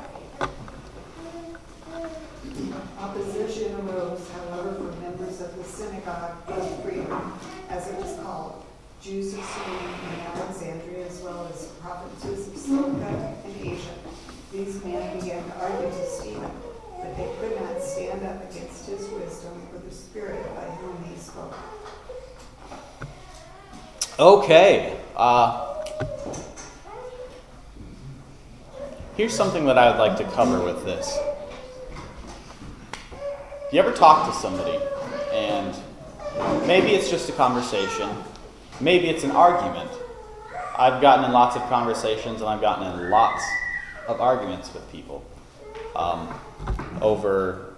Opposition 2.99 3.75
arose, 3.81 4.31
however, 4.31 4.75
from 4.75 5.03
members 5.03 5.41
of 5.41 5.57
the 5.57 5.65
synagogue 5.65 6.37
of 6.49 6.83
Freedmen, 6.83 7.33
as 7.69 7.89
it 7.89 7.97
was 7.97 8.19
called, 8.21 8.65
Jews 9.03 9.35
of 9.35 9.45
Cyrene 9.45 9.95
and 10.13 10.21
Alexandria, 10.35 11.07
as 11.07 11.21
well 11.21 11.47
as 11.53 11.67
provinces 11.83 12.49
of 12.49 12.57
Cilicia 12.57 13.35
and 13.45 13.57
Asia. 13.61 13.95
These 14.51 14.83
men 14.83 15.21
began 15.21 15.45
to 15.45 15.57
argue 15.61 15.91
to 15.91 16.07
Stephen, 16.07 16.51
but 16.99 17.17
they 17.17 17.29
could 17.39 17.61
not 17.61 17.83
stand 17.83 18.25
up 18.25 18.51
against 18.51 18.87
his 18.87 19.07
wisdom 19.11 19.61
or 19.73 19.79
the 19.81 19.95
spirit 19.95 20.43
by 20.55 20.63
whom 20.63 21.05
he 21.05 21.19
spoke. 21.19 21.55
Okay. 24.19 24.97
Uh, 25.17 25.64
here's 29.25 29.35
something 29.35 29.65
that 29.65 29.79
I 29.79 29.91
would 29.91 29.99
like 29.99 30.19
to 30.19 30.25
cover 30.33 30.63
with 30.63 30.85
this. 30.85 31.19
You 33.73 33.81
ever 33.81 33.91
talk 33.91 34.31
to 34.31 34.39
somebody 34.39 34.79
and 35.33 35.75
maybe 36.67 36.89
it's 36.89 37.09
just 37.09 37.31
a 37.31 37.33
conversation, 37.33 38.11
maybe 38.83 39.09
it's 39.09 39.25
an 39.25 39.31
argument. 39.31 39.91
I've 40.77 41.01
gotten 41.01 41.25
in 41.25 41.33
lots 41.33 41.57
of 41.57 41.63
conversations 41.71 42.43
and 42.43 42.51
I've 42.51 42.61
gotten 42.61 43.01
in 43.01 43.09
lots 43.09 43.43
of 44.09 44.21
arguments 44.21 44.75
with 44.75 44.87
people 44.93 45.25
um, 45.97 46.29
over, 47.01 47.77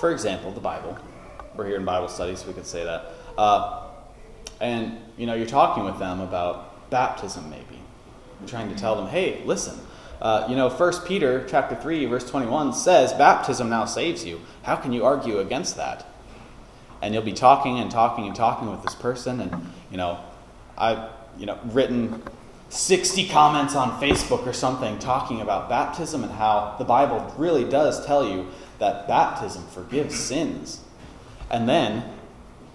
for 0.00 0.12
example, 0.12 0.50
the 0.50 0.60
Bible. 0.60 0.96
We're 1.56 1.66
here 1.66 1.76
in 1.76 1.84
Bible 1.84 2.08
study, 2.08 2.34
so 2.36 2.46
we 2.46 2.54
could 2.54 2.64
say 2.64 2.84
that. 2.84 3.12
Uh, 3.36 3.82
and 4.62 4.96
you 5.18 5.26
know, 5.26 5.34
you're 5.34 5.46
talking 5.46 5.84
with 5.84 5.98
them 5.98 6.20
about 6.20 6.88
baptism, 6.88 7.50
maybe. 7.50 7.82
You're 8.40 8.48
trying 8.48 8.70
to 8.70 8.76
tell 8.76 8.96
them, 8.96 9.08
hey, 9.08 9.42
listen. 9.44 9.78
Uh, 10.20 10.46
you 10.48 10.56
know, 10.56 10.68
1 10.68 10.92
Peter 11.06 11.46
chapter 11.48 11.76
3, 11.76 12.06
verse 12.06 12.28
21 12.28 12.72
says, 12.72 13.12
baptism 13.12 13.68
now 13.68 13.84
saves 13.84 14.24
you. 14.24 14.40
How 14.64 14.74
can 14.74 14.92
you 14.92 15.04
argue 15.04 15.38
against 15.38 15.76
that? 15.76 16.04
And 17.00 17.14
you'll 17.14 17.22
be 17.22 17.32
talking 17.32 17.78
and 17.78 17.90
talking 17.90 18.26
and 18.26 18.34
talking 18.34 18.68
with 18.68 18.82
this 18.82 18.96
person, 18.96 19.40
and 19.40 19.72
you 19.90 19.96
know, 19.96 20.18
I've 20.76 21.10
you 21.38 21.46
know 21.46 21.56
written 21.66 22.20
60 22.70 23.28
comments 23.28 23.76
on 23.76 24.00
Facebook 24.00 24.46
or 24.46 24.52
something 24.52 24.98
talking 24.98 25.40
about 25.40 25.68
baptism 25.68 26.22
and 26.22 26.32
how 26.32 26.74
the 26.78 26.84
Bible 26.84 27.34
really 27.38 27.64
does 27.64 28.04
tell 28.04 28.28
you 28.28 28.48
that 28.78 29.08
baptism 29.08 29.66
forgives 29.68 30.18
sins. 30.18 30.82
And 31.50 31.68
then, 31.68 32.04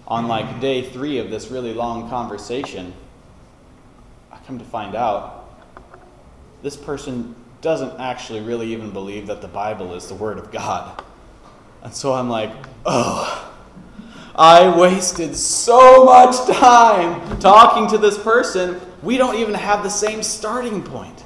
on 0.08 0.26
like 0.26 0.60
day 0.60 0.82
three 0.82 1.18
of 1.18 1.30
this 1.30 1.50
really 1.50 1.72
long 1.74 2.08
conversation, 2.08 2.92
I 4.32 4.38
come 4.46 4.58
to 4.58 4.64
find 4.64 4.94
out 4.94 5.43
this 6.64 6.76
person 6.76 7.34
doesn't 7.60 8.00
actually 8.00 8.40
really 8.40 8.72
even 8.72 8.90
believe 8.90 9.26
that 9.26 9.42
the 9.42 9.48
Bible 9.48 9.92
is 9.92 10.08
the 10.08 10.14
Word 10.14 10.38
of 10.38 10.50
God. 10.50 11.04
And 11.82 11.94
so 11.94 12.14
I'm 12.14 12.30
like, 12.30 12.50
oh, 12.86 13.54
I 14.34 14.74
wasted 14.74 15.36
so 15.36 16.06
much 16.06 16.36
time 16.56 17.38
talking 17.38 17.86
to 17.90 17.98
this 17.98 18.16
person. 18.16 18.80
We 19.02 19.18
don't 19.18 19.34
even 19.36 19.52
have 19.52 19.82
the 19.82 19.90
same 19.90 20.22
starting 20.22 20.82
point. 20.82 21.22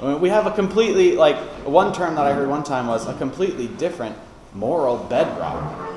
I 0.00 0.12
mean, 0.12 0.20
we 0.22 0.30
have 0.30 0.46
a 0.46 0.52
completely, 0.52 1.12
like, 1.14 1.36
one 1.66 1.92
term 1.92 2.14
that 2.14 2.24
I 2.24 2.32
heard 2.32 2.48
one 2.48 2.64
time 2.64 2.86
was 2.86 3.06
a 3.06 3.12
completely 3.18 3.68
different 3.68 4.16
moral 4.54 4.96
bedrock. 4.96 5.94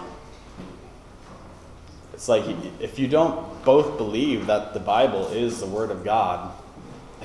It's 2.14 2.28
like 2.28 2.44
if 2.82 3.00
you 3.00 3.08
don't 3.08 3.64
both 3.64 3.98
believe 3.98 4.48
that 4.48 4.74
the 4.74 4.82
Bible 4.82 5.28
is 5.28 5.62
the 5.62 5.68
Word 5.68 5.90
of 5.90 6.04
God, 6.04 6.54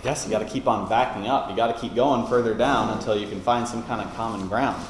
I 0.00 0.02
guess 0.02 0.24
you 0.24 0.30
got 0.30 0.38
to 0.38 0.46
keep 0.46 0.66
on 0.66 0.88
backing 0.88 1.26
up. 1.26 1.50
You 1.50 1.56
got 1.56 1.74
to 1.74 1.78
keep 1.78 1.94
going 1.94 2.26
further 2.26 2.54
down 2.54 2.88
until 2.96 3.14
you 3.14 3.28
can 3.28 3.38
find 3.42 3.68
some 3.68 3.82
kind 3.82 4.00
of 4.00 4.14
common 4.16 4.48
ground. 4.48 4.82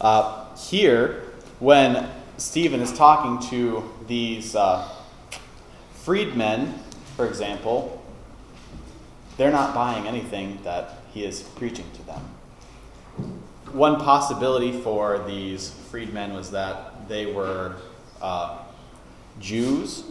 Uh, 0.00 0.52
here, 0.56 1.22
when 1.60 2.10
Stephen 2.36 2.80
is 2.80 2.92
talking 2.92 3.48
to 3.50 3.88
these 4.08 4.56
uh, 4.56 4.88
freedmen, 5.94 6.74
for 7.14 7.28
example, 7.28 8.04
they're 9.36 9.52
not 9.52 9.72
buying 9.72 10.08
anything 10.08 10.58
that 10.64 10.94
he 11.14 11.24
is 11.24 11.42
preaching 11.42 11.86
to 11.94 12.02
them. 12.02 12.20
One 13.70 14.00
possibility 14.00 14.72
for 14.80 15.24
these 15.28 15.70
freedmen 15.92 16.34
was 16.34 16.50
that 16.50 17.08
they 17.08 17.26
were 17.26 17.76
uh, 18.20 18.58
Jews 19.38 20.02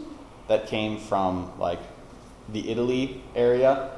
that 0.48 0.68
came 0.68 0.98
from 0.98 1.52
like 1.60 1.80
the 2.48 2.72
Italy 2.72 3.22
area 3.36 3.92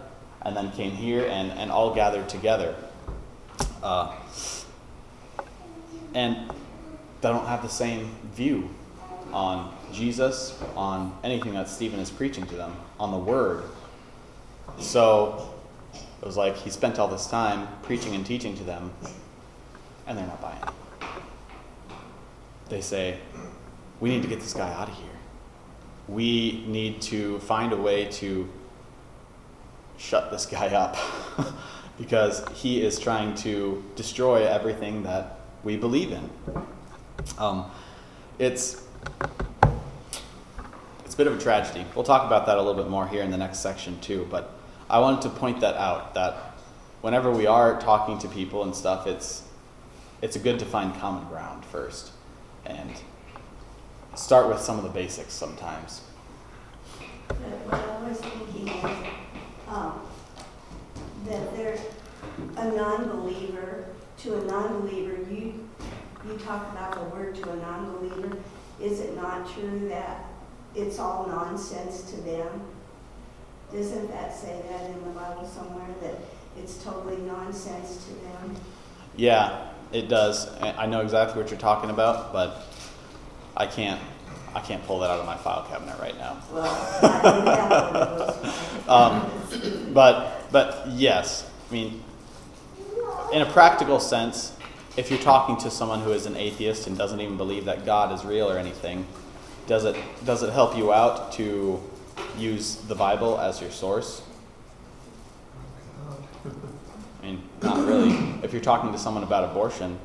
and 0.44 0.56
then 0.56 0.72
came 0.72 0.92
here 0.92 1.26
and, 1.26 1.52
and 1.52 1.72
all 1.72 1.94
gathered 1.94 2.30
together. 2.30 2.76
Uh, 3.84 4.16
and 6.14 6.50
they 7.22 7.30
don't 7.30 7.46
have 7.46 7.62
the 7.62 7.70
same 7.70 8.16
view 8.34 8.70
on 9.34 9.74
Jesus, 9.92 10.58
on 10.76 11.18
anything 11.24 11.54
that 11.54 11.68
Stephen 11.68 12.00
is 12.00 12.10
preaching 12.10 12.46
to 12.48 12.56
them, 12.56 12.76
on 13.00 13.12
the 13.12 13.18
Word. 13.18 13.64
So 14.80 15.54
it 16.22 16.26
was 16.26 16.38
like 16.38 16.56
he 16.58 16.70
spent 16.70 17.00
all 17.00 17.08
this 17.08 17.28
time 17.28 17.68
preaching 17.84 18.16
and 18.16 18.26
teaching 18.26 18.56
to 18.58 18.64
them, 18.64 18.92
and 20.06 20.18
they're 20.18 20.28
not 20.28 20.42
buying 20.42 20.62
it. 20.62 20.70
They 22.70 22.82
say, 22.82 23.20
We 24.00 24.10
need 24.10 24.22
to 24.22 24.28
get 24.28 24.40
this 24.40 24.54
guy 24.54 24.72
out 24.74 24.90
of 24.90 24.96
here. 24.96 25.06
We 26.08 26.64
need 26.68 27.02
to 27.04 27.40
find 27.40 27.74
a 27.74 27.78
way 27.78 28.06
to 28.06 28.50
shut 29.98 30.32
this 30.32 30.46
guy 30.46 30.68
up 30.68 30.98
because 31.98 32.48
he 32.54 32.82
is 32.82 33.00
trying 33.00 33.36
to 33.36 33.84
destroy 33.96 34.46
everything 34.48 35.04
that 35.04 35.40
we 35.64 35.78
believe 35.78 36.12
in. 36.12 36.30
Um, 37.38 37.70
it's 38.40 38.84
it's 41.04 41.14
a 41.14 41.18
bit 41.18 41.28
of 41.28 41.38
a 41.38 41.42
tragedy. 41.42 41.86
We'll 41.96 42.06
talk 42.06 42.26
about 42.26 42.46
that 42.46 42.58
a 42.58 42.62
little 42.62 42.82
bit 42.82 42.90
more 42.90 43.08
here 43.08 43.24
in 43.24 43.32
the 43.32 43.38
next 43.38 43.60
section 43.60 44.00
too. 44.00 44.28
But 44.30 44.54
I 44.90 45.00
wanted 45.00 45.22
to 45.24 45.30
point 45.30 45.62
that 45.62 45.76
out 45.76 46.14
that 46.14 46.36
whenever 47.02 47.32
we 47.32 47.48
are 47.48 47.80
talking 47.80 48.20
to 48.20 48.28
people 48.28 48.64
and 48.64 48.76
stuff, 48.76 49.08
it's 49.08 49.44
it's 50.22 50.38
good 50.38 50.60
to 50.60 50.66
find 50.66 50.94
common 50.96 51.28
ground 51.28 51.66
first 51.66 52.12
and 52.66 52.92
start 54.16 54.48
with 54.48 54.60
some 54.60 54.78
of 54.78 54.84
the 54.84 54.90
basics 54.90 55.34
sometimes. 55.34 56.02
But 57.28 57.38
what 57.38 57.74
I 57.76 58.10
was 58.10 58.20
thinking 58.20 58.68
is, 58.68 59.08
um, 59.68 60.02
that 61.28 61.56
they're 61.56 61.78
a 62.60 62.72
non-believer, 62.72 63.86
to 64.20 64.40
a 64.40 64.46
non-believer, 64.46 65.18
you, 65.32 65.68
you 66.26 66.38
talk 66.40 66.72
about 66.72 66.94
the 66.94 67.04
word 67.16 67.36
to 67.36 67.52
a 67.52 67.56
non-believer. 67.56 68.38
Is 68.82 69.00
it 69.00 69.16
not 69.16 69.50
true 69.52 69.88
that 69.90 70.26
it's 70.76 71.00
all 71.00 71.28
nonsense 71.28 72.02
to 72.12 72.22
them? 72.22 72.62
Doesn't 73.72 74.08
that 74.10 74.36
say 74.36 74.62
that 74.70 74.90
in 74.90 75.04
the 75.04 75.10
Bible 75.12 75.46
somewhere, 75.46 75.88
that 76.02 76.16
it's 76.58 76.84
totally 76.84 77.18
nonsense 77.18 78.06
to 78.06 78.14
them? 78.14 78.56
Yeah, 79.16 79.70
it 79.92 80.08
does. 80.08 80.48
I 80.62 80.86
know 80.86 81.02
exactly 81.02 81.42
what 81.42 81.52
you're 81.52 81.60
talking 81.60 81.90
about, 81.90 82.32
but 82.32 82.66
I 83.56 83.66
can't 83.66 84.00
I 84.56 84.60
can't 84.62 84.84
pull 84.86 85.00
that 85.00 85.10
out 85.12 85.20
of 85.20 85.26
my 85.26 85.38
file 85.38 85.68
cabinet 85.70 86.00
right 86.00 86.18
now. 86.18 86.38
Well, 86.52 86.64
I 87.04 87.22
don't 87.22 87.48
have 87.48 87.94
one 87.94 88.02
of 88.02 88.42
those. 88.42 88.64
Um, 88.88 89.94
but 89.94 90.50
but 90.50 90.88
yes, 90.88 91.50
I 91.70 91.74
mean, 91.74 92.02
in 93.32 93.42
a 93.42 93.46
practical 93.46 94.00
sense, 94.00 94.54
if 94.96 95.10
you're 95.10 95.20
talking 95.20 95.58
to 95.58 95.70
someone 95.70 96.02
who 96.02 96.12
is 96.12 96.26
an 96.26 96.36
atheist 96.36 96.88
and 96.88 96.98
doesn't 96.98 97.22
even 97.22 97.38
believe 97.38 97.66
that 97.66 97.86
God 97.86 98.14
is 98.14 98.26
real 98.26 98.50
or 98.50 98.58
anything, 98.58 99.06
does 99.68 99.86
it 99.86 99.96
does 100.26 100.44
it 100.44 100.52
help 100.54 100.78
you 100.78 100.94
out 100.94 101.34
to 101.34 101.82
use 102.38 102.76
the 102.88 102.96
Bible 102.96 103.40
as 103.40 103.62
your 103.62 103.72
source? 103.72 104.22
I 107.22 107.26
mean, 107.26 107.44
not 107.62 107.86
really. 107.86 108.12
If 108.44 108.54
you're 108.54 108.62
talking 108.62 108.92
to 108.92 108.98
someone 108.98 109.24
about 109.24 109.44
abortion 109.44 110.00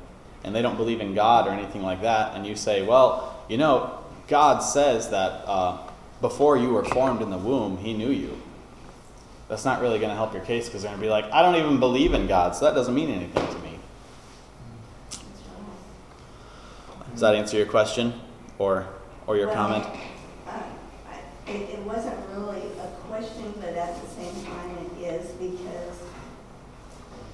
and 0.44 0.54
they 0.54 0.62
don't 0.62 0.76
believe 0.76 1.00
in 1.00 1.14
God 1.14 1.46
or 1.46 1.50
anything 1.50 1.82
like 1.82 2.02
that, 2.02 2.34
and 2.34 2.46
you 2.46 2.56
say, 2.56 2.84
well, 2.84 3.44
you 3.48 3.56
know, 3.56 3.98
God 4.26 4.58
says 4.58 5.10
that 5.10 5.44
uh, 5.46 5.78
before 6.20 6.56
you 6.56 6.70
were 6.70 6.84
formed 6.84 7.22
in 7.22 7.30
the 7.30 7.38
womb, 7.38 7.78
He 7.78 7.94
knew 7.94 8.10
you. 8.10 8.40
That's 9.49 9.64
not 9.64 9.80
really 9.82 9.99
going 9.99 10.09
to 10.11 10.14
help 10.16 10.32
your 10.32 10.43
case 10.45 10.66
because 10.66 10.82
they're 10.82 10.90
going 10.90 11.01
to 11.01 11.07
be 11.07 11.11
like, 11.11 11.30
I 11.32 11.43
don't 11.43 11.57
even 11.57 11.78
believe 11.78 12.14
in 12.14 12.26
God, 12.26 12.55
so 12.57 12.64
that 12.64 12.74
doesn't 12.74 12.95
mean 12.95 13.11
anything 13.11 13.47
to 13.47 13.59
me. 13.61 13.78
Does 17.11 17.20
that 17.20 17.34
answer 17.34 17.57
your 17.59 17.66
question 17.66 18.14
or, 18.59 18.86
or 19.26 19.36
your 19.36 19.49
Well, 19.49 19.57
comment? 19.57 19.84
I- 20.47 21.51
It, 21.51 21.68
it 21.70 21.78
wasn't 21.80 22.16
really 22.34 22.62
a 22.80 22.86
question, 23.09 23.53
but 23.61 23.74
at 23.74 24.01
the 24.01 24.09
same 24.09 24.45
time 24.47 24.78
it 24.78 25.03
is 25.05 25.30
because 25.32 25.99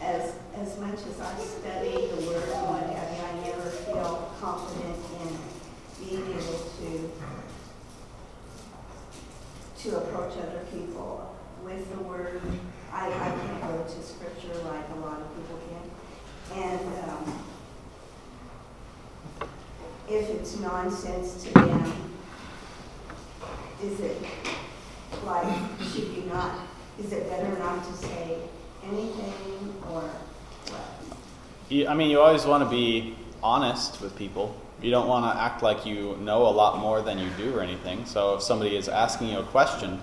as, 0.00 0.32
as 0.56 0.78
much 0.80 0.94
as 1.06 1.20
I 1.20 1.38
study 1.38 2.08
the 2.08 2.26
word 2.26 2.42
and 2.48 2.66
what 2.66 2.82
have 2.90 3.12
you, 3.14 3.22
I 3.22 3.46
never 3.46 3.68
feel 3.70 4.32
confident 4.40 4.96
in 5.22 5.38
being 6.04 6.26
able 6.32 6.58
to, 6.80 7.12
to 9.82 9.96
approach 9.98 10.32
other 10.38 10.64
people 10.72 11.36
with 11.68 11.90
the 11.90 12.02
word. 12.02 12.40
I, 12.92 13.08
I 13.08 13.30
can't 13.30 13.60
go 13.62 13.84
to 13.84 14.02
scripture 14.02 14.54
like 14.64 14.88
a 14.94 15.00
lot 15.00 15.20
of 15.20 15.28
people 15.36 15.58
can. 15.68 16.62
And, 16.62 17.10
um, 17.10 17.44
if 20.08 20.30
it's 20.30 20.58
nonsense 20.58 21.44
to 21.44 21.52
them, 21.52 22.14
is 23.82 24.00
it 24.00 24.16
like, 25.24 25.54
should 25.92 26.08
you 26.08 26.22
not, 26.32 26.60
is 26.98 27.12
it 27.12 27.28
better 27.28 27.58
not 27.58 27.84
to 27.84 27.92
say 27.92 28.38
anything 28.84 29.74
or 29.90 30.02
what? 30.70 31.90
I 31.90 31.94
mean, 31.94 32.10
you 32.10 32.20
always 32.20 32.46
want 32.46 32.64
to 32.64 32.70
be 32.70 33.16
honest 33.42 34.00
with 34.00 34.16
people. 34.16 34.56
You 34.80 34.90
don't 34.90 35.08
want 35.08 35.30
to 35.30 35.40
act 35.40 35.62
like 35.62 35.84
you 35.84 36.16
know 36.20 36.46
a 36.46 36.48
lot 36.48 36.78
more 36.78 37.02
than 37.02 37.18
you 37.18 37.28
do 37.36 37.54
or 37.54 37.60
anything. 37.60 38.06
So 38.06 38.36
if 38.36 38.42
somebody 38.42 38.76
is 38.76 38.88
asking 38.88 39.28
you 39.28 39.40
a 39.40 39.44
question, 39.44 40.00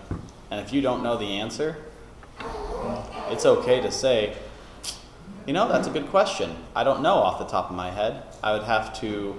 and 0.52 0.60
if 0.60 0.72
you 0.74 0.82
don't 0.82 1.04
know 1.04 1.18
the 1.18 1.40
answer, 1.40 1.78
it's 3.30 3.46
okay 3.46 3.82
to 3.82 3.92
say, 3.92 4.36
you 5.46 5.54
know, 5.54 5.68
that's 5.68 5.88
a 5.88 5.92
good 5.92 6.08
question. 6.08 6.56
I 6.76 6.84
don't 6.84 7.02
know 7.02 7.16
off 7.16 7.40
the 7.40 7.46
top 7.46 7.70
of 7.70 7.76
my 7.76 7.92
head. 7.92 8.24
I 8.44 8.54
would 8.54 8.64
have 8.64 9.00
to 9.02 9.36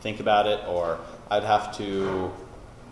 think 0.00 0.20
about 0.20 0.46
it, 0.46 0.60
or 0.66 0.98
I'd 1.30 1.44
have 1.44 1.76
to, 1.78 2.32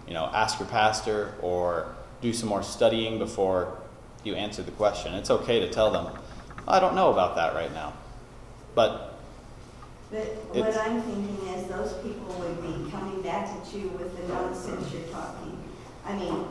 you 0.08 0.14
know, 0.14 0.26
ask 0.32 0.58
your 0.58 0.68
pastor 0.68 1.34
or 1.40 1.94
do 2.20 2.32
some 2.32 2.48
more 2.48 2.62
studying 2.62 3.18
before 3.18 3.78
you 4.24 4.34
answer 4.34 4.62
the 4.62 4.72
question. 4.72 5.14
It's 5.14 5.30
okay 5.30 5.60
to 5.60 5.70
tell 5.70 5.90
them, 5.90 6.08
I 6.66 6.80
don't 6.80 6.94
know 6.94 7.12
about 7.12 7.36
that 7.36 7.54
right 7.54 7.72
now. 7.72 7.92
But 8.74 9.14
But 10.10 10.18
what 10.52 10.76
I'm 10.78 11.00
thinking 11.02 11.48
is 11.48 11.66
those 11.68 11.92
people 11.94 12.34
would 12.40 12.62
be 12.62 12.90
coming 12.90 13.22
back 13.22 13.48
at 13.48 13.72
you 13.72 13.88
with 13.88 14.16
the 14.16 14.32
nonsense 14.32 14.92
you're 14.92 15.02
talking. 15.12 15.55
I 16.06 16.16
mean, 16.16 16.44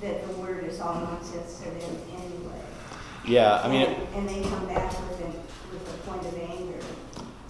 that 0.00 0.26
the 0.26 0.32
word 0.34 0.64
is 0.64 0.80
all 0.80 0.94
nonsense 1.00 1.58
to 1.58 1.64
them 1.64 1.96
anyway. 2.12 2.60
yeah, 3.26 3.60
I 3.64 3.68
mean, 3.68 3.82
it, 3.82 3.98
And 4.14 4.28
and 4.28 4.28
they 4.28 4.48
come 4.48 4.66
back 4.66 4.90
with 5.08 5.20
an, 5.20 5.32
with 5.72 5.94
a 5.94 6.08
point 6.08 6.24
of 6.26 6.34
anger. 6.38 6.78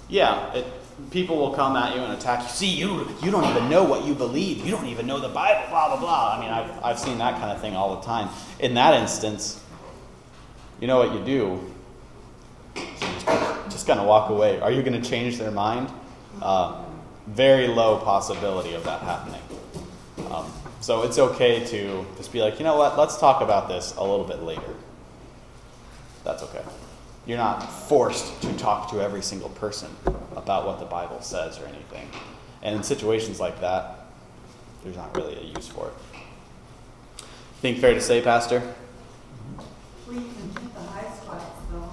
yeah, 0.09 0.53
it, 0.55 0.65
people 1.11 1.37
will 1.37 1.53
come 1.53 1.77
at 1.77 1.95
you 1.95 2.01
and 2.03 2.13
attack 2.13 2.43
you. 2.43 2.49
See, 2.49 2.71
you 2.71 3.09
you 3.23 3.31
don't 3.31 3.45
even 3.45 3.69
know 3.69 3.85
what 3.85 4.05
you 4.05 4.15
believe. 4.15 4.65
You 4.65 4.71
don't 4.71 4.87
even 4.87 5.07
know 5.07 5.21
the 5.21 5.29
Bible. 5.29 5.69
Blah 5.71 5.89
blah 5.89 6.01
blah. 6.01 6.37
I 6.37 6.41
mean, 6.41 6.51
I've 6.51 6.85
I've 6.85 6.99
seen 6.99 7.19
that 7.19 7.39
kind 7.41 7.51
of 7.53 7.61
thing 7.61 7.75
all 7.77 7.97
the 7.97 8.03
time. 8.07 8.29
In 8.61 8.75
that 8.75 8.95
instance, 8.95 9.61
you 10.81 10.87
know 10.87 10.99
what 10.99 11.13
you 11.13 11.25
do? 11.25 11.61
Just 13.69 13.87
kind 13.87 14.01
of 14.01 14.07
walk 14.07 14.31
away. 14.31 14.61
Are 14.61 14.71
you 14.71 14.83
going 14.83 15.01
to 15.01 15.09
change 15.09 15.39
their 15.39 15.51
mind? 15.51 15.89
Uh, 16.41 16.85
very 17.27 17.67
low 17.69 17.99
possibility 17.99 18.75
of 18.75 18.85
that 18.85 19.03
happening. 19.03 19.41
Um, 20.31 20.51
so 20.81 21.03
it's 21.03 21.19
okay 21.19 21.65
to 21.67 22.07
just 22.17 22.33
be 22.33 22.41
like, 22.41 22.59
you 22.59 22.65
know 22.65 22.77
what? 22.77 22.97
Let's 22.97 23.19
talk 23.19 23.43
about 23.43 23.69
this 23.69 23.95
a 23.97 24.01
little 24.01 24.25
bit 24.25 24.43
later. 24.43 24.75
That's 26.25 26.43
okay. 26.45 26.63
You're 27.27 27.39
not 27.39 27.61
forced 27.61 28.41
to 28.43 28.57
talk 28.57 28.91
to 28.93 29.01
every 29.01 29.23
single 29.23 29.51
person 29.51 29.91
about 30.37 30.67
what 30.67 30.79
the 30.79 30.87
Bible 30.87 31.21
says 31.21 31.59
or 31.59 31.67
anything. 31.67 32.09
And 32.63 32.77
in 32.77 32.83
situations 32.83 33.41
like 33.41 33.61
that, 33.61 34.07
there's 34.83 34.97
not 34.97 35.15
really 35.17 35.37
a 35.37 35.43
use 35.43 35.67
for 35.67 35.89
it. 35.89 37.25
Think 37.61 37.79
fair 37.79 37.95
to 37.95 38.01
say, 38.01 38.23
Pastor? 38.23 38.63
We 40.09 40.15
can 40.15 40.55
the 40.75 40.81
high 40.81 41.13
spots 41.13 41.45
though. 41.71 41.91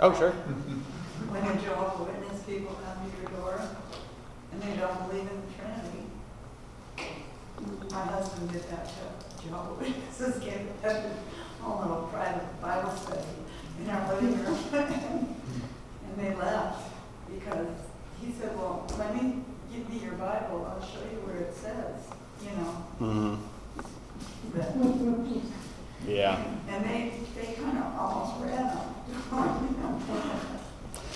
Oh, 0.00 0.14
sure. 0.18 0.32
When 0.32 1.42
a 1.42 1.62
Jehovah's 1.62 2.06
Witness 2.06 2.42
people 2.42 2.78
come 2.84 3.10
to 3.10 3.16
your 3.16 3.30
door 3.40 3.60
and 4.52 4.60
they 4.60 4.76
don't 4.76 5.08
believe 5.08 5.22
in. 5.22 5.43
My 7.94 8.06
husband 8.06 8.50
did 8.50 8.68
that 8.70 8.88
to 8.88 9.46
Jehovah's 9.46 9.88
Witnesses, 9.88 10.42
gave 10.42 10.82
them 10.82 11.12
a 11.64 11.68
little 11.80 12.08
private 12.12 12.60
Bible 12.60 12.90
study 12.96 13.22
in 13.80 13.88
our 13.88 14.14
living 14.14 14.44
room. 14.44 15.36
And 16.08 16.16
they 16.18 16.34
left 16.34 16.90
because 17.32 17.68
he 18.20 18.32
said, 18.32 18.56
well, 18.56 18.84
let 18.98 19.14
me 19.14 19.44
give 19.72 19.88
you 19.94 20.00
your 20.00 20.14
Bible, 20.14 20.66
I'll 20.68 20.84
show 20.84 21.04
you 21.04 21.18
where 21.22 21.36
it 21.36 21.54
says, 21.54 22.02
you 22.42 22.50
know. 22.56 22.72
hmm 22.98 23.34
that 24.54 24.74
Yeah. 26.06 26.44
And 26.68 26.84
they, 26.84 27.12
they 27.34 27.52
kind 27.54 27.78
of 27.78 27.96
almost 27.96 28.44
ran 28.44 28.74
them. 28.74 30.00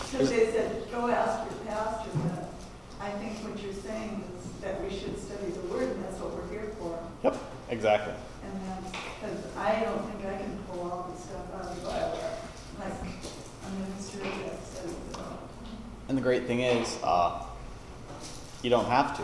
So 0.06 0.18
they 0.18 0.52
said, 0.52 0.90
go 0.90 1.08
ask 1.08 1.50
your 1.50 1.60
pastor, 1.66 2.10
but 2.14 2.50
I 3.00 3.10
think 3.10 3.38
what 3.44 3.62
you're 3.62 3.72
saying 3.72 4.24
is 4.36 4.60
that 4.62 4.82
we 4.82 4.90
should 4.90 5.18
study 5.20 5.50
the 5.52 5.60
word, 5.72 5.90
and 5.90 6.04
that's 6.04 6.18
what 6.18 6.34
we're 6.34 6.48
here 6.50 6.72
for. 6.78 6.98
Yep, 7.22 7.36
exactly. 7.70 8.14
And 8.42 8.52
then, 8.62 8.92
because 8.92 9.56
I 9.56 9.84
don't 9.84 10.02
think 10.10 10.24
I 10.26 10.38
can 10.38 10.58
pull 10.68 10.90
all 10.90 11.10
this 11.12 11.24
stuff 11.24 11.46
out 11.54 11.70
of 11.70 11.76
the 11.76 11.86
Bible, 11.86 12.18
like, 12.80 12.92
a 12.92 13.70
minister 13.78 14.18
that 14.18 14.66
studies 14.66 14.94
it 15.10 15.16
all. 15.18 15.38
And 16.08 16.16
the 16.16 16.22
great 16.22 16.46
thing 16.46 16.60
is, 16.60 16.98
uh, 17.02 17.42
you 18.62 18.70
don't 18.70 18.86
have 18.86 19.16
to. 19.16 19.22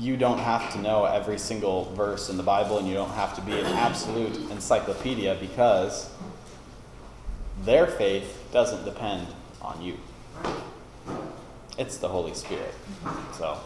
you 0.00 0.16
don't 0.16 0.38
have 0.38 0.72
to 0.72 0.80
know 0.80 1.04
every 1.04 1.38
single 1.38 1.92
verse 1.94 2.30
in 2.30 2.36
the 2.36 2.42
Bible 2.42 2.78
and 2.78 2.88
you 2.88 2.94
don't 2.94 3.10
have 3.10 3.34
to 3.34 3.42
be 3.42 3.52
an 3.52 3.66
absolute 3.66 4.34
encyclopedia 4.50 5.36
because 5.38 6.10
their 7.64 7.86
faith 7.86 8.48
doesn't 8.50 8.84
depend 8.84 9.26
on 9.60 9.82
you. 9.82 9.98
It's 11.76 11.98
the 11.98 12.08
Holy 12.08 12.34
Spirit. 12.34 12.74
So 13.34 13.58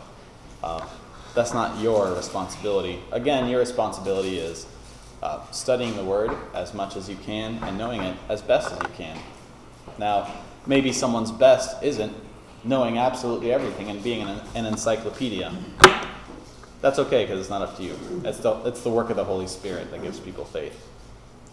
uh, 0.62 0.86
that's 1.34 1.54
not 1.54 1.80
your 1.80 2.12
responsibility. 2.14 2.98
Again, 3.12 3.48
your 3.48 3.60
responsibility 3.60 4.38
is 4.38 4.66
uh, 5.22 5.48
studying 5.52 5.94
the 5.96 6.04
Word 6.04 6.32
as 6.52 6.74
much 6.74 6.96
as 6.96 7.08
you 7.08 7.16
can 7.16 7.62
and 7.62 7.78
knowing 7.78 8.02
it 8.02 8.16
as 8.28 8.42
best 8.42 8.72
as 8.72 8.78
you 8.82 8.88
can. 8.96 9.18
Now, 9.98 10.32
maybe 10.66 10.92
someone's 10.92 11.30
best 11.30 11.82
isn't 11.82 12.14
knowing 12.64 12.98
absolutely 12.98 13.52
everything 13.52 13.90
and 13.90 14.02
being 14.02 14.26
an, 14.26 14.40
an 14.54 14.66
encyclopedia. 14.66 15.52
That's 16.80 16.98
okay 16.98 17.24
because 17.24 17.40
it's 17.40 17.50
not 17.50 17.62
up 17.62 17.76
to 17.78 17.82
you. 17.82 17.98
It's 18.24 18.38
the, 18.38 18.54
it's 18.64 18.82
the 18.82 18.90
work 18.90 19.10
of 19.10 19.16
the 19.16 19.24
Holy 19.24 19.46
Spirit 19.46 19.90
that 19.90 20.02
gives 20.02 20.20
people 20.20 20.44
faith. 20.44 20.86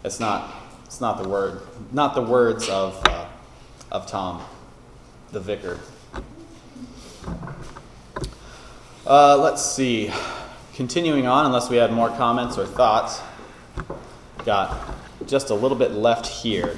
It's 0.03 0.19
not, 0.19 0.53
it's 0.85 0.99
not 0.99 1.21
the 1.21 1.29
word, 1.29 1.61
not 1.91 2.15
the 2.15 2.21
words 2.21 2.67
of, 2.69 3.01
uh, 3.05 3.25
of 3.91 4.07
Tom, 4.07 4.43
the 5.31 5.39
vicar. 5.39 5.79
Uh, 9.05 9.37
let's 9.37 9.63
see. 9.63 10.11
Continuing 10.73 11.27
on, 11.27 11.45
unless 11.45 11.69
we 11.69 11.77
have 11.77 11.91
more 11.91 12.09
comments 12.09 12.57
or 12.57 12.65
thoughts, 12.65 13.21
got 14.45 14.95
just 15.27 15.49
a 15.49 15.55
little 15.55 15.77
bit 15.77 15.91
left 15.91 16.25
here. 16.25 16.77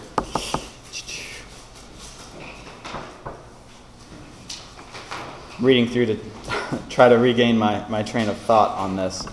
Reading 5.60 5.88
through 5.88 6.08
to 6.08 6.20
try 6.90 7.10
to 7.10 7.18
regain 7.18 7.58
my, 7.58 7.88
my 7.90 8.04
train 8.04 8.30
of 8.30 8.38
thought 8.38 8.78
on 8.78 8.96
this. 8.96 9.28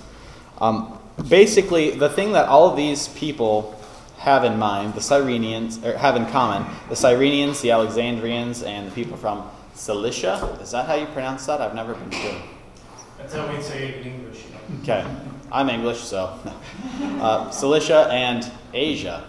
Um, 0.59 0.99
basically, 1.29 1.91
the 1.91 2.09
thing 2.09 2.33
that 2.33 2.49
all 2.49 2.68
of 2.68 2.77
these 2.77 3.09
people 3.09 3.81
have 4.18 4.45
in 4.45 4.59
mind, 4.59 4.95
the 4.95 5.01
Cyrenians, 5.01 5.83
or 5.83 5.97
have 5.97 6.14
in 6.14 6.27
common, 6.27 6.71
the 6.91 6.95
Cyrenians, 6.95 7.62
the 7.62 7.71
Alexandrians, 7.71 8.62
and 8.62 8.87
the 8.87 8.91
people 8.91 9.16
from 9.16 9.51
Cilicia. 9.75 10.59
Is 10.61 10.73
that 10.73 10.87
how 10.87 10.95
you 10.95 11.07
pronounce 11.07 11.47
that? 11.47 11.62
I've 11.62 11.75
never 11.75 11.95
been 11.95 12.11
sure. 12.11 12.43
That's 13.16 13.35
how 13.35 13.51
we 13.51 13.62
say 13.62 13.89
it 13.89 14.07
in 14.07 14.12
English. 14.12 14.45
Okay, 14.83 15.07
I'm 15.51 15.71
English, 15.71 16.01
so 16.01 16.39
uh, 17.01 17.51
Cilicia 17.51 18.09
and 18.11 18.51
Asia. 18.75 19.25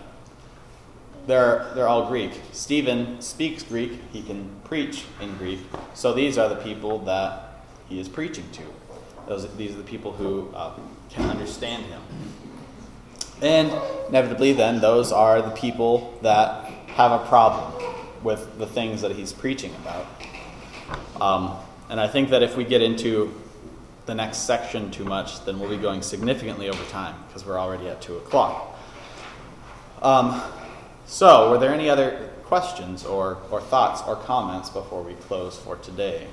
They're 1.28 1.72
they're 1.76 1.88
all 1.88 2.08
Greek. 2.08 2.32
Stephen 2.52 3.22
speaks 3.22 3.64
Greek. 3.64 4.00
He 4.12 4.22
can 4.22 4.50
preach 4.64 5.06
in 5.20 5.36
Greek. 5.38 5.60
So 5.94 6.14
these 6.14 6.38
are 6.38 6.50
the 6.50 6.56
people 6.56 7.00
that 7.00 7.64
he 7.88 8.00
is 8.00 8.10
preaching 8.10 8.50
to. 8.54 8.64
Those 9.28 9.54
these 9.56 9.74
are 9.74 9.78
the 9.78 9.84
people 9.84 10.12
who 10.12 10.50
uh, 10.56 10.74
can 11.10 11.30
understand 11.30 11.86
him. 11.86 12.02
And 13.42 13.72
inevitably, 14.10 14.54
then 14.54 14.82
those 14.82 15.12
are 15.12 15.42
the 15.42 15.52
people 15.52 16.18
that 16.22 16.66
have 16.90 17.12
a 17.12 17.26
problem 17.26 17.84
with 18.24 18.60
the 18.60 18.68
things 18.68 19.02
that 19.02 19.14
he's 19.14 19.34
preaching 19.34 19.74
about. 19.76 20.06
Um, 21.20 21.58
and 21.90 22.00
I 22.00 22.08
think 22.08 22.30
that 22.30 22.44
if 22.44 22.56
we 22.56 22.64
get 22.64 22.82
into 22.82 23.34
the 24.06 24.16
next 24.16 24.40
section 24.40 24.92
too 24.92 25.06
much, 25.06 25.44
then 25.46 25.60
we'll 25.60 25.70
be 25.70 25.78
going 25.78 26.02
significantly 26.02 26.70
over 26.70 26.84
time 26.86 27.16
because 27.28 27.46
we're 27.46 27.60
already 27.60 27.88
at 27.88 28.02
2 28.02 28.18
o'clock. 28.18 28.78
Um, 30.02 30.42
so, 31.12 31.52
were 31.52 31.58
there 31.58 31.74
any 31.74 31.90
other 31.90 32.30
questions 32.46 33.06
or, 33.06 33.38
or 33.52 33.60
thoughts 33.60 34.02
or 34.08 34.16
comments 34.16 34.70
before 34.70 35.04
we 35.04 35.14
close 35.16 35.58
for 35.58 35.76
today? 35.76 36.30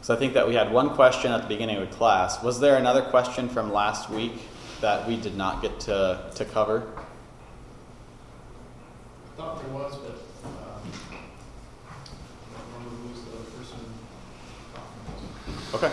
So, 0.00 0.12
I 0.12 0.16
think 0.16 0.34
that 0.34 0.48
we 0.48 0.54
had 0.54 0.72
one 0.72 0.90
question 0.90 1.30
at 1.30 1.42
the 1.42 1.46
beginning 1.46 1.76
of 1.76 1.88
the 1.88 1.94
class. 1.94 2.42
Was 2.42 2.58
there 2.58 2.78
another 2.78 3.00
question 3.00 3.48
from 3.48 3.72
last 3.72 4.10
week 4.10 4.32
that 4.80 5.06
we 5.06 5.16
did 5.16 5.36
not 5.36 5.62
get 5.62 5.78
to, 5.80 6.28
to 6.34 6.44
cover? 6.46 6.82
I 9.24 9.28
thought 9.36 9.62
there 9.62 9.72
was, 9.72 9.96
but, 9.98 10.18
um, 10.44 10.82
I 11.12 11.14
don't 12.58 12.66
remember 12.74 12.96
who 12.96 13.08
was 13.08 13.22
the 13.22 13.30
other 13.30 13.46
person. 13.56 13.78
Okay. 15.74 15.92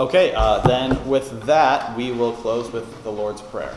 Okay, 0.00 0.32
uh, 0.34 0.60
then 0.60 1.06
with 1.06 1.42
that, 1.42 1.94
we 1.94 2.10
will 2.10 2.32
close 2.32 2.72
with 2.72 3.02
the 3.02 3.12
Lord's 3.12 3.42
Prayer. 3.42 3.76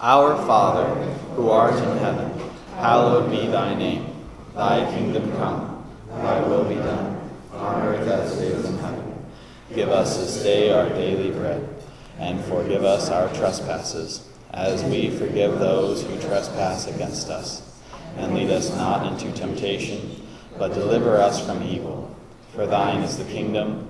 Our 0.00 0.36
Father, 0.46 0.86
who 1.34 1.50
art 1.50 1.74
in 1.74 1.98
heaven, 1.98 2.40
hallowed 2.76 3.28
be 3.28 3.48
thy 3.48 3.74
name. 3.74 4.06
Thy 4.54 4.88
kingdom 4.94 5.32
come, 5.32 5.84
thy 6.10 6.46
will 6.46 6.62
be 6.62 6.76
done, 6.76 7.28
on 7.54 7.82
earth 7.82 8.06
as 8.06 8.40
it 8.40 8.52
is 8.52 8.66
in 8.66 8.78
heaven. 8.78 9.26
Give 9.74 9.88
us 9.88 10.18
this 10.18 10.44
day 10.44 10.70
our 10.70 10.88
daily 10.90 11.32
bread, 11.32 11.68
and 12.16 12.40
forgive 12.44 12.84
us 12.84 13.10
our 13.10 13.34
trespasses, 13.34 14.28
as 14.52 14.84
we 14.84 15.10
forgive 15.10 15.58
those 15.58 16.04
who 16.04 16.20
trespass 16.20 16.86
against 16.86 17.30
us. 17.30 17.68
And 18.16 18.32
lead 18.36 18.50
us 18.50 18.70
not 18.76 19.10
into 19.10 19.36
temptation, 19.36 20.24
but 20.56 20.72
deliver 20.72 21.16
us 21.16 21.44
from 21.44 21.64
evil. 21.64 22.16
For 22.54 22.66
thine 22.66 23.02
is 23.02 23.18
the 23.18 23.24
kingdom, 23.24 23.89